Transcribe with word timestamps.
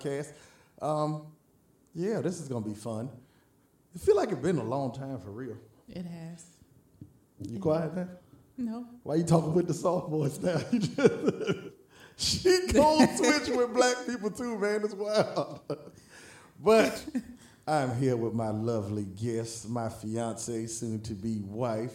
Podcast. 0.00 0.32
Um, 0.80 1.22
yeah, 1.94 2.20
this 2.20 2.40
is 2.40 2.48
gonna 2.48 2.64
be 2.64 2.74
fun. 2.74 3.08
I 3.94 3.98
feel 3.98 4.16
like 4.16 4.30
it's 4.30 4.40
been 4.40 4.58
a 4.58 4.64
long 4.64 4.92
time 4.92 5.18
for 5.18 5.30
real. 5.30 5.56
It 5.88 6.04
has. 6.06 6.44
You 7.40 7.58
quiet 7.58 7.94
now? 7.94 8.08
No. 8.56 8.86
Why 9.02 9.16
you 9.16 9.24
talking 9.24 9.54
with 9.54 9.68
the 9.68 9.74
soft 9.74 10.10
voice 10.10 10.38
now? 10.40 10.60
She 12.20 12.66
cold 12.74 13.08
switch 13.16 13.48
with 13.48 13.72
black 13.72 13.94
people 14.04 14.30
too, 14.32 14.58
man. 14.58 14.80
It's 14.82 14.92
wild. 14.92 15.60
But 16.60 17.04
I'm 17.66 17.96
here 17.96 18.16
with 18.16 18.34
my 18.34 18.48
lovely 18.48 19.04
guest, 19.04 19.68
my 19.68 19.88
fiance, 19.88 20.66
soon 20.66 21.00
to 21.02 21.14
be 21.14 21.38
wife, 21.42 21.94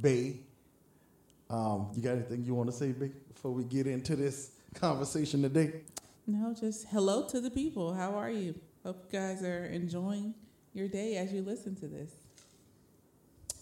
Bay. 0.00 0.36
Um, 1.50 1.88
you 1.96 2.02
got 2.02 2.12
anything 2.12 2.44
you 2.44 2.54
want 2.54 2.70
to 2.70 2.76
say, 2.76 2.92
Bay, 2.92 3.10
before 3.32 3.50
we 3.50 3.64
get 3.64 3.88
into 3.88 4.14
this 4.14 4.52
conversation 4.74 5.42
today? 5.42 5.72
No, 6.26 6.54
just 6.58 6.86
hello 6.88 7.26
to 7.28 7.38
the 7.38 7.50
people. 7.50 7.92
How 7.92 8.14
are 8.14 8.30
you? 8.30 8.54
Hope 8.82 9.08
you 9.12 9.18
guys 9.18 9.42
are 9.42 9.66
enjoying 9.66 10.34
your 10.72 10.88
day 10.88 11.18
as 11.18 11.30
you 11.34 11.42
listen 11.42 11.76
to 11.76 11.86
this. 11.86 12.12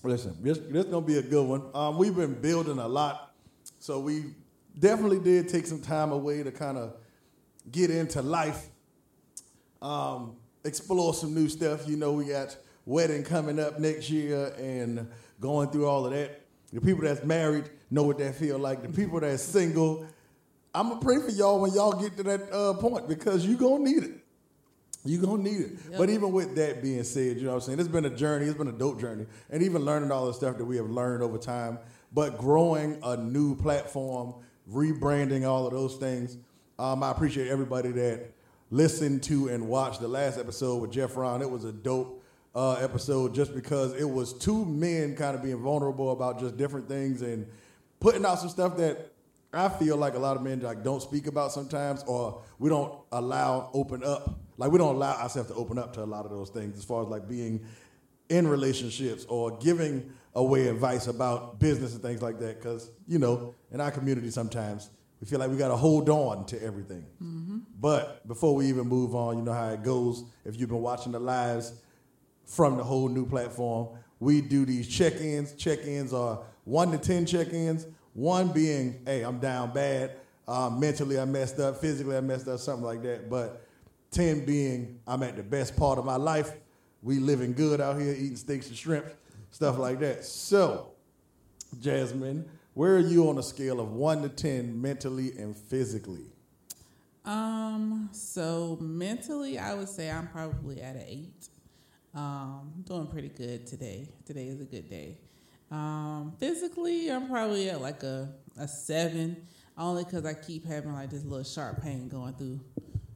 Listen, 0.05 0.37
this 0.41 0.59
this 0.71 0.85
gonna 0.85 1.05
be 1.05 1.19
a 1.19 1.23
good 1.23 1.45
one. 1.45 1.65
Um, 1.75 1.98
we've 1.98 2.15
been 2.15 2.41
building 2.41 2.79
a 2.79 2.87
lot, 2.87 3.35
so 3.80 3.98
we 3.98 4.27
definitely 4.79 5.18
did 5.18 5.49
take 5.49 5.66
some 5.66 5.80
time 5.80 6.13
away 6.13 6.45
to 6.45 6.52
kind 6.52 6.79
of 6.79 6.95
get 7.73 7.90
into 7.90 8.23
life, 8.23 8.68
um, 9.80 10.37
explore 10.65 11.15
some 11.15 11.35
new 11.35 11.49
stuff. 11.49 11.88
You 11.88 11.96
know, 11.96 12.13
we 12.13 12.27
got 12.27 12.57
wedding 12.87 13.24
coming 13.24 13.59
up 13.59 13.80
next 13.80 14.09
year 14.09 14.55
and 14.57 15.10
going 15.40 15.68
through 15.71 15.88
all 15.88 16.07
of 16.07 16.13
that. 16.13 16.43
The 16.73 16.80
people 16.80 17.02
that's 17.02 17.24
married 17.24 17.71
know 17.90 18.05
what 18.05 18.18
that 18.18 18.37
feel 18.37 18.60
like. 18.60 18.83
The 18.83 18.88
people 18.88 19.18
that's 19.18 19.43
single, 19.43 20.07
I'm 20.74 20.88
gonna 20.88 21.01
pray 21.01 21.18
for 21.18 21.30
y'all 21.30 21.60
when 21.60 21.73
y'all 21.73 21.92
get 21.92 22.16
to 22.16 22.23
that 22.23 22.52
uh, 22.52 22.74
point 22.74 23.09
because 23.09 23.46
you're 23.46 23.59
gonna 23.59 23.84
need 23.84 24.04
it. 24.04 24.12
You're 25.04 25.20
gonna 25.20 25.42
need 25.42 25.60
it. 25.60 25.73
Yep. 25.90 25.98
But 25.98 26.10
even 26.10 26.32
with 26.32 26.54
that 26.56 26.82
being 26.82 27.02
said, 27.04 27.37
you 27.37 27.45
know 27.45 27.51
what 27.51 27.54
I'm 27.56 27.60
saying? 27.60 27.80
It's 27.80 27.88
been 27.88 28.04
a 28.04 28.10
journey, 28.10 28.46
it's 28.46 28.56
been 28.56 28.68
a 28.68 28.73
dope 28.73 29.00
journey. 29.00 29.26
And 29.50 29.62
even 29.62 29.84
learning 29.84 30.10
all 30.10 30.26
the 30.26 30.34
stuff 30.34 30.56
that 30.59 30.65
we 30.65 30.76
have 30.76 30.88
learned 30.88 31.23
over 31.23 31.38
time, 31.38 31.78
but 32.12 32.38
growing 32.38 32.98
a 33.02 33.16
new 33.16 33.56
platform, 33.56 34.34
rebranding 34.70 35.46
all 35.46 35.66
of 35.66 35.73
those 35.73 35.96
things. 35.96 36.38
Um, 36.78 37.02
I 37.02 37.10
appreciate 37.10 37.48
everybody 37.48 37.90
that 37.93 38.32
listened 38.70 39.23
to 39.24 39.48
and 39.48 39.68
watched 39.68 40.00
the 40.00 40.09
last 40.09 40.38
episode 40.38 40.76
with 40.76 40.90
Jeff 40.90 41.16
Ron. 41.16 41.43
It 41.43 41.50
was 41.50 41.65
a 41.65 41.73
dope 41.73 42.23
uh, 42.54 42.74
episode 42.74 43.34
just 43.34 43.54
because 43.54 43.95
it 43.95 44.09
was 44.09 44.32
two 44.32 44.65
men 44.65 45.16
kind 45.16 45.34
of 45.34 45.43
being 45.43 45.60
vulnerable 45.60 46.12
about 46.12 46.38
just 46.38 46.56
different 46.56 46.88
things 46.88 47.23
and 47.23 47.46
putting 48.00 48.24
out 48.24 48.38
some 48.38 48.48
stuff 48.48 48.76
that 48.76 49.12
I 49.53 49.69
feel 49.69 49.97
like 49.97 50.15
a 50.15 50.19
lot 50.19 50.37
of 50.37 50.43
men 50.43 50.61
like 50.61 50.83
don't 50.83 51.03
speak 51.03 51.27
about 51.27 51.53
sometimes, 51.53 52.03
or 52.07 52.43
we 52.59 52.69
don't 52.69 52.95
allow 53.13 53.71
open 53.75 54.03
up. 54.03 54.41
Like 54.57 54.71
we 54.71 54.79
don't 54.79 54.95
allow 54.95 55.15
ourselves 55.15 55.51
to 55.51 55.55
open 55.55 55.79
up 55.79 55.93
to 55.95 56.03
a 56.03 56.05
lot 56.05 56.25
of 56.25 56.31
those 56.31 56.51
things, 56.51 56.79
as 56.79 56.85
far 56.85 57.03
as 57.03 57.09
like 57.09 57.29
being 57.29 57.65
in 58.29 58.49
relationships 58.49 59.25
or 59.29 59.59
giving 59.59 60.13
away 60.35 60.69
advice 60.69 61.07
about 61.07 61.59
business 61.59 61.93
and 61.93 62.03
things 62.03 62.23
like 62.23 62.39
that. 62.39 62.61
Because 62.61 62.91
you 63.07 63.19
know, 63.19 63.55
in 63.71 63.80
our 63.80 63.91
community, 63.91 64.31
sometimes 64.31 64.91
we 65.21 65.27
feel 65.27 65.39
like 65.39 65.50
we 65.50 65.56
got 65.56 65.69
to 65.69 65.77
hold 65.77 66.09
on 66.09 66.47
to 66.47 66.62
everything. 66.62 67.05
Mm-hmm. 67.23 67.59
But 67.78 68.27
before 68.27 68.55
we 68.55 68.67
even 68.67 68.87
move 68.89 69.15
on, 69.15 69.39
you 69.39 69.45
know 69.45 69.53
how 69.53 69.69
it 69.69 69.83
goes. 69.83 70.25
If 70.45 70.59
you've 70.59 70.71
been 70.71 70.81
watching 70.83 71.12
the 71.12 71.21
lives 71.21 71.75
from 72.45 72.77
the 72.77 72.85
whole 72.85 73.09
new 73.09 73.27
platform. 73.27 73.89
We 74.21 74.41
do 74.41 74.65
these 74.65 74.89
check-ins. 74.89 75.55
Check-ins 75.55 76.12
are 76.12 76.41
one 76.65 76.91
to 76.93 76.99
ten 76.99 77.27
check-ins. 77.27 77.87
One 78.15 78.53
being, 78.53 79.03
hey, 79.06 79.23
I'm 79.23 79.39
down 79.39 79.73
bad. 79.73 80.12
Um, 80.47 80.78
mentally, 80.81 81.19
I 81.19 81.25
messed 81.25 81.59
up. 81.59 81.78
Physically, 81.81 82.17
I 82.17 82.21
messed 82.21 82.49
up. 82.49 82.59
Something 82.59 82.84
like 82.84 83.03
that. 83.03 83.31
But 83.31 83.67
ten 84.11 84.45
being, 84.45 85.00
I'm 85.06 85.23
at 85.23 85.37
the 85.37 85.43
best 85.43 85.77
part 85.77 85.99
of 85.99 86.05
my 86.05 86.17
life. 86.17 86.53
We 87.03 87.19
living 87.19 87.53
good 87.55 87.81
out 87.81 88.00
here, 88.00 88.12
eating 88.12 88.37
steaks 88.37 88.69
and 88.69 88.77
shrimp, 88.77 89.06
stuff 89.50 89.78
like 89.78 89.99
that. 90.00 90.25
So, 90.25 90.93
Jasmine, 91.81 92.49
where 92.75 92.95
are 92.95 93.00
you 93.00 93.28
on 93.28 93.39
a 93.39 93.43
scale 93.43 93.81
of 93.81 93.93
one 93.93 94.23
to 94.23 94.29
ten, 94.29 94.81
mentally 94.81 95.33
and 95.39 95.56
physically? 95.56 96.27
Um, 97.25 98.09
so 98.12 98.77
mentally, 98.81 99.59
I 99.59 99.75
would 99.75 99.89
say 99.89 100.11
I'm 100.11 100.29
probably 100.29 100.83
at 100.83 100.97
an 100.97 101.05
eight. 101.06 101.49
Um, 102.15 102.73
doing 102.87 103.06
pretty 103.06 103.29
good 103.29 103.67
today. 103.67 104.09
Today 104.27 104.49
is 104.49 104.61
a 104.61 104.65
good 104.65 104.91
day. 104.91 105.17
Um, 105.72 106.34
physically, 106.38 107.10
I'm 107.10 107.28
probably 107.28 107.71
at 107.71 107.81
like 107.81 108.03
a, 108.03 108.28
a 108.59 108.69
seven, 108.69 109.47
only 109.78 110.05
because 110.05 110.27
I 110.27 110.34
keep 110.34 110.66
having 110.66 110.93
like 110.93 111.09
this 111.10 111.25
little 111.25 111.44
sharp 111.44 111.83
pain 111.83 112.09
going 112.09 112.34
through 112.34 112.60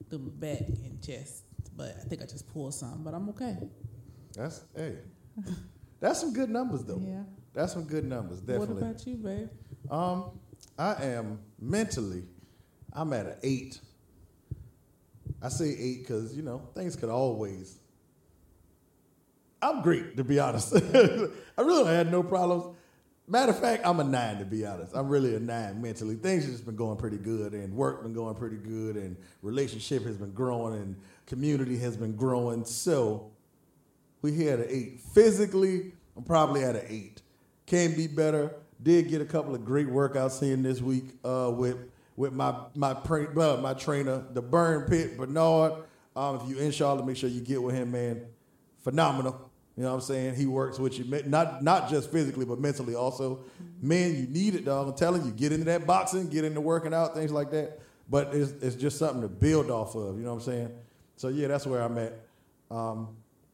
through 0.09 0.21
my 0.21 0.31
back 0.31 0.61
and 0.61 1.03
chest. 1.05 1.45
But 1.77 1.97
I 2.01 2.09
think 2.09 2.23
I 2.23 2.25
just 2.25 2.51
pulled 2.51 2.73
some, 2.73 3.03
but 3.05 3.13
I'm 3.13 3.29
okay. 3.29 3.59
That's 4.35 4.63
hey, 4.75 4.97
that's 6.01 6.21
some 6.21 6.33
good 6.33 6.49
numbers 6.49 6.83
though. 6.85 7.03
Yeah. 7.07 7.25
That's 7.53 7.75
some 7.75 7.85
good 7.85 8.05
numbers, 8.05 8.41
definitely. 8.41 8.75
What 8.75 8.83
about 8.83 9.07
you, 9.07 9.17
babe? 9.17 9.49
Um, 9.91 10.31
I 10.79 11.05
am 11.05 11.39
mentally, 11.61 12.23
I'm 12.93 13.13
at 13.13 13.27
an 13.27 13.37
eight. 13.43 13.81
I 15.43 15.49
say 15.51 15.77
eight 15.79 16.01
because 16.01 16.35
you 16.35 16.43
know 16.43 16.71
things 16.75 16.97
could 16.97 17.11
always. 17.11 17.81
I'm 19.67 19.83
great 19.83 20.17
to 20.17 20.23
be 20.25 20.39
honest. 20.39 20.75
I 21.59 21.63
really 21.63 21.87
had 21.87 22.11
no 22.11 22.23
problems. 22.23 22.77
Matter 23.27 23.51
of 23.51 23.59
fact, 23.59 23.85
I'm 23.85 23.99
a 23.99 24.05
nine 24.05 24.39
to 24.39 24.45
be 24.45 24.65
honest. 24.65 24.95
I'm 24.95 25.09
really 25.09 25.35
a 25.35 25.41
nine 25.41 25.83
mentally. 25.83 26.15
Things 26.15 26.45
have 26.45 26.53
just 26.53 26.65
been 26.65 26.77
going 26.77 26.97
pretty 26.97 27.17
good, 27.17 27.53
and 27.53 27.75
work 27.75 28.05
been 28.05 28.13
going 28.13 28.37
pretty 28.37 28.59
good, 28.59 28.95
and 28.95 29.17
relationship 29.43 30.05
has 30.05 30.17
been 30.17 30.31
growing, 30.31 30.75
and 30.75 30.97
community 31.27 31.77
has 31.79 31.97
been 31.97 32.15
growing. 32.15 32.65
So 32.65 33.33
we 34.23 34.31
here 34.31 34.53
at 34.53 34.61
an 34.61 34.67
eight. 34.69 35.01
Physically, 35.13 35.93
I'm 36.17 36.23
probably 36.23 36.63
at 36.63 36.77
an 36.77 36.85
eight. 36.89 37.23
Can 37.67 37.97
be 37.97 38.07
better. 38.07 38.55
Did 38.81 39.09
get 39.09 39.21
a 39.21 39.25
couple 39.25 39.57
of 39.57 39.65
great 39.65 39.89
workouts 39.89 40.41
in 40.43 40.63
this 40.63 40.81
week 40.81 41.07
uh, 41.25 41.51
with 41.53 41.79
with 42.15 42.33
my 42.33 42.55
my 42.77 42.95
pra- 42.95 43.37
uh, 43.37 43.61
my 43.61 43.75
trainer, 43.75 44.25
the 44.33 44.43
Burn 44.43 44.89
Pit 44.89 45.19
Bernard. 45.19 45.73
Um, 46.15 46.37
if 46.37 46.49
you 46.49 46.59
in 46.59 46.71
Charlotte, 46.71 47.05
make 47.05 47.17
sure 47.17 47.29
you 47.29 47.41
get 47.41 47.61
with 47.61 47.75
him, 47.75 47.91
man. 47.91 48.27
Phenomenal. 48.85 49.46
You 49.77 49.83
know 49.83 49.91
what 49.91 49.97
I'm 49.97 50.01
saying? 50.01 50.35
He 50.37 50.47
works 50.47 50.79
with 50.79 50.99
you, 50.99 51.05
not 51.27 51.63
not 51.63 51.91
just 51.91 52.11
physically, 52.11 52.47
but 52.47 52.59
mentally 52.59 52.95
also. 52.95 53.45
Man, 53.83 54.17
you 54.17 54.27
need 54.27 54.55
it, 54.55 54.65
dog. 54.65 54.89
I'm 54.89 54.95
telling 54.95 55.25
you, 55.25 55.31
get 55.33 55.53
into 55.53 55.67
that 55.67 55.87
boxing, 55.87 56.29
get 56.29 56.45
into 56.45 56.63
working 56.63 56.95
out, 56.95 57.15
things 57.15 57.31
like 57.31 57.51
that. 57.51 57.81
But 58.09 58.35
it's, 58.35 58.53
it's 58.63 58.75
just 58.75 58.99
something 58.99 59.21
to 59.21 59.29
build 59.29 59.71
off 59.71 59.95
of. 59.95 60.17
You 60.17 60.25
know 60.25 60.31
what 60.35 60.41
I'm 60.41 60.53
saying? 60.53 60.71
So 61.17 61.29
yeah, 61.29 61.49
that's 61.49 61.67
where 61.67 61.83
I'm 61.83 61.99
at, 61.99 62.15
um, 62.71 63.09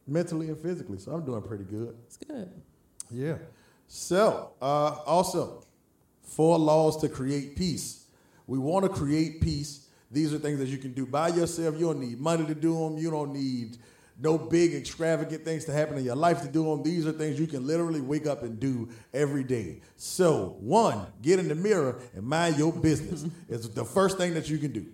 mentally 0.07 0.47
and 0.47 0.57
physically. 0.57 0.97
So 0.97 1.11
I'm 1.11 1.25
doing 1.25 1.41
pretty 1.41 1.65
good. 1.65 1.95
It's 2.05 2.17
good. 2.17 2.49
Yeah. 3.11 3.37
So, 3.87 4.51
uh, 4.61 4.99
also, 5.05 5.65
four 6.21 6.57
laws 6.57 7.01
to 7.01 7.09
create 7.09 7.57
peace. 7.57 8.05
We 8.47 8.57
want 8.59 8.85
to 8.85 8.89
create 8.89 9.41
peace. 9.41 9.87
These 10.09 10.33
are 10.33 10.37
things 10.37 10.59
that 10.59 10.67
you 10.67 10.77
can 10.77 10.93
do 10.93 11.05
by 11.05 11.29
yourself. 11.29 11.75
You 11.77 11.87
don't 11.87 11.99
need 11.99 12.19
money 12.19 12.45
to 12.45 12.55
do 12.55 12.73
them. 12.73 12.97
You 12.97 13.11
don't 13.11 13.33
need 13.33 13.77
no 14.21 14.37
big 14.37 14.73
extravagant 14.73 15.43
things 15.43 15.65
to 15.65 15.73
happen 15.73 15.97
in 15.97 16.05
your 16.05 16.15
life 16.15 16.41
to 16.43 16.47
do 16.47 16.63
them. 16.65 16.83
These 16.83 17.05
are 17.07 17.11
things 17.11 17.39
you 17.39 17.47
can 17.47 17.65
literally 17.65 18.01
wake 18.01 18.27
up 18.27 18.43
and 18.43 18.59
do 18.59 18.89
every 19.13 19.43
day. 19.43 19.81
So, 19.97 20.55
one, 20.59 21.05
get 21.21 21.39
in 21.39 21.47
the 21.47 21.55
mirror 21.55 21.99
and 22.15 22.23
mind 22.23 22.57
your 22.57 22.71
business. 22.71 23.25
it's 23.49 23.67
the 23.69 23.85
first 23.85 24.17
thing 24.17 24.33
that 24.35 24.49
you 24.49 24.57
can 24.57 24.71
do. 24.71 24.85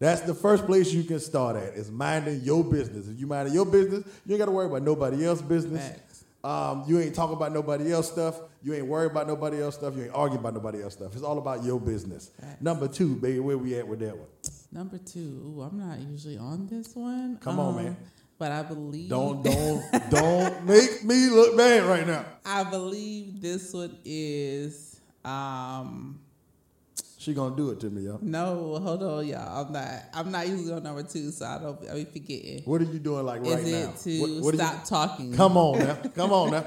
That's 0.00 0.22
the 0.22 0.34
first 0.34 0.66
place 0.66 0.92
you 0.92 1.04
can 1.04 1.20
start 1.20 1.56
at 1.56 1.74
is 1.74 1.90
minding 1.90 2.40
your 2.40 2.64
business. 2.64 3.06
If 3.08 3.18
you 3.18 3.26
minding 3.26 3.54
your 3.54 3.64
business, 3.64 4.04
you 4.26 4.34
ain't 4.34 4.38
got 4.40 4.46
to 4.46 4.50
worry 4.52 4.66
about 4.66 4.82
nobody 4.82 5.24
else's 5.24 5.46
business. 5.46 5.92
Um, 6.42 6.84
you 6.86 7.00
ain't 7.00 7.14
talking 7.14 7.36
about 7.36 7.52
nobody 7.52 7.90
else 7.90 8.10
stuff. 8.12 8.38
You 8.62 8.74
ain't 8.74 8.86
worried 8.86 9.12
about 9.12 9.26
nobody 9.26 9.62
else 9.62 9.76
stuff. 9.76 9.96
You 9.96 10.02
ain't 10.04 10.14
arguing 10.14 10.40
about 10.40 10.52
nobody 10.52 10.82
else 10.82 10.92
stuff. 10.94 11.14
It's 11.14 11.22
all 11.22 11.38
about 11.38 11.64
your 11.64 11.80
business. 11.80 12.32
Facts. 12.38 12.60
Number 12.60 12.86
two, 12.86 13.14
baby, 13.14 13.38
where 13.40 13.56
we 13.56 13.78
at 13.78 13.88
with 13.88 14.00
that 14.00 14.14
one? 14.14 14.26
Number 14.70 14.98
two. 14.98 15.20
Ooh, 15.56 15.62
I'm 15.62 15.78
not 15.78 16.00
usually 16.00 16.36
on 16.36 16.66
this 16.66 16.94
one. 16.94 17.38
Come 17.38 17.58
on, 17.60 17.78
Um, 17.78 17.84
man. 17.84 17.96
But 18.44 18.52
I 18.52 18.62
believe 18.62 19.08
Don't 19.08 19.42
don't 19.50 19.82
don't 20.10 20.66
make 20.66 21.02
me 21.02 21.28
look 21.30 21.56
bad 21.56 21.84
right 21.84 22.06
now. 22.06 22.26
I 22.44 22.62
believe 22.64 23.40
this 23.40 23.72
one 23.72 23.96
is 24.04 25.00
um 25.24 26.20
She 27.16 27.32
gonna 27.32 27.56
do 27.56 27.70
it 27.70 27.80
to 27.80 27.88
me, 27.88 28.02
y'all. 28.02 28.18
no, 28.20 28.78
hold 28.82 29.02
on, 29.02 29.26
y'all. 29.26 29.64
I'm 29.66 29.72
not 29.72 29.88
I'm 30.12 30.30
not 30.30 30.46
usually 30.46 30.74
on 30.74 30.82
number 30.82 31.04
two, 31.04 31.30
so 31.30 31.46
I 31.46 31.58
don't 31.58 31.88
I 31.88 31.94
be 31.94 32.04
forgetting. 32.04 32.62
What 32.66 32.82
are 32.82 32.84
you 32.84 32.98
doing 32.98 33.24
like 33.24 33.40
right 33.40 33.60
is 33.60 33.72
now? 33.72 33.78
it 33.78 33.96
to 34.00 34.20
What- 34.20 34.44
what 34.44 34.54
stop 34.56 34.84
talking? 34.84 35.32
Come 35.32 35.56
on 35.56 35.78
now. 35.78 35.94
Come 36.14 36.30
on 36.34 36.50
now. 36.50 36.66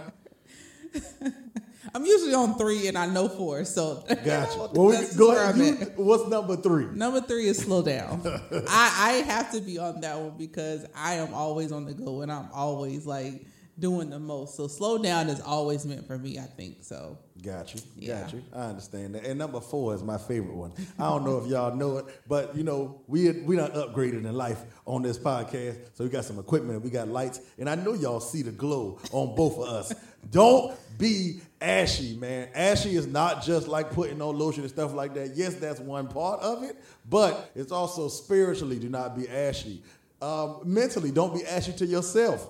I'm 1.93 2.05
usually 2.05 2.33
on 2.33 2.57
three 2.57 2.87
and 2.87 2.97
I 2.97 3.05
know 3.07 3.27
four, 3.27 3.65
so 3.65 4.03
Gotcha. 4.07 4.57
Well, 4.73 4.87
we, 4.89 5.17
go 5.17 5.35
ahead. 5.35 5.57
You, 5.57 5.73
what's 5.95 6.27
number 6.29 6.55
three? 6.57 6.85
Number 6.85 7.21
three 7.21 7.47
is 7.47 7.57
slow 7.59 7.81
down. 7.81 8.21
I, 8.67 8.93
I 8.99 9.11
have 9.27 9.51
to 9.51 9.61
be 9.61 9.77
on 9.77 10.01
that 10.01 10.19
one 10.19 10.37
because 10.37 10.85
I 10.95 11.15
am 11.15 11.33
always 11.33 11.71
on 11.71 11.85
the 11.85 11.93
go 11.93 12.21
and 12.21 12.31
I'm 12.31 12.49
always 12.53 13.05
like 13.05 13.45
doing 13.79 14.09
the 14.09 14.19
most. 14.19 14.55
So 14.55 14.67
slow 14.67 14.97
down 14.97 15.29
is 15.29 15.41
always 15.41 15.85
meant 15.85 16.05
for 16.07 16.17
me, 16.17 16.39
I 16.39 16.43
think. 16.43 16.77
So 16.83 17.17
Got 17.43 17.73
you. 17.73 17.81
Yeah. 17.97 18.21
Got 18.21 18.33
you. 18.33 18.43
I 18.53 18.61
understand 18.61 19.15
that. 19.15 19.25
And 19.25 19.37
number 19.37 19.59
four 19.59 19.93
is 19.93 20.03
my 20.03 20.17
favorite 20.17 20.55
one. 20.55 20.73
I 20.99 21.09
don't 21.09 21.23
know 21.23 21.37
if 21.37 21.47
y'all 21.47 21.75
know 21.75 21.97
it, 21.97 22.05
but 22.27 22.55
you 22.55 22.63
know, 22.63 23.01
we 23.07 23.31
we 23.31 23.55
not 23.55 23.73
upgraded 23.73 24.25
in 24.25 24.33
life 24.33 24.63
on 24.85 25.01
this 25.01 25.17
podcast. 25.17 25.77
So 25.93 26.03
we 26.03 26.09
got 26.09 26.25
some 26.25 26.39
equipment, 26.39 26.81
we 26.83 26.89
got 26.89 27.07
lights, 27.07 27.41
and 27.59 27.69
I 27.69 27.75
know 27.75 27.93
y'all 27.93 28.19
see 28.19 28.41
the 28.41 28.51
glow 28.51 28.99
on 29.11 29.35
both 29.35 29.57
of 29.57 29.67
us. 29.67 29.93
Don't 30.31 30.75
be 30.97 31.41
ashy, 31.61 32.15
man. 32.17 32.49
Ashy 32.53 32.95
is 32.95 33.07
not 33.07 33.43
just 33.43 33.67
like 33.67 33.91
putting 33.91 34.21
on 34.21 34.37
lotion 34.37 34.63
and 34.63 34.71
stuff 34.71 34.93
like 34.93 35.13
that. 35.13 35.35
Yes, 35.35 35.55
that's 35.55 35.79
one 35.79 36.07
part 36.07 36.41
of 36.41 36.63
it, 36.63 36.75
but 37.09 37.51
it's 37.55 37.71
also 37.71 38.07
spiritually 38.07 38.79
do 38.79 38.89
not 38.89 39.15
be 39.15 39.29
ashy. 39.29 39.83
Um, 40.21 40.61
mentally, 40.65 41.11
don't 41.11 41.33
be 41.33 41.45
ashy 41.45 41.73
to 41.73 41.85
yourself. 41.85 42.49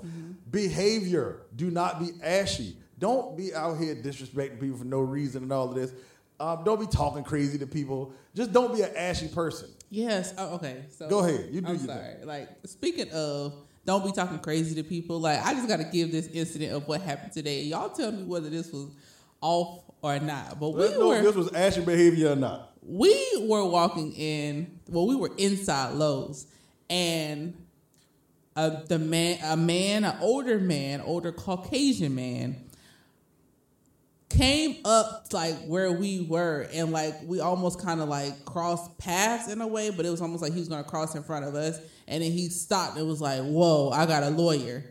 Behavior, 0.50 1.42
do 1.56 1.70
not 1.70 2.00
be 2.00 2.12
ashy. 2.24 2.78
Don't 3.00 3.38
be 3.38 3.54
out 3.54 3.78
here 3.78 3.96
disrespecting 3.96 4.60
people 4.60 4.78
for 4.78 4.86
no 4.86 5.00
reason 5.00 5.44
and 5.44 5.52
all 5.52 5.70
of 5.70 5.76
this. 5.76 5.92
Um, 6.40 6.64
don't 6.64 6.80
be 6.80 6.88
talking 6.88 7.24
crazy 7.24 7.58
to 7.60 7.68
people. 7.68 8.14
Just 8.36 8.54
don't 8.54 8.74
be 8.74 8.82
an 8.82 8.92
ashy 8.96 9.28
person. 9.28 9.70
yes, 9.90 10.34
oh, 10.38 10.56
okay. 10.56 10.84
So 10.90 11.10
Go 11.10 11.20
ahead. 11.20 11.50
You 11.52 11.62
do 11.62 11.68
I'm 11.68 11.80
sorry. 11.80 12.16
Like 12.24 12.50
speaking 12.66 13.12
of, 13.12 13.54
don't 13.86 14.06
be 14.06 14.12
talking 14.12 14.40
crazy 14.40 14.76
to 14.76 14.84
people. 14.88 15.20
Like 15.20 15.44
I 15.44 15.54
just 15.54 15.68
got 15.68 15.78
to 15.78 15.84
give 15.86 16.12
this 16.12 16.28
incident 16.28 16.74
of 16.74 16.88
what 16.88 17.02
happened 17.02 17.34
today. 17.34 17.64
Y'all 17.64 17.90
tell 17.90 18.12
me 18.12 18.24
whether 18.24 18.50
this 18.50 18.72
was 18.72 18.88
off 19.42 19.84
or 20.02 20.20
not. 20.20 20.60
But 20.60 20.70
we 20.70 20.90
know 20.92 21.08
were 21.08 21.16
if 21.18 21.24
this 21.24 21.36
was 21.36 21.52
ashy 21.54 21.82
behavior 21.84 22.32
or 22.32 22.36
not. 22.36 22.72
we 22.84 23.46
were 23.48 23.66
walking 23.66 24.14
in 24.14 24.80
well 24.90 25.08
we 25.08 25.16
were 25.16 25.32
inside 25.38 25.94
Lowe's 25.94 26.48
and 26.90 27.54
a, 28.56 28.84
the 28.88 29.00
man 29.00 29.38
a 29.44 29.58
man 29.58 30.04
an 30.04 30.18
older 30.22 30.60
man 30.60 31.02
older 31.02 31.32
Caucasian 31.32 32.16
man 32.16 32.56
came 34.30 34.78
up 34.84 35.26
like 35.32 35.56
where 35.66 35.92
we 35.92 36.22
were 36.22 36.68
and 36.74 36.92
like 36.92 37.16
we 37.26 37.40
almost 37.40 37.82
kind 37.82 38.02
of 38.02 38.10
like 38.10 38.46
crossed 38.46 38.98
paths 38.98 39.52
in 39.52 39.62
a 39.62 39.68
way 39.68 39.90
but 39.90 40.06
it 40.06 40.10
was 40.10 40.22
almost 40.22 40.42
like 40.42 40.54
he 40.54 40.60
was 40.60 40.68
going 40.68 40.84
to 40.84 40.90
cross 40.90 41.16
in 41.16 41.24
front 41.24 41.46
of 41.46 41.56
us 41.56 41.80
and 42.08 42.24
then 42.24 42.32
he 42.32 42.50
stopped 42.50 42.98
and 42.98 43.08
was 43.08 43.22
like 43.22 43.42
whoa 43.42 43.90
I 43.90 44.06
got 44.06 44.24
a 44.24 44.30
lawyer 44.30 44.84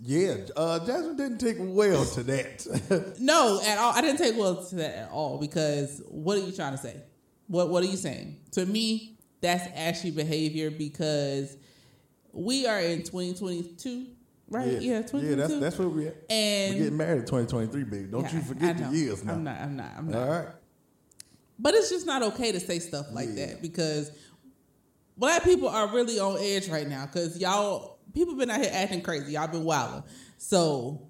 Yeah, 0.00 0.36
uh, 0.56 0.84
Jasmine 0.84 1.16
didn't 1.16 1.38
take 1.38 1.56
well 1.58 2.04
to 2.04 2.22
that. 2.24 3.14
No, 3.20 3.60
at 3.64 3.78
all. 3.78 3.92
I 3.94 4.00
didn't 4.02 4.18
take 4.18 4.36
well 4.36 4.62
to 4.64 4.76
that 4.76 4.94
at 5.04 5.10
all 5.10 5.38
because 5.38 6.02
what 6.08 6.36
are 6.36 6.42
you 6.42 6.52
trying 6.52 6.72
to 6.72 6.78
say? 6.78 6.96
What 7.46 7.70
What 7.70 7.82
are 7.84 7.86
you 7.86 7.96
saying? 7.96 8.36
To 8.52 8.66
me, 8.66 9.13
that's 9.44 9.68
ashy 9.76 10.10
behavior 10.10 10.70
because 10.70 11.56
we 12.32 12.66
are 12.66 12.80
in 12.80 13.02
2022, 13.02 14.06
right? 14.48 14.66
Yeah, 14.80 15.02
2022. 15.02 15.28
yeah, 15.28 15.34
that's 15.36 15.58
that's 15.60 15.78
where 15.78 15.88
we 15.88 16.06
at. 16.08 16.16
and 16.30 16.74
We're 16.74 16.78
getting 16.84 16.96
married 16.96 17.18
in 17.20 17.26
2023, 17.26 17.84
baby. 17.84 18.04
Don't 18.10 18.24
Yeah, 18.24 18.32
you 18.34 18.40
forget 18.40 18.80
know. 18.80 18.90
the 18.90 18.96
years 18.96 19.22
now. 19.24 19.34
I'm 19.34 19.44
not. 19.44 19.60
I'm 19.60 19.76
not. 19.76 19.90
I'm 19.96 20.10
not. 20.10 20.22
All 20.22 20.28
right. 20.28 20.48
But 21.58 21.74
it's 21.74 21.90
just 21.90 22.06
not 22.06 22.22
okay 22.22 22.50
to 22.52 22.58
say 22.60 22.78
stuff 22.78 23.06
like 23.12 23.28
Yeah. 23.32 23.46
that 23.46 23.62
because 23.62 24.10
black 25.16 25.44
people 25.44 25.68
are 25.68 25.88
really 25.94 26.18
on 26.18 26.36
edge 26.40 26.68
right 26.68 26.88
now 26.88 27.06
because 27.06 27.38
y'all 27.38 27.98
people 28.12 28.34
been 28.36 28.50
out 28.50 28.60
here 28.60 28.70
acting 28.72 29.02
crazy. 29.02 29.32
Y'all 29.32 29.46
been 29.48 29.64
wilding. 29.64 30.02
So 30.38 31.06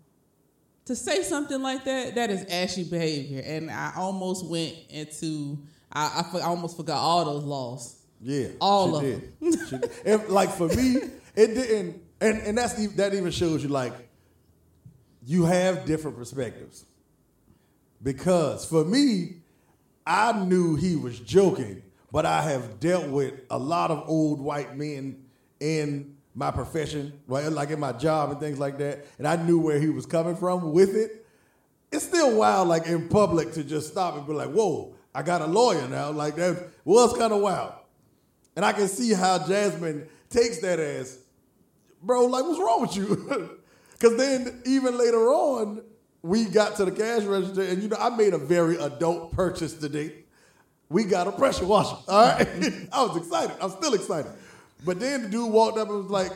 to 0.87 0.95
say 0.95 1.23
something 1.23 1.63
like 1.63 1.85
that, 1.85 2.17
that 2.17 2.31
is 2.31 2.45
ashy 2.45 2.85
behavior. 2.85 3.43
And 3.47 3.71
I 3.71 3.93
almost 3.97 4.45
went 4.47 4.75
into 4.91 5.59
I, 5.91 6.25
I, 6.35 6.39
I 6.39 6.43
almost 6.43 6.77
forgot 6.77 6.99
all 6.99 7.25
those 7.25 7.45
laws. 7.45 8.01
Yeah, 8.27 8.49
All 8.59 9.01
she 9.01 9.13
of 9.13 9.21
did. 9.21 9.59
She 9.69 9.77
did. 9.77 9.91
And, 10.07 10.29
like 10.29 10.51
for 10.51 10.69
me, 10.69 10.97
it 11.37 11.49
didn't, 11.49 12.03
and 12.23 12.39
and 12.39 12.57
that's 12.57 12.73
that 12.97 13.13
even 13.13 13.31
shows 13.31 13.63
you 13.63 13.69
like 13.69 13.93
you 15.27 15.45
have 15.45 15.85
different 15.85 16.17
perspectives. 16.17 16.87
Because 18.03 18.65
for 18.65 18.83
me, 18.83 19.37
I 20.07 20.33
knew 20.33 20.75
he 20.75 20.97
was 20.97 21.21
joking, 21.21 21.83
but 22.11 22.25
I 22.25 22.41
have 22.43 22.81
dealt 22.81 23.09
with 23.09 23.35
a 23.51 23.59
lot 23.59 23.91
of 23.91 24.09
old 24.09 24.41
white 24.41 24.75
men 24.75 25.25
in 25.61 26.17
my 26.35 26.51
profession, 26.51 27.13
right? 27.27 27.53
Like 27.53 27.71
in 27.71 27.81
my 27.81 27.93
job 27.93 28.31
and 28.31 28.41
things 28.41 28.59
like 28.59 28.79
that, 28.79 29.05
and 29.19 29.29
I 29.29 29.37
knew 29.37 29.59
where 29.59 29.79
he 29.79 29.91
was 29.91 30.07
coming 30.07 30.35
from 30.35 30.73
with 30.73 30.97
it. 30.97 31.27
It's 31.93 32.07
still 32.07 32.39
wild, 32.39 32.69
like 32.69 32.87
in 32.87 33.07
public, 33.11 33.53
to 33.53 33.63
just 33.63 33.89
stop 33.89 34.17
and 34.17 34.27
be 34.27 34.33
like, 34.33 34.49
"Whoa, 34.49 34.95
I 35.15 35.23
got 35.23 35.43
a 35.43 35.47
lawyer 35.47 35.87
now." 35.89 36.11
Like 36.11 36.37
that 36.37 36.71
was 36.87 37.13
kind 37.19 37.31
of 37.31 37.43
wild. 37.43 37.75
And 38.57 38.65
I 38.65 38.73
can 38.73 38.89
see 38.89 39.13
how 39.13 39.47
Jasmine 39.47 40.07
takes 40.31 40.61
that 40.61 40.79
as, 40.79 41.19
bro, 42.03 42.27
like, 42.27 42.45
what's 42.45 42.59
wrong 42.59 42.83
with 42.83 42.97
you? 42.97 43.59
Because 43.97 44.19
then, 44.19 44.61
even 44.67 44.99
later 44.99 45.29
on, 45.29 45.81
we 46.21 46.45
got 46.47 46.77
to 46.77 46.85
the 46.85 46.91
cash 46.91 47.23
register, 47.23 47.63
and 47.63 47.83
you 47.83 47.89
know, 47.89 47.97
I 47.99 48.11
made 48.11 48.35
a 48.35 48.39
very 48.39 48.77
adult 48.77 49.33
purchase 49.33 49.73
today. 49.73 50.13
We 50.91 51.05
got 51.05 51.27
a 51.27 51.33
pressure 51.33 51.65
washer. 51.65 51.97
All 52.09 52.27
right. 52.27 52.49
I 52.93 53.03
was 53.03 53.17
excited. 53.17 53.57
I'm 53.61 53.71
still 53.71 53.95
excited. 53.95 54.33
But 54.85 55.01
then 55.01 55.23
the 55.23 55.29
dude 55.29 55.51
walked 55.51 55.79
up 55.79 55.89
and 55.89 55.99
was 55.99 56.11
like, 56.11 56.33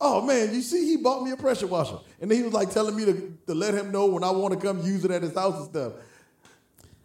oh 0.00 0.22
man, 0.22 0.54
you 0.54 0.62
see, 0.62 0.86
he 0.86 0.96
bought 0.96 1.22
me 1.22 1.30
a 1.30 1.36
pressure 1.36 1.66
washer. 1.66 1.98
And 2.20 2.30
then 2.30 2.38
he 2.38 2.44
was 2.44 2.52
like 2.52 2.70
telling 2.70 2.96
me 2.96 3.04
to, 3.04 3.38
to 3.48 3.54
let 3.54 3.74
him 3.74 3.92
know 3.92 4.06
when 4.06 4.24
I 4.24 4.30
want 4.30 4.54
to 4.54 4.60
come 4.60 4.82
use 4.82 5.04
it 5.04 5.10
at 5.10 5.22
his 5.22 5.34
house 5.34 5.56
and 5.56 5.66
stuff. 5.66 5.92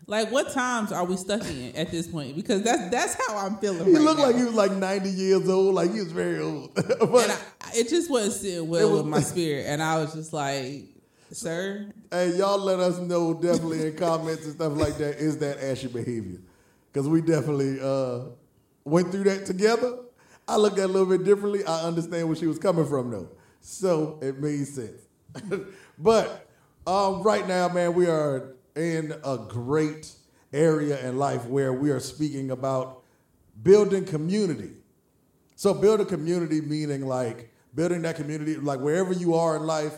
Like 0.07 0.31
what 0.31 0.51
times 0.51 0.91
are 0.91 1.03
we 1.03 1.17
stuck 1.17 1.43
in 1.45 1.75
at 1.75 1.89
this 1.89 2.07
point? 2.07 2.35
Because 2.35 2.61
that's 2.63 2.89
that's 2.91 3.27
how 3.27 3.37
I'm 3.37 3.57
feeling. 3.57 3.85
He 3.85 3.93
right 3.93 4.01
looked 4.01 4.19
now. 4.19 4.27
like 4.27 4.35
he 4.35 4.43
was 4.43 4.53
like 4.53 4.71
90 4.71 5.09
years 5.09 5.49
old, 5.49 5.73
like 5.75 5.91
he 5.91 5.99
was 5.99 6.11
very 6.11 6.39
old. 6.39 6.73
but 6.75 6.89
and 6.91 7.31
I, 7.31 7.37
it 7.75 7.89
just 7.89 8.09
wasn't 8.11 8.33
sitting 8.33 8.69
well 8.69 8.91
was- 8.91 9.01
with 9.01 9.07
my 9.09 9.19
spirit, 9.21 9.65
and 9.67 9.81
I 9.81 9.97
was 9.99 10.13
just 10.13 10.31
like, 10.31 10.83
"Sir, 11.31 11.91
Hey, 12.11 12.35
y'all 12.37 12.59
let 12.59 12.79
us 12.79 12.99
know 12.99 13.33
definitely 13.33 13.87
in 13.87 13.95
comments 13.97 14.45
and 14.45 14.53
stuff 14.53 14.73
like 14.73 14.97
that. 14.97 15.15
Is 15.17 15.37
that 15.39 15.57
ashy 15.63 15.87
behavior? 15.87 16.39
Because 16.93 17.09
we 17.09 17.21
definitely 17.21 17.79
uh, 17.81 18.25
went 18.83 19.11
through 19.11 19.23
that 19.25 19.45
together. 19.45 19.97
I 20.47 20.57
look 20.57 20.73
at 20.73 20.79
it 20.79 20.83
a 20.83 20.87
little 20.87 21.07
bit 21.07 21.23
differently. 21.25 21.65
I 21.65 21.81
understand 21.81 22.27
where 22.27 22.35
she 22.37 22.45
was 22.45 22.59
coming 22.59 22.85
from, 22.85 23.09
though. 23.09 23.29
So 23.59 24.19
it 24.21 24.39
made 24.39 24.65
sense. 24.67 25.01
but 25.97 26.47
um, 26.85 27.23
right 27.23 27.45
now, 27.47 27.67
man, 27.69 27.95
we 27.95 28.05
are 28.05 28.54
in 28.75 29.13
a 29.23 29.37
great 29.37 30.11
area 30.53 31.07
in 31.07 31.17
life 31.17 31.45
where 31.45 31.73
we 31.73 31.91
are 31.91 31.99
speaking 31.99 32.51
about 32.51 33.03
building 33.61 34.05
community. 34.05 34.71
So 35.55 35.73
build 35.73 36.01
a 36.01 36.05
community 36.05 36.61
meaning 36.61 37.05
like 37.05 37.53
building 37.73 38.01
that 38.03 38.15
community, 38.15 38.55
like 38.55 38.79
wherever 38.79 39.13
you 39.13 39.35
are 39.35 39.55
in 39.57 39.63
life, 39.65 39.93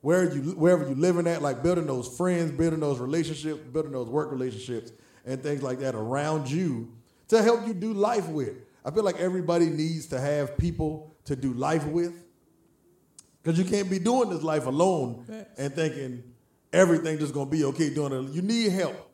where 0.00 0.32
you 0.32 0.52
wherever 0.52 0.88
you 0.88 0.94
living 0.94 1.26
at, 1.26 1.42
like 1.42 1.62
building 1.62 1.86
those 1.86 2.08
friends, 2.16 2.50
building 2.50 2.80
those 2.80 2.98
relationships, 2.98 3.60
building 3.72 3.92
those 3.92 4.08
work 4.08 4.30
relationships, 4.30 4.92
and 5.24 5.42
things 5.42 5.62
like 5.62 5.78
that 5.80 5.94
around 5.94 6.50
you 6.50 6.92
to 7.28 7.42
help 7.42 7.66
you 7.66 7.74
do 7.74 7.92
life 7.92 8.28
with. 8.28 8.56
I 8.84 8.90
feel 8.90 9.04
like 9.04 9.18
everybody 9.18 9.66
needs 9.66 10.06
to 10.06 10.20
have 10.20 10.58
people 10.58 11.14
to 11.24 11.36
do 11.36 11.52
life 11.54 11.86
with. 11.86 12.14
Because 13.42 13.58
you 13.58 13.64
can't 13.64 13.90
be 13.90 13.98
doing 13.98 14.30
this 14.30 14.42
life 14.42 14.66
alone 14.66 15.24
and 15.58 15.74
thinking 15.74 16.22
everything 16.72 17.18
just 17.18 17.34
gonna 17.34 17.50
be 17.50 17.64
okay 17.64 17.92
doing 17.92 18.12
it. 18.12 18.32
You 18.32 18.42
need 18.42 18.72
help. 18.72 19.10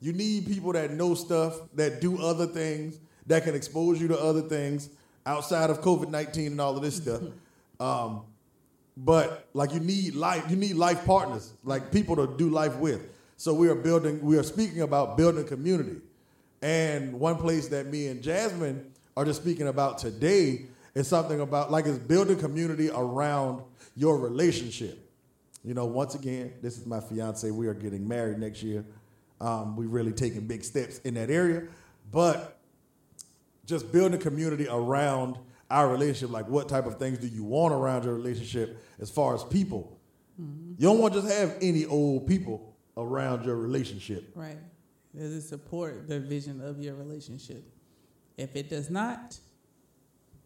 You 0.00 0.12
need 0.12 0.46
people 0.46 0.72
that 0.72 0.90
know 0.92 1.14
stuff, 1.14 1.60
that 1.74 2.00
do 2.00 2.20
other 2.22 2.46
things, 2.46 2.98
that 3.26 3.44
can 3.44 3.54
expose 3.54 4.00
you 4.00 4.08
to 4.08 4.18
other 4.18 4.42
things 4.42 4.88
outside 5.24 5.70
of 5.70 5.80
COVID 5.80 6.08
nineteen 6.08 6.52
and 6.52 6.60
all 6.60 6.76
of 6.76 6.82
this 6.82 6.96
stuff. 6.96 7.22
Um, 7.80 8.22
but 8.96 9.48
like 9.54 9.72
you 9.72 9.80
need 9.80 10.14
life, 10.14 10.44
you 10.48 10.54
need 10.54 10.76
life 10.76 11.04
partners, 11.04 11.52
like 11.64 11.90
people 11.90 12.14
to 12.14 12.32
do 12.36 12.48
life 12.48 12.76
with. 12.76 13.02
So 13.36 13.52
we 13.52 13.68
are 13.68 13.74
building, 13.74 14.22
we 14.22 14.38
are 14.38 14.44
speaking 14.44 14.82
about 14.82 15.16
building 15.16 15.44
community. 15.44 15.96
And 16.60 17.14
one 17.14 17.36
place 17.36 17.66
that 17.68 17.86
me 17.86 18.06
and 18.06 18.22
Jasmine 18.22 18.92
are 19.16 19.24
just 19.24 19.42
speaking 19.42 19.66
about 19.66 19.98
today 19.98 20.66
is 20.94 21.08
something 21.08 21.40
about 21.40 21.72
like 21.72 21.86
it's 21.86 21.98
building 21.98 22.38
community 22.38 22.90
around 22.90 23.62
your 23.96 24.18
relationship. 24.18 24.98
You 25.64 25.74
know, 25.74 25.86
once 25.86 26.14
again, 26.14 26.54
this 26.60 26.76
is 26.76 26.86
my 26.86 27.00
fiance. 27.00 27.50
We 27.50 27.68
are 27.68 27.74
getting 27.74 28.06
married 28.06 28.38
next 28.38 28.62
year. 28.62 28.84
Um, 29.40 29.76
we 29.76 29.86
really 29.86 30.12
taking 30.12 30.46
big 30.46 30.64
steps 30.64 30.98
in 31.00 31.14
that 31.14 31.30
area, 31.30 31.64
but 32.10 32.58
just 33.66 33.92
building 33.92 34.14
a 34.14 34.22
community 34.22 34.66
around 34.68 35.38
our 35.70 35.88
relationship. 35.88 36.30
Like, 36.30 36.48
what 36.48 36.68
type 36.68 36.86
of 36.86 36.98
things 36.98 37.18
do 37.18 37.26
you 37.26 37.44
want 37.44 37.74
around 37.74 38.04
your 38.04 38.14
relationship 38.14 38.82
as 39.00 39.10
far 39.10 39.34
as 39.34 39.42
people? 39.44 39.98
You 40.38 40.88
don't 40.88 40.98
want 40.98 41.14
to 41.14 41.20
just 41.22 41.32
have 41.32 41.56
any 41.60 41.84
old 41.86 42.26
people 42.26 42.74
around 42.96 43.44
your 43.44 43.56
relationship. 43.56 44.32
right? 44.34 44.58
Does 45.14 45.32
it 45.32 45.42
support 45.42 46.08
the 46.08 46.18
vision 46.18 46.60
of 46.60 46.80
your 46.80 46.94
relationship? 46.94 47.62
If 48.36 48.56
it 48.56 48.68
does 48.70 48.90
not, 48.90 49.38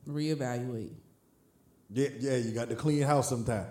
reevaluate. 0.06 0.94
Yeah, 1.90 2.08
yeah, 2.18 2.36
you 2.36 2.50
got 2.52 2.68
to 2.68 2.74
clean 2.74 3.02
house 3.02 3.28
sometime. 3.28 3.66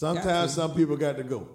Sometimes 0.00 0.54
some 0.54 0.74
people 0.74 0.96
got 0.96 1.18
to 1.18 1.22
go. 1.22 1.46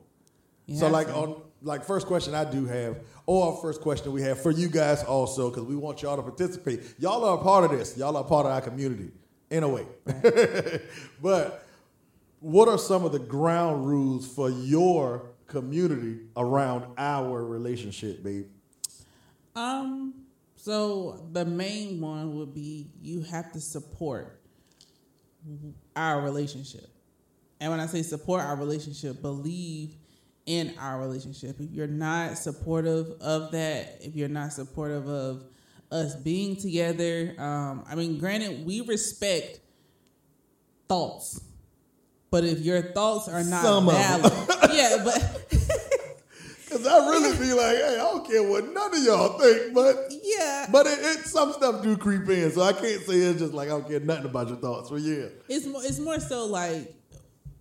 You 0.68 0.78
so 0.78 0.88
like 0.88 1.08
to. 1.08 1.16
on 1.16 1.42
like 1.64 1.84
first 1.84 2.06
question 2.06 2.36
I 2.36 2.46
do 2.46 2.68
have, 2.68 3.00
or 3.26 3.60
first 3.60 3.82
question 3.82 4.12
we 4.12 4.22
have 4.22 4.40
for 4.40 4.52
you 4.52 4.70
guys 4.70 5.04
also, 5.04 5.50
because 5.50 5.64
we 5.64 5.76
want 5.76 6.04
y'all 6.04 6.16
to 6.16 6.22
participate. 6.22 6.82
Y'all 7.00 7.26
are 7.26 7.40
a 7.40 7.42
part 7.42 7.64
of 7.64 7.72
this. 7.72 7.98
Y'all 7.98 8.16
are 8.16 8.24
part 8.24 8.46
of 8.46 8.52
our 8.52 8.62
community 8.62 9.10
in 9.50 9.64
a 9.64 9.68
way. 9.68 9.88
but 11.24 11.66
what 12.40 12.68
are 12.68 12.78
some 12.78 13.04
of 13.04 13.14
the 13.14 13.20
ground 13.20 13.88
rules 13.88 14.28
for 14.28 14.52
your 14.52 15.32
community 15.48 16.20
around 16.38 16.86
our 17.00 17.44
relationship, 17.44 18.22
babe? 18.22 18.46
Um, 19.56 20.14
so 20.56 21.28
the 21.32 21.46
main 21.46 22.00
one 22.00 22.36
would 22.36 22.54
be 22.54 22.92
you 23.02 23.22
have 23.22 23.52
to 23.54 23.60
support 23.60 24.40
our 25.96 26.22
relationship. 26.22 26.92
And 27.60 27.72
when 27.72 27.80
I 27.80 27.86
say 27.86 28.02
support 28.02 28.42
our 28.42 28.56
relationship, 28.56 29.22
believe 29.22 29.96
in 30.46 30.74
our 30.80 31.00
relationship. 31.00 31.60
If 31.60 31.72
you're 31.72 31.88
not 31.88 32.38
supportive 32.38 33.12
of 33.22 33.52
that, 33.52 34.00
if 34.02 34.16
you're 34.16 34.30
not 34.30 34.54
supportive 34.54 35.08
of 35.08 35.44
us 35.92 36.16
being 36.16 36.56
together, 36.56 37.36
um, 37.40 37.84
I 37.88 37.96
mean, 37.96 38.20
granted, 38.20 38.66
we 38.66 38.82
respect 38.82 39.60
thoughts, 40.88 41.42
but 42.30 42.44
if 42.44 42.60
your 42.60 42.82
thoughts 42.82 43.28
are 43.28 43.44
not 43.44 43.64
Some 43.64 43.88
valid, 43.88 44.34
yeah, 44.74 45.02
but 45.04 45.52
Because 46.66 46.88
I 46.88 47.10
really 47.10 47.38
be 47.38 47.54
like, 47.54 47.78
hey, 47.78 47.94
I 47.94 48.04
don't 48.04 48.28
care 48.28 48.44
what 48.44 48.68
none 48.74 48.94
of 48.94 49.04
y'all 49.04 49.40
think, 49.40 49.74
but 49.74 50.12
yeah, 50.24 50.68
but 50.72 50.86
it, 50.88 51.00
it 51.00 51.26
some 51.26 51.54
stuff 51.54 51.82
do 51.82 51.96
creep 51.96 52.28
in, 52.28 52.52
so 52.52 52.64
I 52.64 52.74
can't 52.74 53.02
say 53.04 53.16
it's 53.16 53.40
just 53.40 53.54
like 53.54 53.68
I 53.68 53.72
don't 53.72 53.88
care 53.88 54.00
nothing 54.00 54.26
about 54.26 54.50
your 54.50 54.58
thoughts. 54.58 54.90
But 54.90 55.02
yeah, 55.02 55.28
It's 55.48 55.66
more, 55.66 55.82
it's 55.84 56.00
more 56.00 56.20
so 56.20 56.46
like 56.48 56.94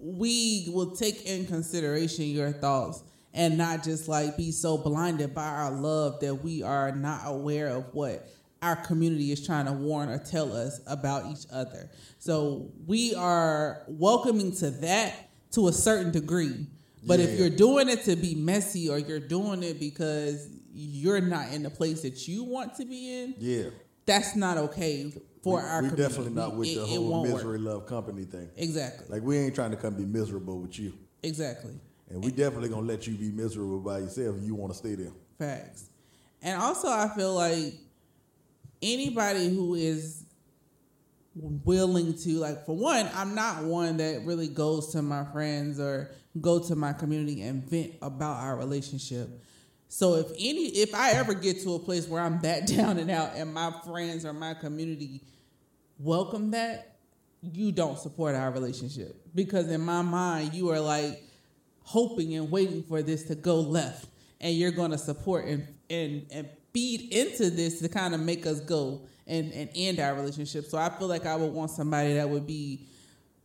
we 0.04 0.68
will 0.68 0.94
take 0.94 1.24
in 1.24 1.46
consideration 1.46 2.26
your 2.26 2.52
thoughts 2.52 3.02
and 3.32 3.56
not 3.56 3.82
just 3.82 4.06
like 4.06 4.36
be 4.36 4.52
so 4.52 4.76
blinded 4.76 5.34
by 5.34 5.46
our 5.46 5.70
love 5.70 6.20
that 6.20 6.34
we 6.34 6.62
are 6.62 6.92
not 6.92 7.22
aware 7.24 7.68
of 7.68 7.86
what 7.94 8.28
our 8.60 8.76
community 8.76 9.32
is 9.32 9.44
trying 9.44 9.64
to 9.64 9.72
warn 9.72 10.10
or 10.10 10.18
tell 10.18 10.52
us 10.54 10.80
about 10.86 11.24
each 11.32 11.46
other. 11.50 11.90
So 12.18 12.70
we 12.86 13.14
are 13.14 13.82
welcoming 13.88 14.52
to 14.56 14.70
that 14.70 15.30
to 15.52 15.68
a 15.68 15.72
certain 15.72 16.12
degree. 16.12 16.66
But 17.06 17.20
if 17.20 17.38
you're 17.38 17.50
doing 17.50 17.88
it 17.88 18.02
to 18.04 18.16
be 18.16 18.34
messy 18.34 18.88
or 18.88 18.98
you're 18.98 19.20
doing 19.20 19.62
it 19.62 19.78
because 19.78 20.48
you're 20.72 21.20
not 21.20 21.52
in 21.52 21.62
the 21.62 21.70
place 21.70 22.02
that 22.02 22.28
you 22.28 22.44
want 22.44 22.74
to 22.76 22.84
be 22.84 23.22
in, 23.22 23.34
yeah. 23.38 23.70
That's 24.06 24.36
not 24.36 24.56
okay 24.58 25.12
for 25.42 25.58
we, 25.58 25.62
our 25.68 25.82
we 25.82 25.88
community. 25.90 26.02
definitely 26.02 26.32
not 26.32 26.56
with 26.56 26.68
It- 26.68 26.74
the 26.76 26.86
whole 26.86 27.08
won't 27.10 27.28
work. 27.28 27.36
misery 27.36 27.58
love 27.58 27.86
company 27.86 28.24
thing. 28.24 28.48
Exactly. 28.56 29.06
Like 29.08 29.22
we 29.22 29.36
ain't 29.38 29.54
trying 29.54 29.70
to 29.72 29.76
come 29.76 29.94
be 29.94 30.04
miserable 30.04 30.58
with 30.60 30.78
you, 30.78 30.92
Exactly. 31.22 31.74
and 32.10 32.24
we 32.24 32.30
definitely 32.30 32.68
gonna 32.68 32.86
let 32.86 33.06
you 33.06 33.14
be 33.16 33.30
miserable 33.30 33.80
by 33.80 33.98
yourself. 34.00 34.36
if 34.38 34.44
You 34.44 34.54
want 34.54 34.72
to 34.72 34.78
stay 34.78 34.94
there. 34.94 35.12
Facts. 35.38 35.84
And 36.42 36.60
also, 36.60 36.88
I 36.88 37.08
feel 37.16 37.34
like 37.34 37.74
anybody 38.82 39.48
who 39.54 39.74
is 39.74 40.24
willing 41.34 42.14
to, 42.14 42.30
like, 42.38 42.64
for 42.64 42.76
one, 42.76 43.08
I'm 43.14 43.34
not 43.34 43.64
one 43.64 43.96
that 43.96 44.24
really 44.24 44.48
goes 44.48 44.92
to 44.92 45.02
my 45.02 45.24
friends 45.32 45.80
or 45.80 46.10
go 46.40 46.58
to 46.60 46.76
my 46.76 46.92
community 46.92 47.42
and 47.42 47.64
vent 47.68 47.94
about 48.02 48.40
our 48.40 48.56
relationship. 48.56 49.28
So 49.88 50.14
if 50.14 50.30
any, 50.32 50.66
if 50.68 50.94
I 50.94 51.12
ever 51.12 51.34
get 51.34 51.62
to 51.62 51.74
a 51.74 51.78
place 51.78 52.08
where 52.08 52.20
I'm 52.20 52.40
that 52.40 52.66
down 52.76 52.98
and 52.98 53.10
out, 53.10 53.32
and 53.36 53.52
my 53.52 53.72
friends 53.86 54.24
or 54.24 54.32
my 54.32 54.54
community 54.54 55.22
welcome 55.98 56.50
that, 56.52 56.96
you 57.42 57.72
don't 57.72 57.98
support 57.98 58.34
our 58.34 58.50
relationship. 58.50 59.16
Because 59.34 59.70
in 59.70 59.80
my 59.80 60.02
mind 60.02 60.54
you 60.54 60.70
are 60.70 60.80
like 60.80 61.22
hoping 61.82 62.34
and 62.34 62.50
waiting 62.50 62.82
for 62.82 63.02
this 63.02 63.24
to 63.24 63.34
go 63.34 63.60
left. 63.60 64.06
And 64.40 64.54
you're 64.56 64.72
going 64.72 64.90
to 64.90 64.98
support 64.98 65.46
and, 65.46 65.66
and 65.88 66.26
and 66.30 66.48
feed 66.72 67.12
into 67.12 67.50
this 67.50 67.80
to 67.80 67.88
kind 67.88 68.14
of 68.14 68.20
make 68.20 68.46
us 68.46 68.60
go 68.60 69.02
and 69.26 69.52
and 69.52 69.70
end 69.74 70.00
our 70.00 70.14
relationship. 70.14 70.66
So 70.66 70.76
i 70.76 70.88
feel 70.90 71.08
like 71.08 71.24
i 71.24 71.36
would 71.36 71.52
want 71.52 71.70
somebody 71.70 72.14
that 72.14 72.28
would 72.28 72.46
be 72.46 72.86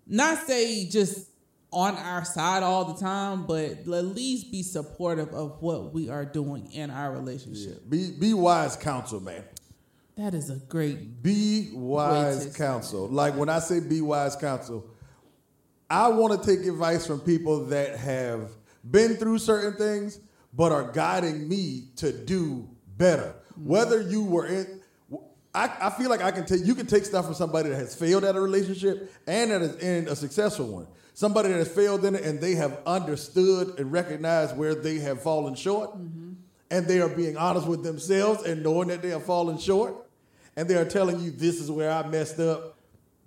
not 0.08 0.39
say 0.39 0.88
just 0.89 1.28
on 1.72 1.96
our 1.98 2.26
side 2.26 2.64
all 2.64 2.86
the 2.86 3.00
time 3.00 3.46
but 3.46 3.72
at 3.72 3.88
least 3.88 4.52
be 4.52 4.64
supportive 4.64 5.30
of 5.34 5.62
what 5.62 5.94
we 5.94 6.10
are 6.10 6.26
doing 6.26 6.72
in 6.72 6.90
our 6.90 7.12
relationship 7.12 7.88
Be 7.90 8.12
be 8.12 8.34
wise 8.34 8.76
counsel, 8.76 9.20
man. 9.20 9.44
that 10.18 10.34
is 10.34 10.50
a 10.50 10.56
great 10.68 11.22
Be 11.22 11.70
wise 11.74 12.56
counsel. 12.58 13.08
Like 13.08 13.36
when 13.36 13.50
I 13.50 13.60
say 13.60 13.80
be 13.80 14.02
wise 14.02 14.36
counsel, 14.36 14.86
I 15.90 16.08
want 16.10 16.42
to 16.42 16.56
take 16.56 16.66
advice 16.68 17.06
from 17.08 17.20
people 17.20 17.66
that 17.66 17.98
have 17.98 18.52
been 18.90 19.16
through 19.16 19.40
certain 19.40 19.74
things, 19.78 20.20
but 20.54 20.72
are 20.72 20.92
guiding 20.92 21.48
me 21.48 21.86
to 21.98 22.12
do 22.12 22.68
better. 22.98 23.36
Mm-hmm. 23.54 23.70
Whether 23.70 24.02
you 24.02 24.24
were 24.24 24.46
in, 24.48 24.82
I, 25.54 25.72
I 25.82 25.90
feel 25.92 26.10
like 26.10 26.22
I 26.22 26.32
can 26.32 26.46
take. 26.46 26.66
You 26.66 26.76
can 26.76 26.86
take 26.86 27.06
stuff 27.06 27.26
from 27.26 27.34
somebody 27.34 27.70
that 27.70 27.76
has 27.78 27.96
failed 27.96 28.24
at 28.24 28.36
a 28.36 28.42
relationship 28.42 29.12
and 29.28 29.52
that 29.52 29.62
is 29.62 29.76
in 29.78 30.08
a 30.08 30.16
successful 30.16 30.68
one. 30.68 30.88
Somebody 31.20 31.50
that 31.50 31.58
has 31.58 31.68
failed 31.68 32.06
in 32.06 32.16
it 32.16 32.24
and 32.24 32.40
they 32.40 32.56
have 32.56 32.80
understood 32.86 33.78
and 33.78 33.92
recognized 33.92 34.56
where 34.56 34.74
they 34.74 35.00
have 35.00 35.22
fallen 35.22 35.54
short, 35.54 35.90
mm-hmm. 35.90 36.32
and 36.72 36.88
they 36.88 37.02
are 37.02 37.10
being 37.10 37.36
honest 37.36 37.68
with 37.68 37.84
themselves 37.84 38.44
and 38.44 38.64
knowing 38.64 38.88
that 38.88 39.02
they 39.02 39.10
have 39.10 39.26
fallen 39.26 39.58
short, 39.58 39.96
and 40.56 40.70
they 40.70 40.76
are 40.76 40.86
telling 40.86 41.20
you 41.20 41.30
this 41.30 41.60
is 41.60 41.70
where 41.70 41.92
I 41.92 42.08
messed 42.08 42.40
up. 42.40 42.78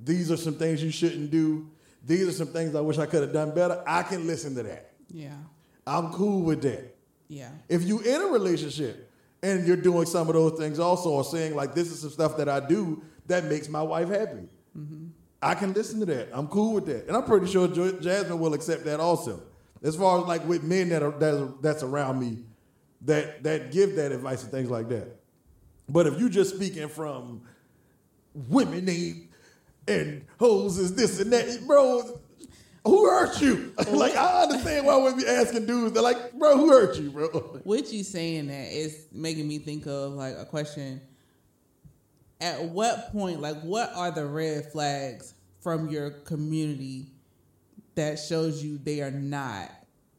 These 0.03 0.31
are 0.31 0.39
some 0.39 0.55
things 0.55 0.83
you 0.83 0.91
shouldn't 0.91 1.31
do. 1.31 1.69
These 2.07 2.29
are 2.29 2.33
some 2.33 2.47
things 2.47 2.75
I 2.75 2.81
wish 2.81 2.97
I 2.97 3.05
could 3.05 3.25
have 3.25 3.33
done 3.35 3.55
better. 3.55 3.85
I 3.87 4.05
can 4.05 4.27
listen 4.27 4.55
to 4.55 4.63
that. 4.63 4.93
yeah 5.11 5.37
I'm 5.87 6.15
cool 6.15 6.41
with 6.41 6.63
that. 6.63 6.97
yeah 7.29 7.51
If 7.69 7.83
you 7.83 8.01
in 8.01 8.23
a 8.23 8.29
relationship 8.29 9.11
and 9.43 9.67
you're 9.67 9.77
doing 9.77 10.07
some 10.07 10.29
of 10.29 10.35
those 10.35 10.59
things 10.59 10.79
also, 10.79 11.11
or 11.11 11.25
saying 11.25 11.55
like 11.55 11.75
this 11.75 11.93
is 11.93 12.01
some 12.01 12.11
stuff 12.11 12.39
that 12.39 12.49
I 12.49 12.61
do 12.61 13.03
that 13.27 13.45
makes 13.45 13.69
my 13.69 13.83
wife 13.83 14.09
happy, 14.09 14.49
mm-hmm. 14.75 15.09
I 15.43 15.55
can 15.55 15.73
listen 15.73 15.99
to 16.01 16.07
that. 16.07 16.29
I'm 16.33 16.47
cool 16.47 16.75
with 16.75 16.87
that, 16.87 17.09
and 17.09 17.17
I'm 17.17 17.25
pretty 17.25 17.47
sure 17.47 17.67
Jasmine 17.67 18.39
will 18.39 18.55
accept 18.55 18.85
that 18.85 19.01
also. 19.01 19.43
As 19.83 19.97
far 19.97 20.21
as 20.21 20.27
like 20.27 20.47
with 20.47 20.63
men 20.63 20.91
that 20.91 21.03
are 21.03 21.11
that's, 21.11 21.53
that's 21.61 21.83
around 21.83 22.21
me, 22.21 22.45
that 23.03 23.43
that 23.43 23.73
give 23.73 23.97
that 23.97 24.13
advice 24.13 24.43
and 24.43 24.53
things 24.53 24.71
like 24.71 24.89
that. 24.91 25.09
But 25.89 26.07
if 26.07 26.21
you 26.21 26.31
just 26.31 26.55
speaking 26.55 26.89
from 26.89 27.43
women 28.35 28.89
ain't 28.89 29.29
and 29.89 30.25
hoes 30.39 30.79
is 30.79 30.95
this 30.95 31.21
and 31.21 31.33
that, 31.33 31.67
bro. 31.67 32.21
Who 32.85 33.09
hurt 33.09 33.41
you? 33.41 33.73
like 33.91 34.17
I 34.17 34.43
understand 34.43 34.87
why 34.87 34.97
women 34.97 35.19
be 35.19 35.27
asking 35.27 35.67
dudes. 35.67 35.93
They're 35.93 36.03
like, 36.03 36.33
bro, 36.33 36.57
who 36.57 36.69
hurt 36.69 36.99
you, 36.99 37.11
bro? 37.11 37.61
with 37.65 37.93
you 37.93 38.03
saying 38.03 38.49
that 38.49 38.73
is 38.73 39.07
making 39.13 39.47
me 39.47 39.59
think 39.59 39.87
of 39.87 40.13
like 40.13 40.37
a 40.37 40.45
question 40.45 41.01
at 42.43 42.63
what 42.65 43.13
point 43.13 43.41
like 43.41 43.61
what 43.63 43.91
are 43.95 44.11
the 44.11 44.25
red 44.27 44.71
flags 44.73 45.35
from 45.61 45.89
your 45.89 46.11
community 46.11 47.07
that 47.95 48.19
shows 48.19 48.63
you 48.63 48.79
they 48.79 49.01
are 49.01 49.11
not 49.11 49.71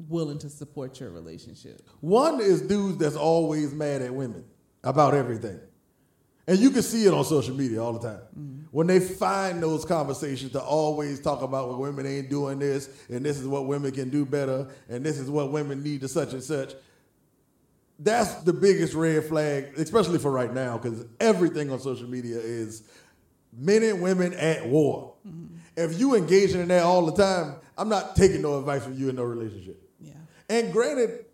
willing 0.10 0.40
to 0.40 0.50
support 0.50 1.00
your 1.00 1.12
relationship 1.12 1.82
One 2.02 2.40
is 2.40 2.62
dudes 2.62 2.98
that's 2.98 3.16
always 3.16 3.74
mad 3.74 4.02
at 4.02 4.14
women 4.14 4.46
about 4.84 5.14
everything. 5.14 5.60
And 6.46 6.60
you 6.60 6.72
can 6.72 6.82
see 6.82 7.06
it 7.06 7.14
on 7.14 7.24
social 7.24 7.56
media 7.56 7.82
all 7.82 7.94
the 7.94 8.06
time. 8.06 8.22
Mm-hmm. 8.38 8.64
When 8.72 8.88
they 8.88 9.00
find 9.00 9.64
those 9.64 9.86
conversations 9.86 10.52
to 10.52 10.62
always 10.62 11.22
talk 11.22 11.42
about 11.42 11.70
well, 11.70 11.80
women 11.80 12.06
ain't 12.06 12.30
doing 12.30 12.60
this, 12.60 12.90
and 13.10 13.26
this 13.26 13.40
is 13.40 13.48
what 13.48 13.66
women 13.66 13.92
can 13.92 14.10
do 14.10 14.26
better, 14.26 14.68
and 14.90 15.06
this 15.06 15.20
is 15.20 15.30
what 15.30 15.54
women 15.54 15.82
need 15.82 16.02
to 16.02 16.10
such 16.10 16.34
and 16.34 16.44
such. 16.44 16.74
That's 18.04 18.34
the 18.44 18.52
biggest 18.52 18.94
red 18.94 19.24
flag, 19.24 19.74
especially 19.78 20.20
for 20.20 20.30
right 20.30 20.54
now, 20.54 20.78
because 20.78 21.06
everything 21.22 21.72
on 21.72 21.80
social 21.80 22.08
media 22.08 22.38
is 22.38 22.84
men 23.58 23.82
and 23.84 24.02
women 24.02 24.34
at 24.34 24.68
war. 24.68 25.14
Mm-hmm. 25.26 25.56
If 25.78 26.00
you 26.00 26.16
engaging 26.16 26.60
in 26.60 26.68
that 26.68 26.84
all 26.84 27.06
the 27.06 27.16
time, 27.16 27.56
I'm 27.78 27.88
not 27.88 28.16
taking 28.16 28.42
no 28.42 28.60
advice 28.60 28.84
from 28.84 28.98
you 28.98 29.10
in 29.10 29.16
no 29.16 29.24
relationship. 29.24 29.82
yeah 30.02 30.14
And 30.50 30.74
granted, 30.74 31.26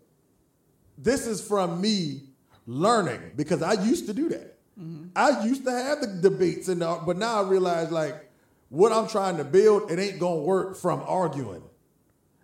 this 0.96 1.26
is 1.26 1.46
from 1.46 1.80
me 1.80 2.22
learning 2.66 3.32
because 3.36 3.62
I 3.62 3.72
used 3.72 4.06
to 4.06 4.14
do 4.14 4.28
that. 4.28 4.58
Mm-hmm. 4.80 5.08
I 5.16 5.44
used 5.44 5.64
to 5.64 5.72
have 5.72 6.00
the 6.00 6.06
debates, 6.06 6.68
and 6.68 6.82
the, 6.82 7.02
but 7.04 7.16
now 7.16 7.42
I 7.42 7.48
realize 7.48 7.90
like 7.90 8.30
what 8.68 8.92
I'm 8.92 9.08
trying 9.08 9.38
to 9.38 9.44
build, 9.44 9.90
it 9.90 9.98
ain't 9.98 10.20
gonna 10.20 10.36
work 10.36 10.76
from 10.76 11.02
arguing. 11.04 11.62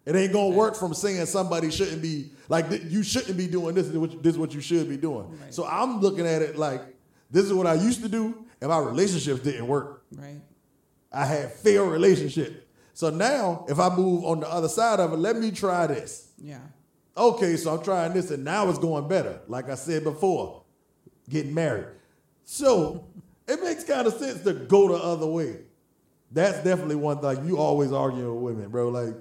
It 0.06 0.14
ain't 0.14 0.32
gonna 0.32 0.54
work 0.54 0.76
from 0.76 0.94
saying 0.94 1.26
somebody 1.26 1.70
shouldn't 1.70 2.00
be 2.00 2.30
like 2.48 2.66
you 2.84 3.02
shouldn't 3.02 3.36
be 3.36 3.48
doing 3.48 3.75
this. 3.75 3.86
This 3.86 3.94
is 3.94 3.98
what 3.98 4.12
you, 4.12 4.20
this 4.20 4.32
is 4.34 4.38
what 4.38 4.54
you 4.54 4.60
should 4.60 4.88
be 4.88 4.96
doing. 4.96 5.28
Right. 5.38 5.52
So 5.52 5.66
I'm 5.66 6.00
looking 6.00 6.26
at 6.26 6.42
it 6.42 6.56
like 6.56 6.80
this 7.30 7.44
is 7.44 7.52
what 7.52 7.66
I 7.66 7.75
used 7.75 8.02
to 8.02 8.08
do, 8.08 8.46
and 8.60 8.70
my 8.70 8.78
relationships 8.78 9.40
didn't 9.40 9.66
work. 9.66 10.04
right 10.16 10.40
I 11.12 11.25
had 11.25 11.52
failed 11.52 11.90
relationship. 11.90 12.68
So 12.92 13.10
now, 13.10 13.66
if 13.68 13.78
I 13.78 13.94
move 13.94 14.25
on 14.25 14.40
the 14.40 14.48
other 14.48 14.68
side 14.68 15.00
of 15.00 15.12
it, 15.12 15.16
let 15.16 15.36
me 15.36 15.50
try 15.50 15.86
this. 15.86 16.30
yeah 16.38 16.60
Okay, 17.16 17.56
so 17.56 17.75
I'm 17.75 17.82
trying 17.82 18.12
this, 18.12 18.30
and 18.30 18.44
now 18.44 18.68
it's 18.68 18.78
going 18.78 19.08
better. 19.08 19.40
Like 19.48 19.70
I 19.70 19.75
said 19.75 20.04
before, 20.04 20.62
getting 21.28 21.54
married. 21.54 21.86
So 22.44 23.06
it 23.48 23.62
makes 23.62 23.84
kind 23.84 24.06
of 24.06 24.14
sense 24.14 24.42
to 24.42 24.52
go 24.52 24.88
the 24.88 25.02
other 25.02 25.26
way. 25.26 25.60
That's 26.30 26.58
definitely 26.62 26.96
one 26.96 27.18
thing. 27.20 27.46
You 27.46 27.58
always 27.58 27.92
arguing 27.92 28.34
with 28.34 28.56
women, 28.56 28.70
bro. 28.70 28.88
Like, 28.88 29.14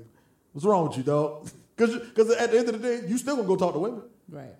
what's 0.56 0.66
wrong 0.66 0.88
with 0.88 0.98
you, 0.98 1.04
dog? 1.04 1.50
Because 1.78 1.98
because 2.08 2.32
at 2.38 2.52
the 2.52 2.60
end 2.60 2.70
of 2.70 2.82
the 2.82 2.88
day, 2.88 3.06
you 3.06 3.18
still 3.18 3.36
gonna 3.36 3.46
go 3.50 3.58
talk 3.58 3.74
to 3.74 3.80
women 3.80 4.02
right 4.30 4.56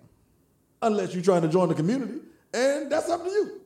unless 0.82 1.14
you're 1.14 1.22
trying 1.22 1.40
to 1.40 1.48
join 1.48 1.70
the 1.70 1.74
community, 1.74 2.20
and 2.52 2.92
that's 2.92 3.08
up 3.08 3.24
to 3.24 3.30
you. 3.30 3.60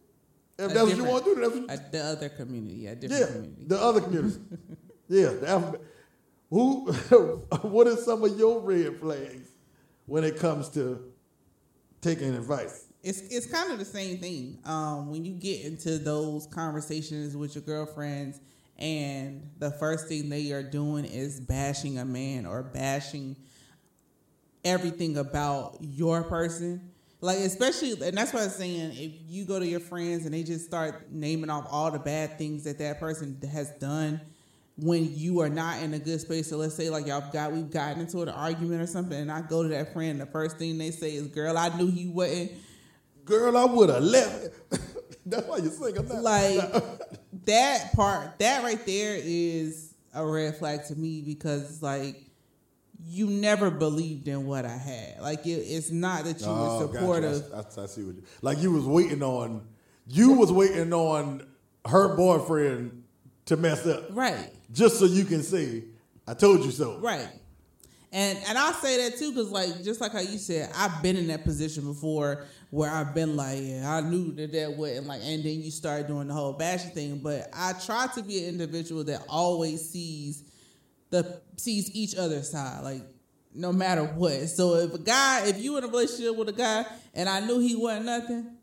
If 0.57 0.71
A 0.71 0.75
that's 0.75 0.87
what 0.87 0.97
you 0.97 1.05
want 1.05 1.25
to 1.25 1.35
do, 1.35 1.41
that's 1.41 1.57
what 1.57 1.71
Uh, 1.71 1.83
the 1.91 1.99
other 2.01 2.29
community 2.29 2.75
yeah 2.77 2.95
different 2.95 3.21
yeah, 3.21 3.27
community 3.27 3.65
the 3.67 3.81
other 3.83 4.01
community. 4.03 4.39
yeah, 5.09 5.31
the 5.31 5.49
alphabet. 5.49 5.81
who? 6.51 6.93
what 7.63 7.89
are 7.89 7.97
some 7.97 8.23
of 8.23 8.39
your 8.39 8.61
red 8.61 9.01
flags 9.01 9.49
when 10.07 10.23
it 10.23 10.37
comes 10.39 10.69
to 10.69 11.11
taking 12.01 12.33
advice? 12.37 12.87
It's 13.03 13.19
it's 13.23 13.47
kind 13.47 13.73
of 13.73 13.81
the 13.81 13.85
same 13.85 14.19
thing. 14.19 14.61
Um, 14.65 15.11
when 15.11 15.25
you 15.25 15.33
get 15.35 15.65
into 15.65 15.99
those 15.99 16.47
conversations 16.47 17.37
with 17.37 17.57
your 17.57 17.65
girlfriends, 17.65 18.41
and 18.81 19.51
the 19.59 19.71
first 19.71 20.09
thing 20.09 20.29
they 20.29 20.53
are 20.53 20.63
doing 20.63 21.05
is 21.05 21.41
bashing 21.41 21.99
a 21.99 22.05
man 22.05 22.47
or 22.47 22.63
bashing 22.63 23.37
everything 24.65 25.17
about 25.17 25.79
your 25.81 26.23
person. 26.23 26.91
Like 27.21 27.39
especially, 27.39 27.93
and 28.03 28.17
that's 28.17 28.33
why 28.33 28.45
I'm 28.45 28.49
saying 28.49 28.93
if 28.93 29.13
you 29.29 29.45
go 29.45 29.59
to 29.59 29.67
your 29.67 29.81
friends 29.81 30.25
and 30.25 30.33
they 30.33 30.43
just 30.43 30.65
start 30.65 31.11
naming 31.11 31.51
off 31.51 31.67
all 31.71 31.91
the 31.91 31.99
bad 31.99 32.39
things 32.39 32.65
that 32.65 32.79
that 32.79 32.99
person 32.99 33.39
has 33.53 33.71
done 33.73 34.21
when 34.79 35.15
you 35.15 35.41
are 35.41 35.51
not 35.51 35.83
in 35.83 35.93
a 35.93 35.99
good 35.99 36.21
space. 36.21 36.49
So 36.49 36.57
let's 36.57 36.75
say 36.75 36.89
like 36.89 37.07
y'all 37.07 37.31
got 37.31 37.53
we've 37.53 37.71
gotten 37.71 38.01
into 38.01 38.23
an 38.23 38.31
argument 38.31 38.81
or 38.81 38.87
something, 38.87 39.19
and 39.19 39.31
I 39.31 39.43
go 39.43 39.63
to 39.63 39.69
that 39.69 39.93
friend, 39.93 40.19
the 40.19 40.27
first 40.27 40.57
thing 40.57 40.79
they 40.79 40.91
say 40.91 41.11
is, 41.11 41.27
"Girl, 41.27 41.59
I 41.59 41.77
knew 41.77 41.91
he 41.91 42.07
wasn't." 42.07 42.53
Girl, 43.27 43.55
I 43.57 43.65
would 43.67 43.91
have 43.91 44.03
left. 44.03 44.49
that's 45.27 45.47
why 45.47 45.59
you 45.59 45.69
sing. 45.69 45.99
I'm 45.99 46.09
not, 46.09 46.23
like 46.23 46.83
that 47.47 47.93
part, 47.95 48.39
that 48.39 48.63
right 48.63 48.85
there 48.87 49.17
is 49.23 49.95
a 50.15 50.25
red 50.27 50.57
flag 50.57 50.85
to 50.87 50.97
me 50.97 51.23
because 51.23 51.83
like 51.83 52.17
you 53.07 53.27
never 53.27 53.71
believed 53.71 54.29
in 54.29 54.47
what 54.47 54.65
I 54.67 54.77
had. 54.77 55.21
Like 55.21 55.47
it, 55.47 55.51
it's 55.53 55.91
not 55.91 56.25
that 56.25 56.41
you 56.41 56.47
Oh, 56.49 56.81
were 56.81 56.87
gotcha. 56.87 56.99
supportive. 56.99 57.53
I, 57.55 57.81
I, 57.81 57.85
I 57.85 57.87
see 57.87 58.05
what 58.05 58.17
you 58.17 58.23
like. 58.43 58.59
You 58.59 58.73
was 58.73 58.85
waiting 58.85 59.23
on, 59.23 59.67
you 60.07 60.33
was 60.33 60.53
waiting 60.53 60.93
on 60.93 61.47
her 61.87 62.15
boyfriend 62.17 63.05
to 63.47 63.57
mess 63.57 63.87
up, 63.87 64.05
Right, 64.11 64.51
just 64.73 64.99
so 64.99 65.07
you 65.07 65.25
can 65.25 65.43
say, 65.43 65.85
"I 66.29 66.35
told 66.35 66.65
you 66.65 66.71
so." 66.71 66.99
right. 66.99 67.27
And 68.13 68.39
and 68.49 68.59
I 68.59 68.73
say 68.73 69.09
that 69.09 69.19
too 69.19 69.31
because 69.31 69.51
like 69.51 69.85
just 69.85 70.01
like 70.01 70.13
how 70.13 70.21
you 70.21 70.39
said, 70.39 70.71
I've 70.75 71.03
been 71.03 71.17
in 71.17 71.29
that 71.29 71.45
position 71.45 71.85
before 71.85 72.47
where 72.71 72.91
I've 72.91 73.15
been 73.15 73.37
like, 73.37 73.59
yeah, 73.61 73.97
I 73.97 74.01
knew 74.01 74.33
that 74.33 74.53
that 74.53 74.77
wasn't 74.77 75.07
like, 75.07 75.21
and 75.23 75.45
then 75.45 75.63
you 75.63 75.71
start 75.71 76.09
doing 76.09 76.29
the 76.29 76.35
whole 76.35 76.53
bashing 76.53 76.91
thing. 76.91 77.19
But 77.19 77.49
I 77.53 77.73
try 77.75 78.09
to 78.15 78.23
be 78.23 78.43
an 78.45 78.49
individual 78.49 79.05
that 79.05 79.25
always 79.29 79.89
sees 79.89 80.43
the 81.11 81.41
sees 81.57 81.95
each 81.95 82.17
other's 82.17 82.51
side, 82.51 82.83
like 82.83 83.03
no 83.55 83.73
matter 83.73 84.05
what. 84.05 84.49
So 84.49 84.75
if 84.77 84.95
a 84.95 84.99
guy, 84.99 85.47
if 85.47 85.59
you 85.59 85.77
in 85.77 85.85
a 85.85 85.89
relationship 85.89 86.37
with 86.37 86.49
a 86.49 86.53
guy 86.53 86.87
and 87.15 87.29
I 87.29 87.41
knew 87.41 87.59
he 87.61 87.77
wasn't 87.77 88.07
nothing, 88.07 88.57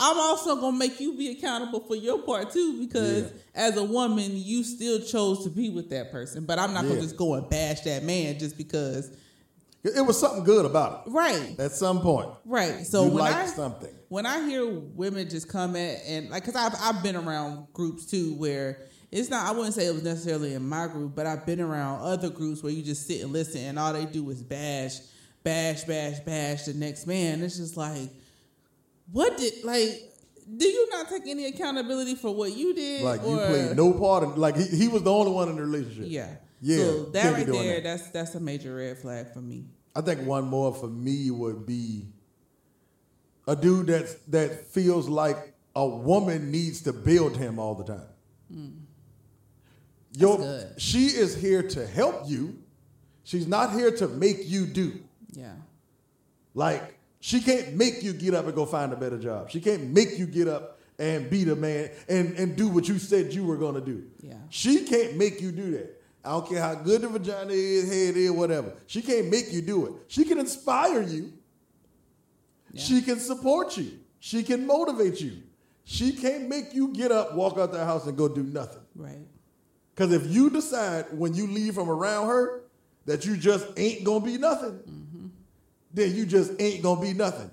I'm 0.00 0.16
also 0.18 0.56
gonna 0.60 0.76
make 0.76 1.00
you 1.00 1.14
be 1.14 1.30
accountable 1.30 1.80
for 1.80 1.96
your 1.96 2.18
part 2.22 2.52
too, 2.52 2.78
because 2.78 3.22
Yeah. 3.24 3.28
as 3.54 3.76
a 3.76 3.82
woman, 3.84 4.30
you 4.36 4.62
still 4.62 5.00
chose 5.00 5.42
to 5.44 5.50
be 5.50 5.70
with 5.70 5.90
that 5.90 6.12
person. 6.12 6.44
But 6.44 6.58
I'm 6.60 6.72
not 6.72 6.84
Yeah. 6.84 6.90
gonna 6.90 7.00
just 7.02 7.16
go 7.16 7.34
and 7.34 7.48
bash 7.48 7.80
that 7.82 8.04
man 8.04 8.38
just 8.38 8.56
because. 8.56 9.10
It 9.84 10.04
was 10.04 10.18
something 10.18 10.42
good 10.44 10.66
about 10.66 11.04
it 11.06 11.10
Right, 11.12 11.54
at 11.58 11.72
some 11.72 12.00
point. 12.00 12.28
right. 12.44 12.84
So 12.86 13.04
you 13.06 13.10
when 13.12 13.24
I 13.24 13.46
something. 13.46 13.88
when 14.08 14.26
I 14.26 14.46
hear 14.46 14.68
women 14.68 15.28
just 15.30 15.48
come 15.48 15.76
at 15.76 16.02
and 16.06 16.30
like, 16.30 16.44
cause 16.44 16.56
I've 16.56 16.74
I've 16.80 17.02
been 17.02 17.16
around 17.16 17.68
groups 17.72 18.04
too 18.04 18.34
where 18.34 18.82
it's 19.10 19.30
not. 19.30 19.46
I 19.46 19.52
wouldn't 19.56 19.74
say 19.74 19.86
it 19.86 19.94
was 19.94 20.02
necessarily 20.02 20.52
in 20.54 20.68
my 20.68 20.86
group, 20.88 21.14
but 21.14 21.26
I've 21.26 21.46
been 21.46 21.60
around 21.60 22.02
other 22.02 22.28
groups 22.28 22.62
where 22.62 22.72
you 22.72 22.82
just 22.82 23.06
sit 23.06 23.22
and 23.22 23.32
listen, 23.32 23.62
and 23.62 23.78
all 23.78 23.92
they 23.92 24.04
do 24.04 24.28
is 24.30 24.42
bash, 24.42 24.98
bash, 25.44 25.84
bash, 25.84 26.18
bash 26.20 26.64
the 26.66 26.74
next 26.74 27.06
man. 27.06 27.40
It's 27.42 27.56
just 27.56 27.76
like, 27.76 28.10
what 29.12 29.36
did 29.38 29.64
like? 29.64 30.04
Do 30.56 30.66
you 30.66 30.88
not 30.90 31.08
take 31.10 31.26
any 31.26 31.44
accountability 31.46 32.14
for 32.14 32.34
what 32.34 32.56
you 32.56 32.74
did? 32.74 33.02
Like 33.02 33.20
you 33.20 33.36
played 33.36 33.76
no 33.76 33.92
part 33.92 34.24
in. 34.24 34.36
Like 34.36 34.56
he, 34.56 34.64
he 34.66 34.88
was 34.88 35.02
the 35.02 35.12
only 35.12 35.30
one 35.32 35.48
in 35.50 35.56
the 35.56 35.62
relationship. 35.62 36.04
Yeah, 36.06 36.36
Yeah, 36.60 36.76
So 36.78 37.04
that 37.06 37.32
right 37.34 37.46
there, 37.46 37.74
that. 37.74 37.82
that's 37.84 38.10
that's 38.10 38.34
a 38.34 38.40
major 38.40 38.74
red 38.76 38.98
flag 38.98 39.32
for 39.32 39.40
me. 39.40 39.66
I 39.94 40.00
think 40.00 40.22
one 40.26 40.44
more 40.46 40.74
for 40.74 40.86
me 40.88 41.30
would 41.30 41.66
be 41.66 42.06
a 43.46 43.54
dude 43.56 43.88
that 43.88 44.16
that 44.30 44.66
feels 44.68 45.08
like 45.08 45.54
a 45.76 45.86
woman 45.86 46.50
needs 46.50 46.80
to 46.82 46.92
build 46.92 47.36
him 47.36 47.58
all 47.58 47.74
the 47.74 47.84
time. 47.84 48.08
Your, 50.14 50.36
Hmm. 50.36 50.42
good. 50.42 50.80
she 50.80 51.06
is 51.06 51.36
here 51.36 51.62
to 51.62 51.86
help 51.86 52.22
you. 52.26 52.58
She's 53.24 53.46
not 53.46 53.72
here 53.74 53.90
to 53.98 54.08
make 54.08 54.38
you 54.48 54.66
do. 54.66 55.00
Yeah, 55.32 55.52
Like 56.54 56.97
she 57.20 57.40
can't 57.40 57.74
make 57.74 58.02
you 58.02 58.12
get 58.12 58.34
up 58.34 58.46
and 58.46 58.54
go 58.54 58.64
find 58.64 58.92
a 58.92 58.96
better 58.96 59.18
job. 59.18 59.50
She 59.50 59.60
can't 59.60 59.92
make 59.92 60.18
you 60.18 60.26
get 60.26 60.48
up 60.48 60.78
and 60.98 61.30
be 61.30 61.44
the 61.44 61.56
man 61.56 61.90
and, 62.08 62.36
and 62.36 62.56
do 62.56 62.68
what 62.68 62.88
you 62.88 62.98
said 62.98 63.32
you 63.32 63.44
were 63.44 63.56
gonna 63.56 63.80
do. 63.80 64.04
Yeah. 64.20 64.34
She 64.50 64.84
can't 64.84 65.16
make 65.16 65.40
you 65.40 65.52
do 65.52 65.72
that. 65.72 66.00
I 66.24 66.30
don't 66.30 66.48
care 66.48 66.60
how 66.60 66.74
good 66.74 67.02
the 67.02 67.08
vagina 67.08 67.52
is, 67.52 67.88
head 67.88 68.16
is, 68.16 68.30
whatever. 68.30 68.74
She 68.86 69.02
can't 69.02 69.30
make 69.30 69.52
you 69.52 69.62
do 69.62 69.86
it. 69.86 69.92
She 70.08 70.24
can 70.24 70.38
inspire 70.38 71.02
you. 71.02 71.32
Yeah. 72.72 72.82
She 72.82 73.02
can 73.02 73.18
support 73.18 73.76
you. 73.76 73.98
She 74.20 74.42
can 74.42 74.66
motivate 74.66 75.20
you. 75.20 75.42
She 75.84 76.12
can't 76.12 76.48
make 76.48 76.74
you 76.74 76.92
get 76.92 77.10
up, 77.10 77.34
walk 77.34 77.56
out 77.56 77.72
the 77.72 77.84
house, 77.84 78.06
and 78.06 78.16
go 78.16 78.28
do 78.28 78.42
nothing. 78.42 78.82
right. 78.94 79.26
Because 79.94 80.12
if 80.12 80.26
you 80.26 80.48
decide 80.50 81.06
when 81.12 81.34
you 81.34 81.48
leave 81.48 81.74
from 81.74 81.90
around 81.90 82.28
her 82.28 82.60
that 83.06 83.24
you 83.24 83.36
just 83.36 83.66
ain't 83.76 84.04
gonna 84.04 84.24
be 84.24 84.38
nothing, 84.38 84.78
mm. 84.88 85.07
Then 85.98 86.14
you 86.14 86.24
just 86.26 86.52
ain't 86.60 86.82
gonna 86.82 87.00
be 87.00 87.12
nothing. 87.12 87.50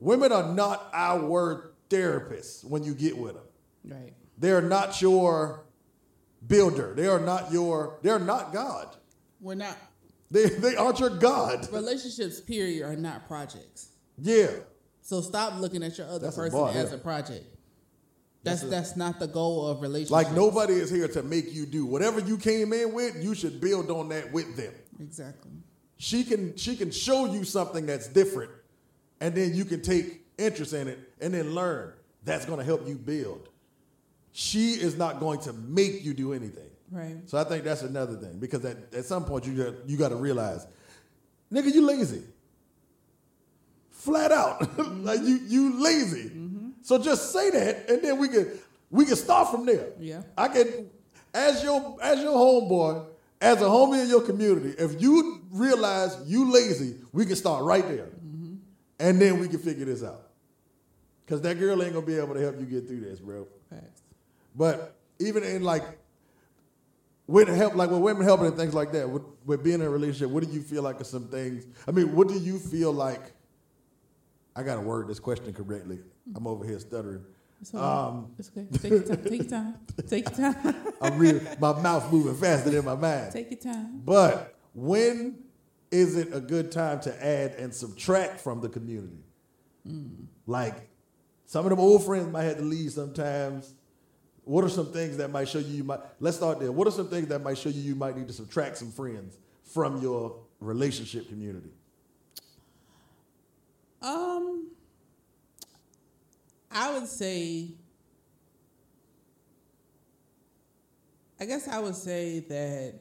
Women 0.00 0.32
are 0.32 0.52
not 0.54 0.88
our 0.92 1.72
therapists 1.90 2.64
when 2.64 2.84
you 2.84 2.94
get 2.94 3.16
with 3.16 3.34
them. 3.34 3.44
Right. 3.84 4.12
They 4.38 4.50
are 4.52 4.62
not 4.62 5.00
your 5.02 5.64
builder. 6.46 6.94
They 6.94 7.06
are 7.06 7.20
not 7.20 7.52
your. 7.52 7.98
They 8.02 8.10
are 8.10 8.18
not 8.18 8.52
God. 8.52 8.96
We're 9.40 9.54
not 9.54 9.76
They 10.30 10.46
they 10.48 10.76
aren't 10.76 11.00
your 11.00 11.10
God. 11.10 11.70
relationships. 11.72 12.40
Period 12.40 12.84
are 12.86 12.96
not 12.96 13.26
projects. 13.28 13.88
Yeah. 14.18 14.50
So 15.02 15.20
stop 15.20 15.60
looking 15.60 15.82
at 15.82 15.98
your 15.98 16.06
other 16.06 16.18
That's 16.20 16.36
a 16.36 16.40
person 16.40 16.58
bar, 16.58 16.70
as 16.70 16.90
yeah. 16.90 16.96
a 16.96 16.98
project. 16.98 17.44
That's 18.42 18.60
That's 18.60 18.62
a- 18.62 18.66
that's 18.66 18.96
not 18.96 19.18
the 19.20 19.26
goal 19.26 19.66
of 19.66 19.80
relationships. 19.82 20.10
Like 20.10 20.32
nobody 20.32 20.74
is 20.74 20.90
here 20.90 21.08
to 21.08 21.22
make 21.22 21.52
you 21.52 21.66
do 21.66 21.84
whatever 21.86 22.20
you 22.20 22.36
came 22.38 22.72
in 22.72 22.92
with. 22.94 23.22
You 23.22 23.34
should 23.34 23.60
build 23.60 23.90
on 23.90 24.08
that 24.10 24.32
with 24.32 24.56
them. 24.56 24.72
Exactly. 25.00 25.50
She 25.96 26.24
can 26.24 26.56
she 26.56 26.76
can 26.76 26.90
show 26.90 27.26
you 27.32 27.44
something 27.44 27.86
that's 27.86 28.08
different 28.08 28.50
and 29.20 29.34
then 29.34 29.54
you 29.54 29.64
can 29.64 29.80
take 29.80 30.22
interest 30.38 30.72
in 30.72 30.88
it 30.88 30.98
and 31.20 31.34
then 31.34 31.54
learn. 31.54 31.92
That's 32.24 32.46
going 32.46 32.58
to 32.58 32.64
help 32.64 32.88
you 32.88 32.96
build. 32.96 33.48
She 34.32 34.72
is 34.72 34.96
not 34.96 35.20
going 35.20 35.40
to 35.40 35.52
make 35.52 36.04
you 36.04 36.14
do 36.14 36.32
anything. 36.32 36.70
Right. 36.92 37.16
so 37.24 37.38
i 37.38 37.44
think 37.44 37.64
that's 37.64 37.82
another 37.82 38.14
thing 38.14 38.38
because 38.38 38.64
at, 38.64 38.76
at 38.94 39.04
some 39.06 39.24
point 39.24 39.46
you 39.46 39.54
got 39.64 39.88
you 39.88 39.96
got 39.96 40.10
to 40.10 40.16
realize 40.16 40.66
nigga 41.50 41.72
you 41.72 41.84
lazy. 41.86 42.22
Flat 43.90 44.30
out. 44.30 44.60
Mm-hmm. 44.76 45.04
Like 45.04 45.20
you 45.20 45.40
you 45.46 45.82
lazy. 45.82 46.28
Mm-hmm. 46.28 46.68
So 46.82 46.98
just 46.98 47.32
say 47.32 47.50
that 47.50 47.88
and 47.88 48.02
then 48.02 48.18
we 48.18 48.28
can 48.28 48.48
we 48.90 49.06
can 49.06 49.16
start 49.16 49.50
from 49.50 49.64
there. 49.64 49.88
Yeah. 49.98 50.22
i 50.36 50.48
can 50.48 50.90
as 51.32 51.64
your 51.64 51.96
as 52.02 52.20
your 52.22 52.34
homeboy 52.34 53.06
as 53.44 53.60
a 53.60 53.64
homie 53.64 54.02
in 54.02 54.08
your 54.08 54.22
community 54.22 54.74
if 54.78 55.00
you 55.00 55.42
realize 55.50 56.16
you 56.26 56.52
lazy 56.52 56.96
we 57.12 57.24
can 57.26 57.36
start 57.36 57.64
right 57.64 57.86
there 57.86 58.06
mm-hmm. 58.06 58.54
and 58.98 59.20
then 59.20 59.38
we 59.38 59.48
can 59.48 59.58
figure 59.58 59.84
this 59.84 60.02
out 60.02 60.30
because 61.24 61.40
that 61.42 61.58
girl 61.58 61.82
ain't 61.82 61.92
gonna 61.92 62.06
be 62.06 62.16
able 62.16 62.34
to 62.34 62.40
help 62.40 62.58
you 62.58 62.66
get 62.66 62.86
through 62.86 63.00
this 63.00 63.20
bro 63.20 63.46
Facts. 63.70 64.02
but 64.54 64.96
even 65.18 65.44
in 65.44 65.62
like 65.62 65.84
with 67.26 67.48
help, 67.48 67.74
like 67.74 67.90
with 67.90 68.00
women 68.00 68.22
helping 68.22 68.46
and 68.46 68.56
things 68.56 68.74
like 68.74 68.92
that, 68.92 69.08
with, 69.08 69.22
with 69.44 69.64
being 69.64 69.76
in 69.76 69.86
a 69.86 69.90
relationship, 69.90 70.28
what 70.28 70.44
do 70.44 70.50
you 70.52 70.60
feel 70.60 70.82
like 70.82 71.00
are 71.00 71.04
some 71.04 71.28
things? 71.28 71.66
I 71.88 71.90
mean, 71.90 72.14
what 72.14 72.28
do 72.28 72.38
you 72.38 72.58
feel 72.58 72.92
like? 72.92 73.32
I 74.56 74.62
gotta 74.62 74.82
word 74.82 75.08
this 75.08 75.18
question 75.18 75.52
correctly. 75.52 75.96
Mm-hmm. 75.96 76.36
I'm 76.36 76.46
over 76.46 76.64
here 76.64 76.78
stuttering. 76.78 77.24
It's, 77.64 77.74
Um, 77.74 78.34
it's 78.38 78.50
okay. 78.50 78.66
Take 78.78 78.90
your 78.90 79.02
time. 79.02 79.22
Take 79.24 79.40
your 79.40 79.44
time. 79.44 79.74
Take 80.06 80.28
your 80.38 80.52
time. 80.52 80.76
I'm 81.00 81.18
really 81.18 81.40
my 81.58 81.80
mouth 81.80 82.12
moving 82.12 82.34
faster 82.34 82.68
than 82.68 82.84
my 82.84 82.94
mind. 82.94 83.32
Take 83.32 83.50
your 83.50 83.60
time. 83.60 84.02
But 84.04 84.54
when 84.74 85.38
is 85.90 86.18
it 86.18 86.28
a 86.34 86.40
good 86.40 86.70
time 86.70 87.00
to 87.00 87.24
add 87.26 87.52
and 87.52 87.74
subtract 87.74 88.40
from 88.40 88.60
the 88.60 88.68
community? 88.68 89.16
Like 90.46 90.90
some 91.46 91.64
of 91.64 91.70
them 91.70 91.80
old 91.80 92.04
friends 92.04 92.30
might 92.30 92.42
have 92.42 92.58
to 92.58 92.62
leave 92.62 92.92
sometimes. 92.92 93.72
What 94.44 94.62
are 94.62 94.68
some 94.68 94.92
things 94.92 95.16
that 95.16 95.30
might 95.30 95.48
show 95.48 95.58
you 95.58 95.76
you 95.78 95.84
might 95.84 96.00
let's 96.20 96.36
start 96.36 96.60
there. 96.60 96.70
What 96.70 96.86
are 96.86 96.90
some 96.90 97.08
things 97.08 97.28
that 97.28 97.42
might 97.42 97.56
show 97.56 97.70
you 97.70 97.80
you 97.80 97.94
might 97.94 98.14
need 98.14 98.26
to 98.26 98.34
subtract 98.34 98.76
some 98.76 98.90
friends 98.90 99.38
from 99.62 100.02
your 100.02 100.36
relationship 100.60 101.28
community? 101.30 101.70
Um, 104.02 104.68
I 106.74 106.92
would 106.92 107.06
say, 107.06 107.76
I 111.40 111.44
guess 111.44 111.68
I 111.68 111.78
would 111.78 111.94
say 111.94 112.40
that 112.40 112.94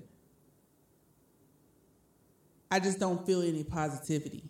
I 2.69 2.79
just 2.79 2.99
don't 2.99 3.25
feel 3.25 3.41
any 3.41 3.63
positivity. 3.63 4.43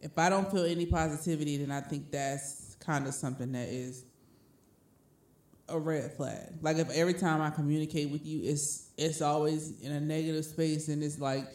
If 0.00 0.16
I 0.18 0.28
don't 0.28 0.50
feel 0.50 0.64
any 0.64 0.86
positivity, 0.86 1.56
then 1.56 1.70
I 1.70 1.80
think 1.80 2.10
that's 2.10 2.76
kind 2.78 3.06
of 3.06 3.14
something 3.14 3.52
that 3.52 3.68
is 3.68 4.04
a 5.68 5.78
red 5.78 6.12
flag. 6.12 6.54
Like 6.60 6.76
if 6.76 6.90
every 6.90 7.14
time 7.14 7.40
I 7.40 7.50
communicate 7.50 8.10
with 8.10 8.24
you, 8.24 8.40
it's 8.42 8.90
it's 8.96 9.20
always 9.22 9.80
in 9.80 9.92
a 9.92 10.00
negative 10.00 10.44
space, 10.44 10.88
and 10.88 11.02
it's 11.02 11.18
like, 11.18 11.46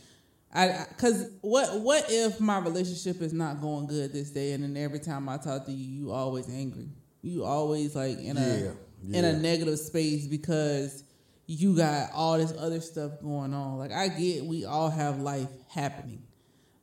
I 0.53 0.85
because 0.89 1.29
what 1.41 1.79
what 1.81 2.05
if 2.09 2.39
my 2.39 2.59
relationship 2.59 3.21
is 3.21 3.33
not 3.33 3.59
going 3.59 3.87
good 3.87 4.13
this 4.13 4.29
day, 4.29 4.51
and 4.53 4.63
then 4.63 4.77
every 4.77 4.99
time 4.99 5.27
I 5.27 5.37
talk 5.37 5.65
to 5.65 5.71
you, 5.71 6.05
you 6.05 6.11
always 6.11 6.47
angry, 6.49 6.89
you 7.21 7.43
always 7.43 7.95
like 7.95 8.19
in 8.19 8.37
a 8.37 8.73
Yeah, 9.01 9.17
in 9.17 9.25
a 9.25 9.33
negative 9.33 9.79
space 9.79 10.27
because 10.27 11.03
you 11.45 11.75
got 11.75 12.11
all 12.13 12.37
this 12.37 12.53
other 12.57 12.79
stuff 12.79 13.11
going 13.21 13.53
on. 13.53 13.77
Like 13.77 13.91
I 13.91 14.07
get, 14.07 14.45
we 14.45 14.63
all 14.63 14.89
have 14.89 15.19
life 15.19 15.49
happening, 15.67 16.23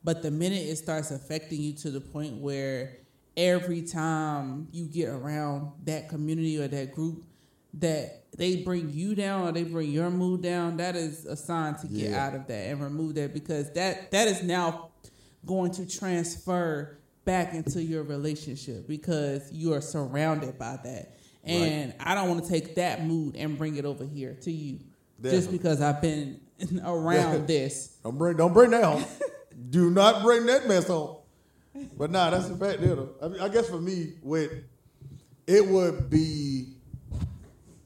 but 0.05 0.23
the 0.23 0.31
minute 0.31 0.67
it 0.67 0.77
starts 0.77 1.11
affecting 1.11 1.61
you 1.63 1.73
to 1.75 1.91
the 1.91 2.01
point 2.01 2.35
where 2.37 2.99
every 3.37 3.83
time 3.83 4.69
you 4.73 4.87
get 4.87 5.09
around 5.09 5.71
that 5.85 6.09
community 6.09 6.61
or 6.61 6.69
that 6.69 6.93
group 6.93 7.25
that 7.75 8.25
they 8.37 8.57
bring 8.57 8.91
you 8.91 9.15
down 9.15 9.49
or 9.49 9.53
they 9.53 9.63
bring 9.65 9.91
your 9.91 10.11
mood 10.11 10.43
down 10.43 10.77
that 10.79 10.97
is 10.97 11.25
a 11.27 11.37
sign 11.37 11.75
to 11.77 11.87
get 11.87 12.11
Yeah. 12.11 12.27
out 12.27 12.35
of 12.35 12.47
that 12.49 12.69
and 12.69 12.83
remove 12.83 13.15
that 13.17 13.33
because 13.33 13.71
that 13.73 14.11
that 14.11 14.29
is 14.29 14.43
now 14.43 14.91
going 15.47 15.71
to 15.73 15.87
transfer 15.89 16.99
back 17.25 17.55
into 17.55 17.83
your 17.83 18.03
relationship 18.03 18.89
because 18.89 19.53
you 19.53 19.73
are 19.73 19.81
surrounded 19.81 20.59
by 20.59 20.79
that 20.83 21.17
and 21.45 21.95
i 22.01 22.15
don't 22.15 22.29
want 22.29 22.43
to 22.43 22.51
take 22.51 22.75
that 22.75 23.05
mood 23.05 23.37
and 23.37 23.57
bring 23.57 23.77
it 23.77 23.85
over 23.85 24.05
here 24.05 24.37
to 24.43 24.51
you 24.51 24.81
just 25.23 25.51
because 25.51 25.81
i've 25.81 26.01
been 26.03 26.41
around 26.85 27.47
this 27.47 27.97
Don't 28.03 28.19
bring 28.19 28.37
don't 28.37 28.53
bring 28.53 28.71
that 28.73 28.85
home. 28.85 29.05
Do 29.71 29.91
not 29.91 30.23
bring 30.23 30.47
that 30.47 30.67
mess 30.67 30.87
home. 30.89 31.17
But 31.97 32.11
nah, 32.11 32.31
that's 32.31 32.49
the 32.49 32.57
fact. 32.57 32.81
You 32.81 32.87
know, 32.97 33.09
I, 33.23 33.29
mean, 33.29 33.41
I 33.41 33.49
guess 33.49 33.69
for 33.69 33.79
me, 33.81 34.15
with 34.23 34.53
it 35.47 35.67
would 35.67 36.09
be 36.09 36.75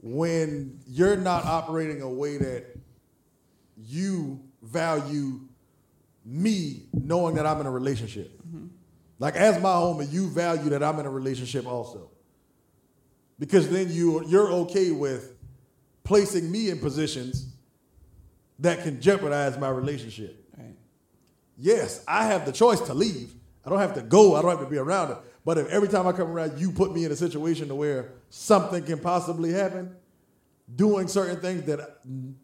when 0.05 0.79
you're 0.87 1.17
not 1.17 1.47
operating 1.47 2.03
a 2.03 2.09
way 2.09 2.37
that 2.37 2.67
you 3.79 4.39
value 4.63 5.41
me 6.27 6.83
knowing 6.93 7.37
that 7.37 7.47
I'm 7.47 7.59
in 7.63 7.67
a 7.67 7.71
relationship. 7.71 8.39
Mm-hmm. 8.47 8.67
Like 9.19 9.35
as 9.37 9.57
my 9.63 9.71
homie, 9.71 10.13
you 10.13 10.29
value 10.29 10.69
that 10.71 10.83
I'm 10.83 11.01
in 11.01 11.07
a 11.07 11.11
relationship 11.11 11.67
also. 11.67 12.11
Because 13.39 13.71
then 13.71 13.91
you 13.91 14.23
you're 14.27 14.51
okay 14.53 14.91
with 14.91 15.37
placing 16.05 16.53
me 16.53 16.69
in 16.69 16.81
positions 16.81 17.47
that 18.59 18.83
can 18.83 19.01
jeopardize 19.01 19.57
my 19.59 19.71
relationship. 19.71 20.45
right 20.59 20.77
Yes, 21.57 22.05
I 22.07 22.27
have 22.27 22.45
the 22.45 22.53
choice 22.53 22.81
to 22.83 22.95
leave. 22.95 23.35
I 23.65 23.71
don't 23.71 23.81
have 23.81 23.95
to 23.95 24.03
go. 24.03 24.35
I 24.35 24.43
don't 24.43 24.51
have 24.51 24.61
to 24.61 24.71
be 24.71 24.77
around 24.77 25.13
it. 25.13 25.19
But 25.45 25.59
if 25.59 25.69
every 25.69 25.89
time 25.89 26.07
I 26.07 26.13
come 26.13 26.29
around, 26.31 26.59
you 26.59 26.73
put 26.73 26.93
me 26.95 27.05
in 27.05 27.13
a 27.13 27.17
situation 27.17 27.69
to 27.69 27.75
where 27.75 28.13
something 28.31 28.83
can 28.83 28.99
possibly 28.99 29.53
happen, 29.53 29.95
doing 30.75 31.07
certain 31.07 31.41
things 31.41 31.65
that 31.65 32.01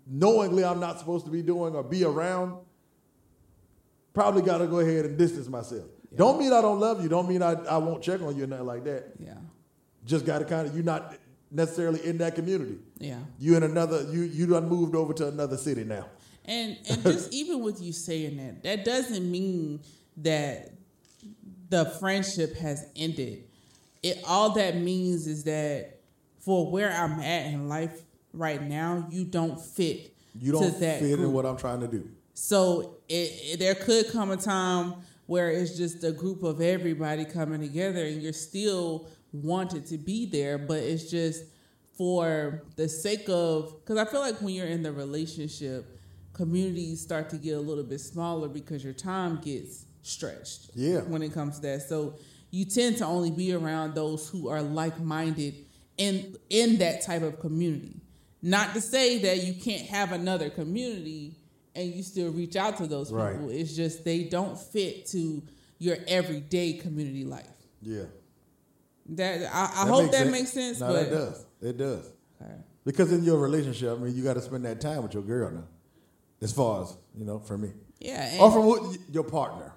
knowingly 0.07 0.65
I'm 0.65 0.81
not 0.81 0.99
supposed 0.99 1.25
to 1.25 1.31
be 1.31 1.43
doing 1.43 1.75
or 1.75 1.83
be 1.83 2.05
around, 2.05 2.59
probably 4.13 4.43
got 4.43 4.59
to 4.59 4.67
go 4.67 4.81
ahead 4.81 5.07
and 5.07 5.17
distance 5.17 5.49
myself. 5.49 5.85
Don't 6.15 6.39
mean 6.39 6.53
I 6.53 6.61
don't 6.61 6.81
love 6.81 7.03
you. 7.03 7.09
Don't 7.09 7.29
mean 7.29 7.43
I, 7.43 7.53
I 7.53 7.79
won't 7.79 8.03
check 8.03 8.21
on 8.21 8.37
you 8.37 8.45
or 8.45 8.47
nothing 8.47 8.67
like 8.67 8.85
that. 8.85 9.13
yeah 9.19 9.35
Just 10.05 10.27
got 10.27 10.41
to 10.41 10.45
kind 10.45 10.67
of, 10.67 10.75
you're 10.75 10.85
not 10.85 11.15
necessarily 11.51 12.05
in 12.05 12.19
that 12.19 12.35
community. 12.35 12.79
yeah 12.99 13.19
You 13.39 13.57
in 13.57 13.63
another, 13.63 14.03
you 14.11 14.23
you 14.23 14.47
done 14.47 14.69
moved 14.69 14.95
over 14.95 15.15
to 15.15 15.29
another 15.29 15.57
city 15.57 15.85
now. 15.85 16.07
And 16.45 16.77
and 16.89 17.03
just 17.05 17.33
even 17.33 17.63
with 17.63 17.81
you 17.81 17.93
saying 17.93 18.37
that, 18.39 18.63
that 18.65 18.85
doesn't 18.85 19.31
mean 19.31 19.81
that 20.19 20.73
the 21.71 21.87
friendship 21.87 22.57
has 22.57 22.87
ended. 22.95 23.45
It 24.03 24.23
all 24.27 24.51
that 24.55 24.77
means 24.77 25.27
is 25.27 25.45
that 25.45 26.01
for 26.41 26.71
where 26.71 26.91
I'm 26.93 27.21
at 27.21 27.47
in 27.47 27.69
life 27.69 28.03
right 28.33 28.63
now, 28.63 29.07
you 29.11 29.25
don't 29.25 29.61
fit 29.61 30.15
You 30.39 30.53
don't 30.53 30.75
fit 30.75 31.03
in 31.03 31.33
what 31.33 31.47
I'm 31.47 31.57
trying 31.57 31.81
to 31.81 31.89
do. 31.89 32.09
So 32.35 32.97
it, 33.09 33.33
it, 33.43 33.59
there 33.59 33.75
could 33.75 34.11
come 34.11 34.31
a 34.31 34.37
time 34.37 34.95
where 35.27 35.51
it's 35.51 35.77
just 35.77 36.03
a 36.05 36.13
group 36.13 36.43
of 36.43 36.61
everybody 36.61 37.25
coming 37.25 37.61
together, 37.61 38.05
and 38.05 38.21
you're 38.23 38.33
still 38.33 39.09
wanted 39.33 39.87
to 39.87 39.99
be 39.99 40.27
there, 40.27 40.59
but 40.59 40.79
it's 40.79 41.11
just 41.11 41.45
for 41.97 42.63
the 42.77 42.89
sake 42.89 43.29
of 43.29 43.77
because 43.85 43.99
I 43.99 44.11
feel 44.11 44.21
like 44.21 44.41
when 44.41 44.55
you're 44.55 44.67
in 44.67 44.83
the 44.83 44.93
relationship, 44.93 45.99
communities 46.33 47.01
start 47.03 47.29
to 47.31 47.37
get 47.37 47.57
a 47.57 47.61
little 47.61 47.85
bit 47.85 48.01
smaller 48.01 48.49
because 48.49 48.83
your 48.83 48.95
time 48.95 49.41
gets 49.43 49.85
stretched. 50.03 50.71
Yeah. 50.75 51.01
when 51.01 51.23
it 51.23 51.33
comes 51.33 51.57
to 51.57 51.63
that, 51.63 51.83
so 51.83 52.15
you 52.51 52.65
tend 52.65 52.99
to 52.99 53.07
only 53.07 53.31
be 53.31 53.53
around 53.53 53.95
those 53.95 54.29
who 54.29 54.49
are 54.49 54.63
like 54.63 54.99
minded 55.01 55.55
in 55.97 56.37
in 56.49 56.79
that 56.79 57.03
type 57.03 57.23
of 57.23 57.41
community. 57.41 58.01
Not 58.43 58.75
to 58.75 58.81
say 58.81 59.19
that 59.19 59.45
you 59.45 59.55
can't 59.55 59.87
have 59.89 60.13
another 60.13 60.49
community 60.51 61.37
and 61.75 61.93
you 61.95 62.03
still 62.03 62.31
reach 62.33 62.57
out 62.57 62.79
to 62.79 62.87
those 62.87 63.13
Right. 63.13 63.33
people. 63.35 63.51
It's 63.51 63.77
just 63.77 64.05
they 64.05 64.25
don't 64.25 64.59
fit 64.59 65.07
to 65.09 65.43
your 65.79 65.97
everyday 66.09 66.73
community 66.75 67.25
life. 67.25 67.47
Yeah. 67.83 68.05
That 69.11 69.43
I, 69.53 69.85
I 69.85 69.89
hope 69.89 70.11
that 70.13 70.29
makes 70.29 70.53
sense. 70.53 70.81
No, 70.81 70.89
but 70.89 70.95
that 71.05 71.11
does. 71.11 71.47
It 71.63 71.77
does. 71.77 72.11
Because 72.85 73.13
in 73.13 73.23
your 73.25 73.39
relationship, 73.39 73.91
I 73.91 74.01
mean, 74.01 74.17
you 74.17 74.25
got 74.25 74.35
to 74.35 74.41
spend 74.41 74.65
that 74.65 74.81
time 74.81 75.03
with 75.03 75.13
your 75.15 75.23
girl 75.23 75.51
now. 75.51 75.65
As 76.41 76.53
far 76.53 76.83
as 76.83 76.97
you 77.15 77.27
know, 77.27 77.39
for 77.39 77.59
me, 77.59 77.71
yeah, 77.99 78.39
or 78.41 78.51
from 78.51 78.65
what, 78.65 78.97
your 79.11 79.25
partner, 79.25 79.75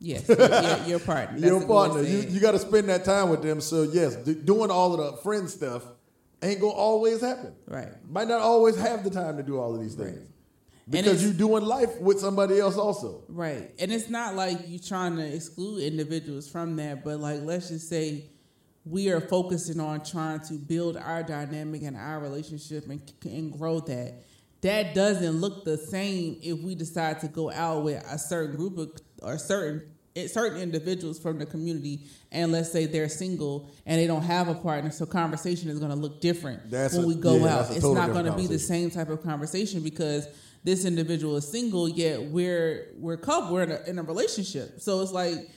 yes, 0.00 0.28
your, 0.28 0.88
your, 0.88 0.98
partner. 1.00 1.40
That's 1.40 1.50
your 1.50 1.66
partner, 1.66 2.02
you, 2.02 2.18
you 2.28 2.40
got 2.40 2.52
to 2.52 2.58
spend 2.58 2.88
that 2.88 3.04
time 3.04 3.28
with 3.28 3.42
them. 3.42 3.60
So 3.60 3.82
yes, 3.82 4.16
do, 4.16 4.34
doing 4.34 4.70
all 4.70 4.94
of 4.94 4.98
the 5.14 5.22
friend 5.22 5.48
stuff 5.48 5.84
ain't 6.42 6.60
gonna 6.60 6.72
always 6.72 7.20
happen. 7.20 7.54
right. 7.66 7.88
Might 8.08 8.28
not 8.28 8.40
always 8.40 8.76
have 8.76 9.02
the 9.04 9.10
time 9.10 9.36
to 9.38 9.42
do 9.42 9.58
all 9.58 9.74
of 9.74 9.80
these 9.80 9.94
things 9.94 10.18
Right. 10.18 11.02
because 11.02 11.24
you're 11.24 11.32
doing 11.32 11.64
life 11.64 11.98
with 12.00 12.20
somebody 12.20 12.60
else 12.60 12.76
also. 12.76 13.24
Right. 13.28 13.70
And 13.78 13.90
it's 13.90 14.10
not 14.10 14.34
like 14.36 14.58
you're 14.66 14.78
trying 14.78 15.16
to 15.16 15.24
exclude 15.24 15.82
individuals 15.82 16.46
from 16.50 16.76
that, 16.76 17.02
but 17.02 17.18
like 17.20 17.40
let's 17.42 17.68
just 17.70 17.88
say 17.88 18.24
we 18.84 19.08
are 19.08 19.20
focusing 19.22 19.80
on 19.80 20.04
trying 20.04 20.40
to 20.40 20.54
build 20.54 20.98
our 20.98 21.22
dynamic 21.22 21.82
and 21.82 21.96
our 21.96 22.20
relationship 22.20 22.86
and, 22.90 23.00
and 23.24 23.58
grow 23.58 23.80
that. 23.80 24.22
That 24.64 24.94
doesn't 24.94 25.42
look 25.42 25.66
the 25.66 25.76
same 25.76 26.38
if 26.42 26.58
we 26.60 26.74
decide 26.74 27.20
to 27.20 27.28
go 27.28 27.50
out 27.52 27.84
with 27.84 28.02
a 28.10 28.18
certain 28.18 28.56
group 28.56 28.78
of 28.78 28.92
or 29.22 29.36
certain 29.36 29.82
eh, 30.16 30.26
certain 30.26 30.58
individuals 30.58 31.18
from 31.18 31.38
the 31.38 31.44
community 31.44 32.00
and 32.32 32.50
let's 32.50 32.72
say 32.72 32.86
they're 32.86 33.10
single 33.10 33.70
and 33.84 34.00
they 34.00 34.06
don't 34.06 34.22
have 34.22 34.48
a 34.48 34.54
partner 34.54 34.90
so 34.90 35.04
conversation 35.04 35.68
is 35.68 35.78
going 35.78 35.90
to 35.90 35.96
look 35.96 36.22
different 36.22 36.70
That's 36.70 36.94
when 36.94 37.04
a- 37.04 37.08
we 37.08 37.14
go 37.14 37.36
yeah, 37.36 37.58
out. 37.58 37.70
it's 37.72 37.84
not 37.84 38.14
going 38.14 38.24
to 38.24 38.32
be 38.32 38.46
the 38.46 38.58
same 38.58 38.90
type 38.90 39.10
of 39.10 39.22
conversation 39.22 39.82
because 39.82 40.26
this 40.64 40.86
individual 40.86 41.36
is 41.36 41.46
single 41.46 41.86
yet 41.86 42.22
we're 42.22 42.88
we're 42.96 43.18
couple 43.18 43.52
we're 43.52 43.64
in 43.64 43.72
a, 43.72 43.80
in 43.86 43.98
a 43.98 44.02
relationship. 44.02 44.80
So 44.80 45.02
it's 45.02 45.12
like 45.12 45.50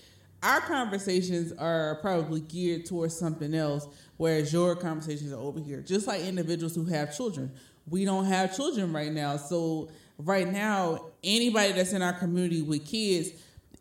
our 0.44 0.60
conversations 0.60 1.54
are 1.54 1.96
probably 2.02 2.42
geared 2.42 2.86
towards 2.86 3.18
something 3.18 3.56
else 3.56 3.88
whereas 4.18 4.52
your 4.52 4.76
conversations 4.76 5.32
are 5.32 5.40
over 5.40 5.62
here. 5.62 5.80
Just 5.82 6.08
like 6.08 6.24
individuals 6.24 6.76
who 6.76 6.84
have 6.86 7.16
children 7.16 7.54
we 7.90 8.06
don't 8.06 8.26
have 8.26 8.56
children 8.56 8.92
right 8.94 9.12
now 9.12 9.38
so 9.38 9.90
right 10.18 10.52
now 10.52 11.06
anybody 11.24 11.72
that's 11.74 11.94
in 11.94 12.02
our 12.02 12.14
community 12.14 12.62
with 12.62 12.86
kids 12.86 13.30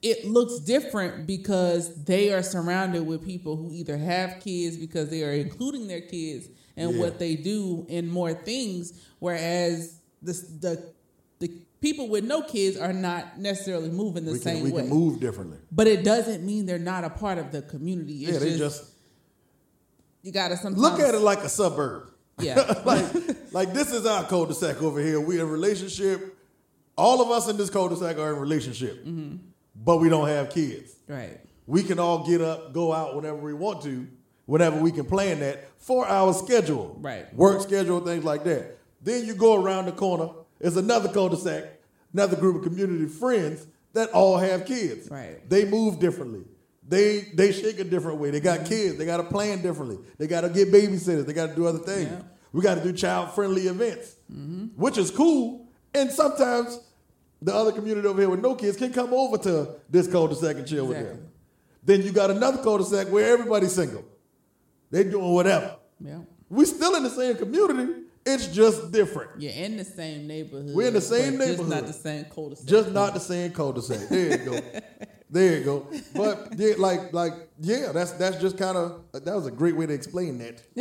it 0.03 0.27
looks 0.27 0.59
different 0.61 1.27
because 1.27 2.05
they 2.05 2.33
are 2.33 2.43
surrounded 2.43 3.05
with 3.07 3.25
people 3.25 3.57
who 3.57 3.73
either 3.73 3.97
have 3.97 4.41
kids 4.41 4.77
because 4.77 5.09
they 5.09 5.23
are 5.25 5.33
including 5.33 5.89
their 5.89 6.03
kids 6.03 6.49
and 6.77 6.93
Yeah. 6.93 7.01
what 7.01 7.19
they 7.19 7.35
do 7.37 7.87
in 7.89 8.09
more 8.09 8.35
things 8.35 8.93
whereas 9.19 9.99
the 10.23 10.33
the 10.61 10.93
the 11.39 11.49
people 11.81 12.09
with 12.09 12.25
no 12.25 12.43
kids 12.43 12.77
are 12.77 12.93
not 12.93 13.39
necessarily 13.39 13.89
moving 13.91 14.25
the 14.25 14.33
we 14.33 14.39
same 14.39 14.57
can 14.57 14.65
we 14.65 14.73
way 14.73 14.81
can 14.83 14.91
move 14.91 15.19
differently. 15.21 15.59
but 15.73 15.87
it 15.87 16.05
doesn't 16.05 16.45
mean 16.45 16.67
they're 16.67 16.79
not 16.79 17.05
a 17.05 17.11
part 17.11 17.39
of 17.39 17.51
the 17.53 17.63
community 17.63 18.25
it's 18.25 18.33
yeah, 18.35 18.39
they 18.39 18.57
just, 18.57 18.81
just 18.81 18.91
you 20.23 20.33
gotta 20.33 20.57
sometimes 20.57 20.83
look 20.83 21.01
at 21.01 21.15
it 21.15 21.21
like 21.21 21.39
a 21.39 21.49
suburb. 21.49 22.11
Yeah 22.39 22.55
like, 22.85 23.05
like 23.53 23.73
this 23.73 23.93
is 23.93 24.07
our 24.07 24.25
cul-de-sac 24.25 24.83
over 24.83 25.01
here. 25.01 25.21
We 25.21 25.37
in 25.37 25.43
a 25.43 25.47
relationship. 25.47 26.37
All 26.97 27.21
of 27.21 27.31
us 27.31 27.49
in 27.49 27.57
this 27.57 27.71
cul-de-sac 27.71 28.19
are 28.19 28.33
in 28.33 28.37
a 28.39 28.41
relationship, 28.41 29.05
Mm-hmm. 29.05 29.37
but 29.85 29.99
we 29.99 30.09
don't 30.09 30.29
have 30.29 30.51
kids. 30.51 30.95
right 31.09 31.39
We 31.67 31.83
can 31.83 31.99
all 31.99 32.27
get 32.27 32.41
up, 32.41 32.73
go 32.73 32.93
out 32.93 33.15
whenever 33.17 33.37
we 33.37 33.53
want 33.55 33.83
to, 33.83 34.07
whenever 34.47 34.81
we 34.81 34.93
can 34.93 35.05
plan 35.05 35.41
that 35.41 35.69
for 35.79 36.07
our 36.07 36.33
schedule, 36.33 36.97
Right. 37.01 37.33
Work 37.35 37.61
schedule, 37.63 38.01
things 38.01 38.25
like 38.25 38.45
that. 38.45 38.79
Then 39.03 39.25
you 39.27 39.35
go 39.35 39.63
around 39.63 39.87
the 39.87 39.93
corner. 39.93 40.31
It's 40.59 40.77
another 40.77 41.09
cul-de-sac, 41.11 41.65
another 42.15 42.37
group 42.37 42.57
of 42.57 42.63
community 42.63 43.07
friends 43.07 43.67
that 43.93 44.11
all 44.11 44.37
have 44.39 44.65
kids. 44.65 45.11
Right. 45.11 45.49
They 45.49 45.65
move 45.67 45.99
differently. 46.01 46.45
They 46.89 47.21
they 47.35 47.53
shake 47.53 47.81
a 47.81 47.85
different 47.85 48.19
way. 48.19 48.31
They 48.31 48.41
got 48.41 48.65
kids. 48.67 48.97
They 48.97 49.07
got 49.07 49.17
to 49.17 49.25
plan 49.25 49.63
differently. 49.63 49.99
They 50.19 50.27
got 50.27 50.43
to 50.43 50.49
get 50.49 50.73
babysitters. 50.73 51.27
They 51.27 51.33
got 51.33 51.49
to 51.49 51.57
do 51.57 51.67
other 51.67 51.81
things. 51.81 52.11
Yeah. 52.11 52.23
We 52.53 52.63
got 52.63 52.77
to 52.77 52.83
do 52.83 52.93
child 52.93 53.33
friendly 53.35 53.63
events, 53.63 54.17
mm-hmm. 54.33 54.67
which 54.81 54.97
is 54.97 55.11
cool. 55.11 55.67
And 55.93 56.11
sometimes 56.11 56.79
the 57.43 57.55
other 57.55 57.73
community 57.73 58.07
over 58.07 58.21
here 58.21 58.31
with 58.31 58.41
no 58.41 58.55
kids 58.55 58.77
can 58.77 58.93
come 58.93 59.13
over 59.13 59.37
to 59.39 59.77
this 59.91 60.07
cul-de-sac 60.11 60.57
and 60.57 60.67
chill 60.67 60.87
with 60.87 60.99
them. 60.99 61.29
Then 61.85 62.03
you 62.03 62.13
got 62.13 62.31
another 62.31 62.63
cul-de-sac 62.63 63.09
where 63.09 63.33
everybody's 63.33 63.73
single. 63.73 64.05
They 64.91 65.05
doing 65.05 65.33
whatever. 65.33 65.77
yeah 66.01 66.21
We 66.49 66.65
still 66.65 66.95
in 66.97 67.03
the 67.03 67.11
same 67.11 67.37
community. 67.37 68.03
It's 68.25 68.49
just 68.49 68.91
different. 68.91 69.41
You're 69.41 69.53
in 69.53 69.77
the 69.77 69.85
same 69.85 70.27
neighborhood. 70.27 70.75
We're 70.75 70.89
in 70.89 70.95
the 70.95 71.01
same 71.01 71.39
neighborhood. 71.39 71.59
Just 71.59 71.69
not 71.69 71.87
the 71.87 71.93
same 71.93 72.25
cul-de-sac. 72.25 72.67
Just 72.67 72.91
not 72.91 73.15
the 73.15 73.21
same 73.21 73.53
cul-de-sac. 73.53 74.09
There 74.09 74.39
you 74.39 74.45
go. 74.45 74.61
there 75.31 75.59
you 75.59 75.65
go. 75.65 75.87
But 76.15 76.53
yeah, 76.57 76.75
like 76.79 77.13
like 77.13 77.33
yeah, 77.61 77.93
that's 77.93 78.13
that's 78.13 78.39
just 78.39 78.59
kind 78.59 78.77
of 78.77 79.03
that 79.13 79.35
was 79.35 79.47
a 79.47 79.51
great 79.51 79.77
way 79.77 79.87
to 79.87 79.93
explain 79.93 80.39
that 80.39 80.63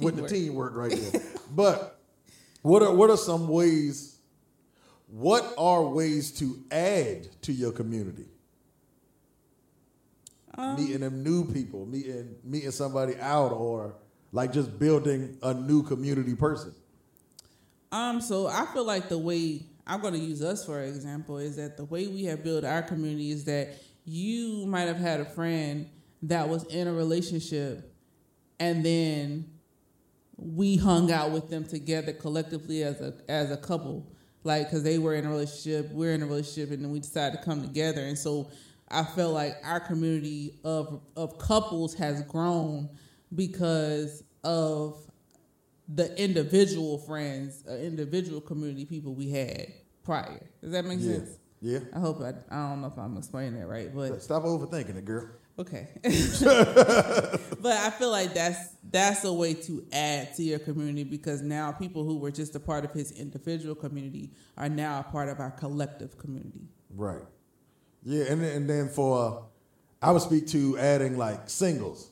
with 0.00 0.16
the 0.16 0.26
Teamwork. 0.26 0.74
right 0.74 0.92
there. 0.92 1.22
but 1.50 2.00
what 2.62 2.82
are 2.82 2.94
what 2.94 3.10
are 3.10 3.16
some 3.16 3.48
ways? 3.48 4.18
What 5.08 5.54
are 5.58 5.82
ways 5.82 6.32
to 6.38 6.64
add 6.70 7.28
to 7.42 7.52
your 7.52 7.72
community? 7.72 8.24
Um, 10.54 10.76
meeting 10.76 11.00
them 11.00 11.22
new 11.22 11.50
people, 11.50 11.86
meeting 11.86 12.36
meeting 12.44 12.70
somebody 12.70 13.16
out, 13.18 13.52
or 13.52 13.94
like 14.32 14.52
just 14.52 14.78
building 14.78 15.36
a 15.42 15.52
new 15.52 15.82
community 15.82 16.34
person. 16.34 16.74
Um, 17.90 18.22
so 18.22 18.46
I 18.46 18.64
feel 18.72 18.84
like 18.84 19.10
the 19.10 19.18
way 19.18 19.66
I'm 19.86 20.00
going 20.00 20.14
to 20.14 20.20
use 20.20 20.42
us 20.42 20.64
for 20.64 20.80
example 20.82 21.38
is 21.38 21.56
that 21.56 21.76
the 21.76 21.84
way 21.84 22.06
we 22.06 22.24
have 22.24 22.42
built 22.44 22.64
our 22.64 22.82
community 22.82 23.30
is 23.30 23.44
that 23.44 23.74
you 24.04 24.66
might 24.66 24.82
have 24.82 24.96
had 24.98 25.20
a 25.20 25.24
friend 25.24 25.88
that 26.22 26.48
was 26.48 26.64
in 26.64 26.88
a 26.88 26.92
relationship, 26.92 27.94
and 28.60 28.84
then 28.84 29.50
we 30.36 30.76
hung 30.76 31.10
out 31.10 31.30
with 31.30 31.50
them 31.50 31.64
together 31.64 32.12
collectively 32.12 32.82
as 32.82 33.00
a 33.00 33.14
as 33.28 33.50
a 33.50 33.56
couple, 33.56 34.06
like 34.44 34.66
because 34.66 34.82
they 34.82 34.98
were 34.98 35.14
in 35.14 35.26
a 35.26 35.30
relationship, 35.30 35.90
we're 35.92 36.14
in 36.14 36.22
a 36.22 36.26
relationship, 36.26 36.70
and 36.72 36.84
then 36.84 36.92
we 36.92 37.00
decided 37.00 37.38
to 37.38 37.44
come 37.44 37.62
together, 37.62 38.02
and 38.02 38.18
so. 38.18 38.50
I 38.94 39.04
felt 39.04 39.32
like 39.32 39.56
our 39.64 39.80
community 39.80 40.58
of 40.64 41.00
of 41.16 41.38
couples 41.38 41.94
has 41.94 42.20
grown 42.24 42.90
because 43.34 44.22
of 44.44 44.98
the 45.88 46.16
individual 46.22 46.98
friends, 46.98 47.64
uh, 47.68 47.74
individual 47.76 48.40
community 48.40 48.84
people 48.84 49.14
we 49.14 49.30
had 49.30 49.66
prior. 50.04 50.40
Does 50.62 50.72
that 50.72 50.84
make 50.84 50.98
Yeah, 51.00 51.16
sense? 51.16 51.30
yeah. 51.60 51.78
I 51.94 51.98
hope 52.00 52.20
I. 52.20 52.30
I 52.50 52.68
don't 52.70 52.80
know 52.82 52.88
if 52.88 52.98
I'm 52.98 53.16
explaining 53.16 53.58
that 53.60 53.66
right, 53.66 53.94
but 53.94 54.22
Stop 54.22 54.44
overthinking 54.44 54.96
it, 54.96 55.04
girl. 55.04 55.28
okay. 55.58 55.88
but 57.60 57.72
I 57.76 57.90
feel 57.90 58.10
like 58.10 58.32
that's 58.34 58.70
that's 58.90 59.24
a 59.24 59.32
way 59.32 59.54
to 59.54 59.84
add 59.92 60.34
to 60.36 60.42
your 60.42 60.58
community 60.58 61.04
because 61.04 61.42
now 61.42 61.72
people 61.72 62.04
who 62.04 62.16
were 62.18 62.30
just 62.30 62.54
a 62.56 62.60
part 62.60 62.84
of 62.84 62.92
his 62.92 63.12
individual 63.12 63.74
community 63.74 64.30
are 64.56 64.68
now 64.68 65.00
a 65.00 65.02
part 65.02 65.28
of 65.28 65.40
our 65.40 65.50
collective 65.50 66.16
community. 66.18 66.68
Right. 66.94 67.22
Yeah, 68.04 68.24
and 68.30 68.40
then- 68.42 68.56
and 68.56 68.70
then 68.70 68.88
for 68.88 69.18
uh, 70.02 70.06
I 70.06 70.10
would 70.12 70.22
speak 70.22 70.46
to 70.48 70.78
adding 70.78 71.16
like 71.18 71.48
singles. 71.50 72.10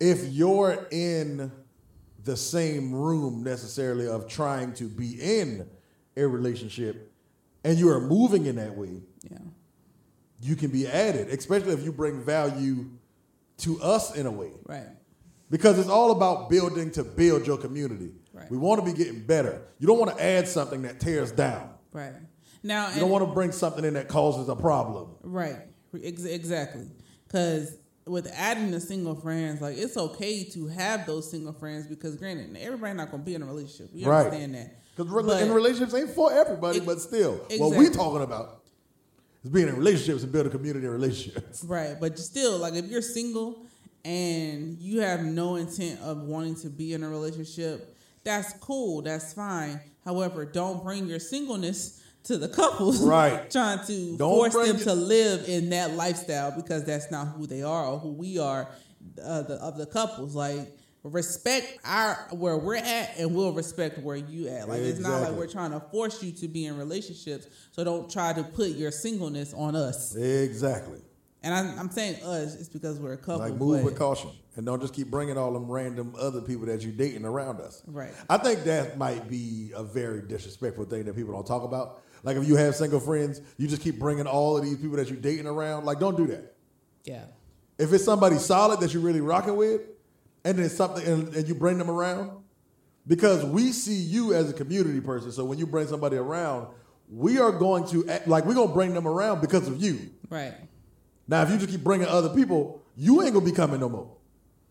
If 0.00 0.24
you're 0.32 0.86
in 0.90 1.52
the 2.24 2.36
same 2.36 2.92
room 2.94 3.42
necessarily 3.42 4.06
of 4.06 4.28
trying 4.28 4.72
to 4.74 4.84
be 4.84 5.20
in 5.20 5.68
a 6.16 6.26
relationship 6.26 7.12
and 7.64 7.78
you 7.78 7.88
are 7.90 8.00
moving 8.00 8.46
in 8.46 8.56
that 8.56 8.76
way, 8.76 9.00
Yeah. 9.30 9.38
you 10.40 10.56
can 10.56 10.70
be 10.70 10.86
added, 10.86 11.28
especially 11.28 11.72
if 11.72 11.84
you 11.84 11.92
bring 11.92 12.22
value 12.22 12.86
to 13.58 13.80
us 13.80 14.14
in 14.16 14.26
a 14.26 14.30
way. 14.30 14.50
Right. 14.66 14.88
Because 15.50 15.78
it's 15.78 15.88
all 15.88 16.10
about 16.10 16.48
building 16.50 16.90
to 16.92 17.04
build 17.04 17.46
your 17.46 17.58
community. 17.58 18.12
Right. 18.32 18.50
We 18.50 18.56
want 18.56 18.84
to 18.84 18.90
be 18.90 18.96
getting 18.96 19.24
better. 19.24 19.62
You 19.78 19.86
don't 19.86 19.98
want 19.98 20.16
to 20.16 20.22
add 20.22 20.48
something 20.48 20.82
that 20.82 20.98
tears 21.00 21.30
down. 21.30 21.70
Right. 21.92 22.12
Now, 22.62 22.90
You 22.92 23.00
don't 23.00 23.10
want 23.10 23.26
to 23.28 23.32
bring 23.32 23.52
something 23.52 23.84
in 23.84 23.94
that 23.94 24.08
causes 24.08 24.48
a 24.48 24.56
problem. 24.56 25.08
Right. 25.22 25.56
Ex- 26.02 26.24
exactly. 26.24 26.86
Because 27.26 27.76
with 28.06 28.26
adding 28.34 28.70
the 28.70 28.80
single 28.80 29.14
friends, 29.14 29.60
like 29.60 29.76
it's 29.76 29.96
okay 29.96 30.44
to 30.44 30.66
have 30.68 31.06
those 31.06 31.30
single 31.30 31.52
friends 31.52 31.86
because, 31.86 32.16
granted, 32.16 32.56
everybody 32.60 32.94
not 32.94 33.10
gonna 33.10 33.22
be 33.22 33.34
in 33.34 33.42
a 33.42 33.46
relationship. 33.46 33.94
We 33.94 34.04
Right. 34.04 34.24
understand 34.26 34.54
that. 34.56 34.78
Because 34.96 35.40
in 35.42 35.52
relationships 35.52 35.94
ain't 35.94 36.10
for 36.10 36.32
everybody, 36.32 36.78
Ex- 36.78 36.86
but 36.86 37.00
still, 37.00 37.34
what 37.58 37.70
we 37.70 37.86
exactly. 37.86 37.90
talking 37.90 38.22
about 38.22 38.62
is 39.44 39.50
being 39.50 39.68
in 39.68 39.76
relationships 39.76 40.22
and 40.22 40.32
building 40.32 40.52
community 40.52 40.86
relationships. 40.86 41.64
Right. 41.66 41.96
But 41.98 42.18
still, 42.18 42.58
like 42.58 42.74
if 42.74 42.86
you're 42.86 43.02
single 43.02 43.64
and 44.04 44.78
you 44.80 45.00
have 45.00 45.22
no 45.24 45.56
intent 45.56 46.00
of 46.00 46.22
wanting 46.24 46.56
to 46.56 46.68
be 46.68 46.92
in 46.92 47.02
a 47.04 47.08
relationship, 47.08 47.96
that's 48.24 48.52
cool. 48.54 49.00
That's 49.02 49.32
fine. 49.32 49.80
However, 50.04 50.44
don't 50.44 50.82
bring 50.82 51.06
your 51.06 51.20
singleness 51.20 52.01
to 52.24 52.38
the 52.38 52.48
couples. 52.48 53.00
Right. 53.12 53.50
Trying 53.50 53.84
to 53.86 54.16
Don't 54.16 54.52
force 54.52 54.66
them 54.66 54.76
it- 54.76 54.84
to 54.84 54.94
live 54.94 55.48
in 55.48 55.70
that 55.70 55.92
lifestyle 55.94 56.52
because 56.54 56.84
that's 56.84 57.10
not 57.10 57.28
who 57.28 57.46
they 57.46 57.62
are 57.62 57.86
or 57.86 57.98
who 57.98 58.12
we 58.12 58.38
are 58.38 58.68
uh, 59.22 59.42
the, 59.42 59.54
of 59.54 59.76
the 59.76 59.86
couples. 59.86 60.34
Like 60.34 60.76
respect 61.04 61.78
our 61.84 62.14
where 62.30 62.56
we're 62.56 62.76
at 62.76 63.18
and 63.18 63.34
we'll 63.34 63.52
respect 63.52 63.98
where 63.98 64.16
you 64.16 64.48
at. 64.48 64.68
Like 64.68 64.80
it's 64.80 65.00
not 65.00 65.20
like 65.22 65.32
we're 65.32 65.48
trying 65.48 65.72
to 65.72 65.80
force 65.80 66.22
you 66.22 66.32
to 66.32 66.48
be 66.48 66.66
in 66.66 66.76
relationships. 66.76 67.46
So 67.72 67.82
don't 67.82 68.10
try 68.10 68.32
to 68.32 68.42
put 68.44 68.70
your 68.70 68.90
singleness 68.92 69.52
on 69.52 69.74
us. 69.74 70.14
Exactly. 70.14 71.00
And 71.44 71.52
I'm, 71.52 71.76
I'm 71.76 71.90
saying 71.90 72.22
us, 72.22 72.54
it's 72.54 72.68
because 72.68 73.00
we're 73.00 73.14
a 73.14 73.18
couple. 73.18 73.38
Like 73.40 73.54
move 73.54 73.78
but- 73.78 73.84
with 73.84 73.98
caution 73.98 74.30
and 74.56 74.66
don't 74.66 74.80
just 74.80 74.94
keep 74.94 75.08
bringing 75.10 75.38
all 75.38 75.52
them 75.52 75.70
random 75.70 76.14
other 76.18 76.40
people 76.40 76.66
that 76.66 76.82
you're 76.82 76.92
dating 76.92 77.24
around 77.24 77.60
us. 77.60 77.82
Right. 77.86 78.12
I 78.28 78.36
think 78.38 78.64
that 78.64 78.98
might 78.98 79.28
be 79.28 79.70
a 79.74 79.82
very 79.82 80.22
disrespectful 80.22 80.84
thing 80.84 81.04
that 81.04 81.16
people 81.16 81.32
don't 81.32 81.46
talk 81.46 81.64
about. 81.64 82.02
Like 82.22 82.36
if 82.36 82.46
you 82.46 82.56
have 82.56 82.74
single 82.76 83.00
friends, 83.00 83.40
you 83.58 83.66
just 83.66 83.82
keep 83.82 83.98
bringing 83.98 84.26
all 84.26 84.56
of 84.56 84.64
these 84.64 84.76
people 84.76 84.96
that 84.96 85.08
you're 85.08 85.18
dating 85.18 85.46
around. 85.46 85.84
Like 85.84 85.98
don't 85.98 86.16
do 86.16 86.26
that. 86.28 86.54
Yeah. 87.04 87.24
If 87.78 87.92
it's 87.92 88.04
somebody 88.04 88.36
solid 88.36 88.80
that 88.80 88.92
you're 88.94 89.02
really 89.02 89.20
rocking 89.20 89.56
with, 89.56 89.80
and 90.44 90.58
then 90.58 90.68
something, 90.68 91.06
and, 91.06 91.34
and 91.34 91.48
you 91.48 91.54
bring 91.54 91.78
them 91.78 91.90
around, 91.90 92.30
because 93.06 93.44
we 93.44 93.72
see 93.72 93.94
you 93.94 94.34
as 94.34 94.50
a 94.50 94.52
community 94.52 95.00
person. 95.00 95.32
So 95.32 95.44
when 95.44 95.58
you 95.58 95.66
bring 95.66 95.86
somebody 95.86 96.16
around, 96.16 96.68
we 97.10 97.38
are 97.38 97.52
going 97.52 97.86
to 97.88 98.08
act, 98.08 98.28
like 98.28 98.44
we're 98.44 98.54
gonna 98.54 98.72
bring 98.72 98.94
them 98.94 99.06
around 99.06 99.40
because 99.40 99.68
of 99.68 99.82
you. 99.82 100.10
Right. 100.30 100.54
Now, 101.28 101.42
if 101.42 101.50
you 101.50 101.56
just 101.56 101.70
keep 101.70 101.84
bringing 101.84 102.06
other 102.06 102.28
people, 102.28 102.82
you 102.96 103.22
ain't 103.22 103.34
gonna 103.34 103.44
be 103.44 103.52
coming 103.52 103.80
no 103.80 103.88
more. 103.88 104.10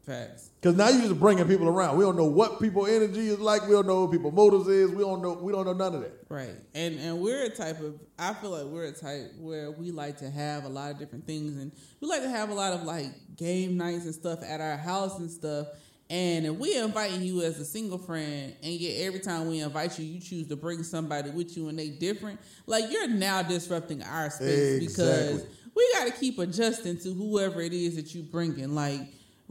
Facts. 0.06 0.51
Because 0.62 0.78
now 0.78 0.90
you're 0.90 1.02
just 1.02 1.20
bringing 1.20 1.48
people 1.48 1.68
around. 1.68 1.98
We 1.98 2.04
don't 2.04 2.16
know 2.16 2.26
what 2.26 2.62
people 2.62 2.86
energy 2.86 3.30
is 3.30 3.40
like. 3.40 3.64
We 3.64 3.72
don't 3.72 3.88
know 3.88 4.02
what 4.02 4.12
people 4.12 4.32
motives 4.32 4.68
is. 4.68 4.92
We 4.92 5.02
don't 5.02 5.20
know. 5.20 5.34
We 5.34 5.52
don't 5.52 5.66
know 5.66 5.74
none 5.74 5.96
of 5.96 6.02
that. 6.02 6.26
Right. 6.30 6.56
And 6.76 7.00
and 7.00 7.20
we're 7.20 7.46
a 7.46 7.50
type 7.50 7.80
of 7.80 8.00
I 8.20 8.36
feel 8.36 8.52
like 8.52 8.66
we're 8.66 8.86
a 8.86 8.92
type 8.92 9.32
where 9.40 9.72
we 9.72 9.90
like 9.90 10.18
to 10.18 10.30
have 10.30 10.66
a 10.66 10.70
lot 10.70 10.92
of 10.92 11.00
different 11.00 11.26
things 11.26 11.58
and 11.58 11.72
we 12.00 12.08
like 12.08 12.22
to 12.22 12.30
have 12.30 12.52
a 12.52 12.54
lot 12.54 12.74
of 12.74 12.84
like 12.84 13.08
game 13.36 13.76
nights 13.76 14.06
and 14.06 14.14
stuff 14.14 14.44
at 14.44 14.62
our 14.62 14.78
house 14.78 15.18
and 15.18 15.32
stuff. 15.32 15.68
And 16.12 16.46
if 16.46 16.56
we 16.58 16.78
invite 16.78 17.12
you 17.14 17.42
as 17.42 17.58
a 17.58 17.66
single 17.66 17.98
friend, 17.98 18.54
and 18.62 18.74
yet 18.74 19.06
every 19.06 19.22
time 19.22 19.48
we 19.50 19.62
invite 19.62 19.98
you, 19.98 20.06
you 20.06 20.20
choose 20.20 20.46
to 20.50 20.58
bring 20.58 20.84
somebody 20.84 21.30
with 21.32 21.56
you 21.56 21.70
and 21.70 21.80
they 21.80 21.90
different, 21.90 22.40
like 22.68 22.92
you're 22.92 23.08
now 23.08 23.42
disrupting 23.42 24.04
our 24.04 24.30
space 24.30 24.86
because 24.86 25.46
we 25.74 25.90
got 25.94 26.06
to 26.06 26.12
keep 26.12 26.38
adjusting 26.38 26.98
to 26.98 27.14
whoever 27.14 27.62
it 27.62 27.74
is 27.74 27.96
that 27.96 28.14
you 28.14 28.24
bringing. 28.24 28.76
Like 28.76 29.02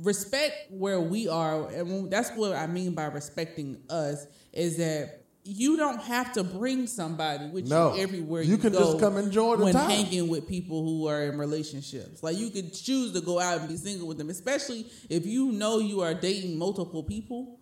respect 0.02 0.70
where 0.70 1.00
we 1.00 1.28
are, 1.28 1.68
and 1.70 2.10
that's 2.10 2.30
what 2.30 2.52
I 2.54 2.66
mean 2.66 2.94
by 2.94 3.04
respecting 3.06 3.80
us 3.90 4.26
is 4.52 4.76
that 4.78 5.16
you 5.42 5.76
don't 5.78 6.00
have 6.02 6.32
to 6.34 6.44
bring 6.44 6.86
somebody 6.86 7.48
with 7.48 7.66
No. 7.68 7.94
you 7.94 8.02
everywhere 8.02 8.42
You 8.42 8.52
you, 8.52 8.58
can 8.58 8.72
just 8.74 8.98
come 9.00 9.16
enjoy 9.16 9.56
the 9.56 9.64
when 9.64 9.72
time. 9.72 9.88
hanging 9.90 10.28
with 10.28 10.46
people 10.46 10.84
who 10.84 11.06
are 11.08 11.24
in 11.24 11.38
relationships. 11.38 12.22
Like 12.22 12.36
you 12.36 12.50
could 12.50 12.74
choose 12.74 13.12
to 13.12 13.20
go 13.22 13.40
out 13.40 13.60
and 13.60 13.68
be 13.68 13.76
single 13.76 14.06
with 14.06 14.18
them, 14.18 14.28
especially 14.28 14.86
if 15.08 15.24
you 15.24 15.52
know 15.52 15.78
you 15.78 16.02
are 16.02 16.12
dating 16.12 16.58
multiple 16.58 17.02
people. 17.02 17.58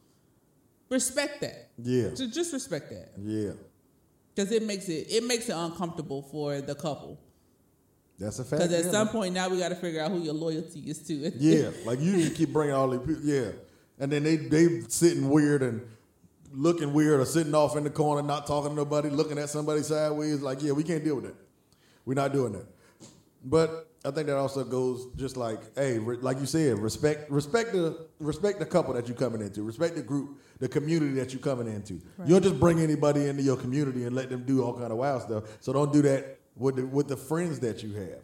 Respect 0.91 1.41
that. 1.43 1.71
Yeah. 1.83 2.11
Ju- 2.15 2.29
Just 2.31 2.53
respect 2.53 2.91
that 2.91 3.11
Yeah. 3.23 3.53
because 4.35 4.51
it 4.53 4.63
makes 4.65 4.89
it 4.89 5.07
it 5.11 5.23
makes 5.25 5.49
it 5.49 5.53
uncomfortable 5.55 6.23
for 6.23 6.61
the 6.61 6.75
couple. 6.75 7.21
That's 8.19 8.39
a 8.41 8.45
fact. 8.45 8.63
Because 8.63 8.73
at 8.81 8.85
yeah. 8.87 8.91
some 8.91 9.09
point 9.09 9.35
now 9.35 9.49
we 9.49 9.59
got 9.59 9.69
to 9.69 9.77
figure 9.77 10.03
out 10.03 10.11
who 10.11 10.21
your 10.21 10.35
loyalty 10.35 10.81
is 10.81 10.99
to. 11.07 11.15
Yeah, 11.39 11.71
like 11.85 12.01
you 12.01 12.13
just 12.17 12.35
keep 12.35 12.53
bringing 12.53 12.75
all 12.75 12.89
these 12.89 13.01
people. 13.01 13.23
Yeah, 13.23 13.51
and 13.99 14.11
then 14.11 14.25
they 14.25 14.37
they 14.37 14.81
sitting 14.89 15.29
weird 15.29 15.63
and 15.63 15.83
looking 16.53 16.93
weird 16.93 17.21
or 17.21 17.25
sitting 17.25 17.55
off 17.55 17.77
in 17.77 17.85
the 17.85 17.91
corner, 17.91 18.27
not 18.27 18.47
talking 18.47 18.71
to 18.71 18.77
nobody, 18.77 19.11
looking 19.11 19.39
at 19.39 19.51
somebody 19.51 19.83
sideways. 19.83 20.41
Like, 20.41 20.63
yeah, 20.63 20.73
we 20.73 20.83
can't 20.83 21.05
deal 21.05 21.17
with 21.17 21.25
that. 21.25 21.37
We're 22.05 22.15
not 22.15 22.33
doing 22.33 22.53
that. 22.53 22.67
But 23.45 23.89
I 24.05 24.11
think 24.11 24.27
that 24.27 24.37
also 24.37 24.65
goes 24.65 25.09
just 25.17 25.37
like, 25.37 25.61
hey, 25.77 25.99
re- 25.99 26.17
like 26.21 26.41
you 26.41 26.47
said, 26.47 26.79
respect 26.79 27.31
respect 27.31 27.73
the 27.73 28.07
respect 28.19 28.59
the 28.59 28.67
couple 28.67 28.95
that 28.95 29.07
you're 29.07 29.17
coming 29.17 29.41
into, 29.41 29.63
respect 29.63 29.95
the 29.95 30.03
group, 30.03 30.41
the 30.59 30.69
community 30.69 31.15
that 31.15 31.33
you're 31.33 31.43
coming 31.43 31.67
into. 31.67 31.95
You 32.25 32.35
don't 32.35 32.43
just 32.43 32.59
bring 32.59 32.81
anybody 32.81 33.27
into 33.29 33.43
your 33.43 33.57
community 33.57 34.05
and 34.05 34.15
let 34.17 34.31
them 34.31 34.45
do 34.45 34.65
all 34.65 34.73
kind 34.73 34.91
of 34.91 34.99
wild 34.99 35.23
stuff. 35.23 35.45
So 35.61 35.73
don't 35.73 35.93
do 35.93 36.03
that 36.03 36.38
with 36.59 36.77
the, 36.77 36.87
with 36.87 37.09
the 37.09 37.17
friends 37.17 37.61
that 37.61 37.83
you 37.83 37.95
have. 37.95 38.23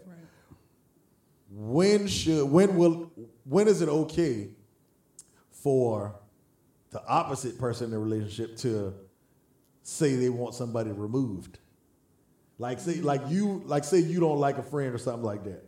When 1.51 2.09
should 2.09 2.51
when 2.51 2.77
will 2.77 3.13
when 3.45 3.69
is 3.69 3.81
it 3.81 3.89
okay 3.89 4.49
for 5.51 6.17
the 6.91 7.05
opposite 7.07 7.59
person 7.59 7.87
in 7.87 7.91
the 7.93 7.99
relationship 7.99 8.57
to 8.59 8.95
say 9.83 10.17
they 10.17 10.31
want 10.31 10.55
somebody 10.55 10.91
removed? 10.91 11.59
Like 12.59 12.81
say 12.81 12.97
like 12.97 13.23
you 13.29 13.63
like 13.67 13.85
say 13.85 13.99
you 13.99 14.19
don't 14.19 14.39
like 14.39 14.59
a 14.59 14.65
friend 14.65 14.93
or 14.93 14.99
something 14.99 15.23
like 15.23 15.45
that. 15.45 15.65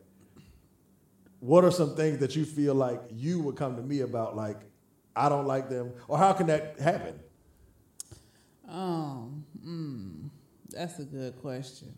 What 1.38 1.64
are 1.64 1.70
some 1.70 1.94
things 1.94 2.18
that 2.18 2.34
you 2.34 2.44
feel 2.44 2.74
like 2.74 3.00
you 3.12 3.40
would 3.42 3.54
come 3.54 3.76
to 3.76 3.82
me 3.82 4.00
about 4.00 4.34
like 4.34 4.58
I 5.14 5.28
don't 5.28 5.46
like 5.46 5.68
them, 5.68 5.92
or 6.08 6.18
how 6.18 6.32
can 6.32 6.48
that 6.48 6.80
happen? 6.80 7.18
Um, 8.68 9.44
mm, 9.64 10.30
that's 10.68 10.98
a 10.98 11.04
good 11.04 11.36
question. 11.40 11.94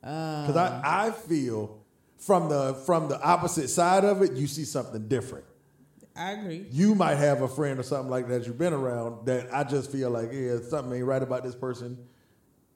Because 0.00 0.56
I, 0.56 0.66
uh. 0.66 0.82
I 0.84 1.10
feel 1.10 1.82
from 2.18 2.48
the 2.48 2.74
from 2.86 3.08
the 3.08 3.20
opposite 3.20 3.68
side 3.68 4.04
of 4.04 4.22
it, 4.22 4.32
you 4.32 4.46
see 4.46 4.64
something 4.64 5.08
different. 5.08 5.44
I 6.16 6.32
agree. 6.32 6.66
You 6.70 6.94
might 6.94 7.16
have 7.16 7.42
a 7.42 7.48
friend 7.48 7.78
or 7.78 7.82
something 7.82 8.10
like 8.10 8.28
that 8.28 8.46
you've 8.46 8.58
been 8.58 8.72
around 8.72 9.26
that 9.26 9.52
I 9.52 9.64
just 9.64 9.92
feel 9.92 10.10
like, 10.10 10.30
yeah, 10.32 10.56
something 10.66 10.92
ain't 10.96 11.04
right 11.04 11.22
about 11.22 11.44
this 11.44 11.54
person. 11.54 11.98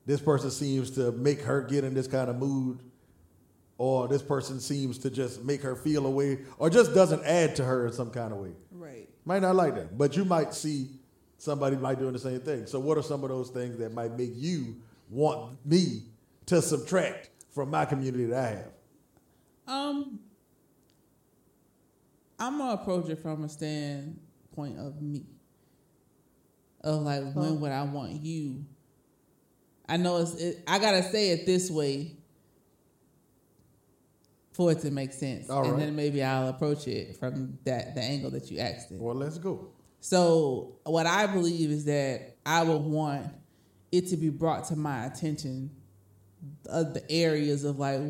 This 0.05 0.21
person 0.21 0.51
seems 0.51 0.91
to 0.93 1.13
make 1.13 1.41
her 1.43 1.63
get 1.63 1.85
in 1.85 1.95
this 1.95 2.07
kind 2.07 2.29
of 2.29 2.37
mood, 2.37 2.81
or 3.79 4.09
this 4.09 4.23
person 4.23 4.61
seems 4.61 4.99
to 4.99 5.11
just 5.11 5.43
make 5.43 5.63
her 5.63 5.75
feel 5.75 6.07
a 6.07 6.11
way, 6.11 6.39
or 6.59 6.69
just 6.69 6.95
doesn't 6.95 7.25
add 7.25 7.57
to 7.57 7.65
her 7.65 7.87
in 7.87 7.93
some 7.93 8.11
kind 8.11 8.33
of 8.33 8.39
way. 8.41 8.53
Right. 8.73 9.09
Might 9.25 9.43
not 9.43 9.57
like 9.57 9.75
that, 9.77 9.97
but 9.97 10.17
you 10.17 10.25
might 10.25 10.53
see 10.53 10.89
somebody 11.39 11.77
might 11.77 11.99
doing 11.99 12.13
the 12.13 12.19
same 12.19 12.41
thing. 12.41 12.67
So, 12.67 12.79
what 12.79 12.99
are 12.99 13.03
some 13.03 13.23
of 13.23 13.31
those 13.31 13.51
things 13.51 13.79
that 13.79 13.95
might 13.95 14.17
make 14.19 14.33
you 14.35 14.77
want 15.09 15.65
me 15.65 16.03
to 16.51 16.61
subtract 16.61 17.31
from 17.55 17.71
my 17.71 17.85
community 17.85 18.25
that 18.27 18.45
I 18.45 18.49
have? 18.49 18.73
Um, 19.69 20.19
I'm 22.39 22.59
gonna 22.59 22.73
approach 22.73 23.09
it 23.09 23.21
from 23.21 23.45
a 23.45 23.49
standpoint 23.49 24.79
of 24.79 25.01
me, 25.01 25.27
of 26.83 27.03
like 27.03 27.33
when 27.35 27.61
would 27.61 27.71
I 27.71 27.85
want 27.85 28.21
you. 28.21 28.65
I 29.89 29.97
know 29.97 30.19
it's. 30.19 30.35
It, 30.35 30.65
I 30.67 30.81
gotta 30.81 31.05
say 31.05 31.31
it 31.31 31.47
this 31.47 31.71
way 31.71 32.17
for 34.53 34.73
it 34.73 34.81
to 34.81 34.91
make 34.91 35.13
sense, 35.13 35.49
All 35.49 35.65
and 35.65 35.81
then 35.81 35.95
maybe 35.95 36.23
I'll 36.23 36.49
approach 36.49 36.89
it 36.89 37.17
from 37.17 37.59
that 37.65 37.95
the 37.95 38.03
angle 38.03 38.31
that 38.33 38.51
you 38.51 38.59
asked 38.59 38.91
it. 38.91 39.01
Well, 39.01 39.15
let's 39.15 39.39
go. 39.39 39.69
So 40.01 40.79
what 40.85 41.07
I 41.07 41.27
believe 41.27 41.71
is 41.71 41.85
that 41.85 42.39
I 42.45 42.65
would 42.65 42.83
want 42.83 43.29
it 43.93 44.09
to 44.09 44.17
be 44.17 44.31
brought 44.31 44.65
to 44.69 44.77
my 44.77 45.07
attention 45.07 45.71
the 46.65 47.03
areas 47.11 47.65
of 47.65 47.79
like 47.79 48.01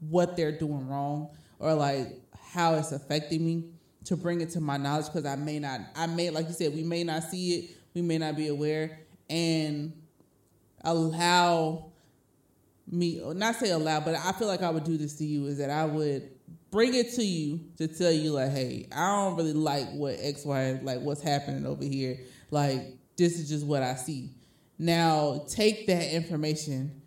what 0.00 0.36
they're 0.36 0.56
doing 0.56 0.88
wrong 0.88 1.28
or 1.58 1.74
like 1.74 2.08
how 2.52 2.74
it's 2.74 2.92
affecting 2.92 3.44
me 3.44 3.64
to 4.04 4.16
bring 4.16 4.40
it 4.40 4.50
to 4.50 4.60
my 4.60 4.76
knowledge 4.76 5.06
because 5.06 5.26
I 5.26 5.36
may 5.36 5.58
not 5.58 5.80
I 5.94 6.06
may 6.06 6.30
like 6.30 6.48
you 6.48 6.54
said 6.54 6.74
we 6.74 6.82
may 6.82 7.04
not 7.04 7.24
see 7.24 7.52
it 7.52 7.70
we 7.94 8.02
may 8.02 8.18
not 8.18 8.36
be 8.36 8.48
aware 8.48 9.00
and 9.28 9.92
allow 10.82 11.90
me, 12.90 13.22
not 13.34 13.56
say 13.56 13.70
allow 13.70 14.00
but 14.00 14.14
I 14.14 14.32
feel 14.32 14.48
like 14.48 14.62
I 14.62 14.70
would 14.70 14.84
do 14.84 14.96
this 14.96 15.16
to 15.18 15.24
you 15.24 15.46
is 15.46 15.58
that 15.58 15.70
I 15.70 15.84
would 15.84 16.30
bring 16.70 16.94
it 16.94 17.12
to 17.14 17.24
you 17.24 17.60
to 17.76 17.88
tell 17.88 18.10
you 18.10 18.32
like 18.32 18.50
hey 18.50 18.88
I 18.94 19.06
don't 19.16 19.36
really 19.36 19.52
like 19.52 19.90
what 19.92 20.16
X 20.18 20.44
Y 20.44 20.80
like 20.82 21.00
what's 21.00 21.22
happening 21.22 21.66
over 21.66 21.84
here. 21.84 22.18
Like 22.50 22.96
this 23.16 23.38
is 23.38 23.48
just 23.48 23.66
what 23.66 23.82
I 23.82 23.94
see. 23.94 24.30
Now 24.78 25.44
take 25.46 25.86
that 25.88 26.12
information 26.12 26.99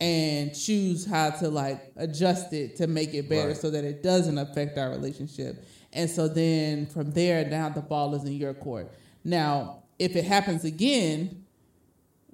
and 0.00 0.54
choose 0.54 1.06
how 1.06 1.30
to 1.30 1.48
like 1.48 1.92
adjust 1.96 2.52
it 2.52 2.76
to 2.76 2.86
make 2.86 3.14
it 3.14 3.28
better 3.28 3.48
Right. 3.48 3.56
so 3.56 3.70
that 3.70 3.84
it 3.84 4.02
doesn't 4.02 4.36
affect 4.38 4.76
our 4.78 4.90
relationship. 4.90 5.64
And 5.92 6.10
so 6.10 6.28
then 6.28 6.86
from 6.86 7.12
there 7.12 7.44
now 7.48 7.68
the 7.70 7.80
ball 7.80 8.14
is 8.14 8.24
in 8.24 8.34
your 8.34 8.52
court. 8.54 8.92
Now, 9.24 9.82
if 9.98 10.14
it 10.14 10.24
happens 10.24 10.64
again, 10.64 11.44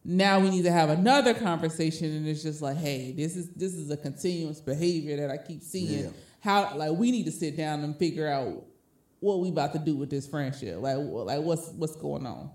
now 0.04 0.40
we 0.40 0.50
need 0.50 0.64
to 0.64 0.72
have 0.72 0.90
another 0.90 1.32
conversation 1.34 2.10
and 2.16 2.26
it's 2.26 2.42
just 2.42 2.60
like, 2.60 2.76
hey, 2.76 3.12
this 3.12 3.36
is 3.36 3.50
this 3.50 3.74
is 3.74 3.90
a 3.90 3.96
continuous 3.96 4.60
behavior 4.60 5.16
that 5.18 5.30
I 5.30 5.36
keep 5.36 5.62
seeing. 5.62 6.04
Yeah. 6.06 6.10
How 6.40 6.76
like 6.76 6.92
we 6.98 7.12
need 7.12 7.26
to 7.26 7.32
sit 7.32 7.56
down 7.56 7.84
and 7.84 7.96
figure 7.96 8.26
out 8.28 8.64
what 9.20 9.38
we 9.38 9.50
about 9.50 9.72
to 9.74 9.78
do 9.78 9.94
with 9.96 10.10
this 10.10 10.26
friendship. 10.26 10.80
Like 10.80 10.96
like 10.98 11.42
what's 11.42 11.68
what's 11.68 11.94
going 11.94 12.26
on. 12.26 12.50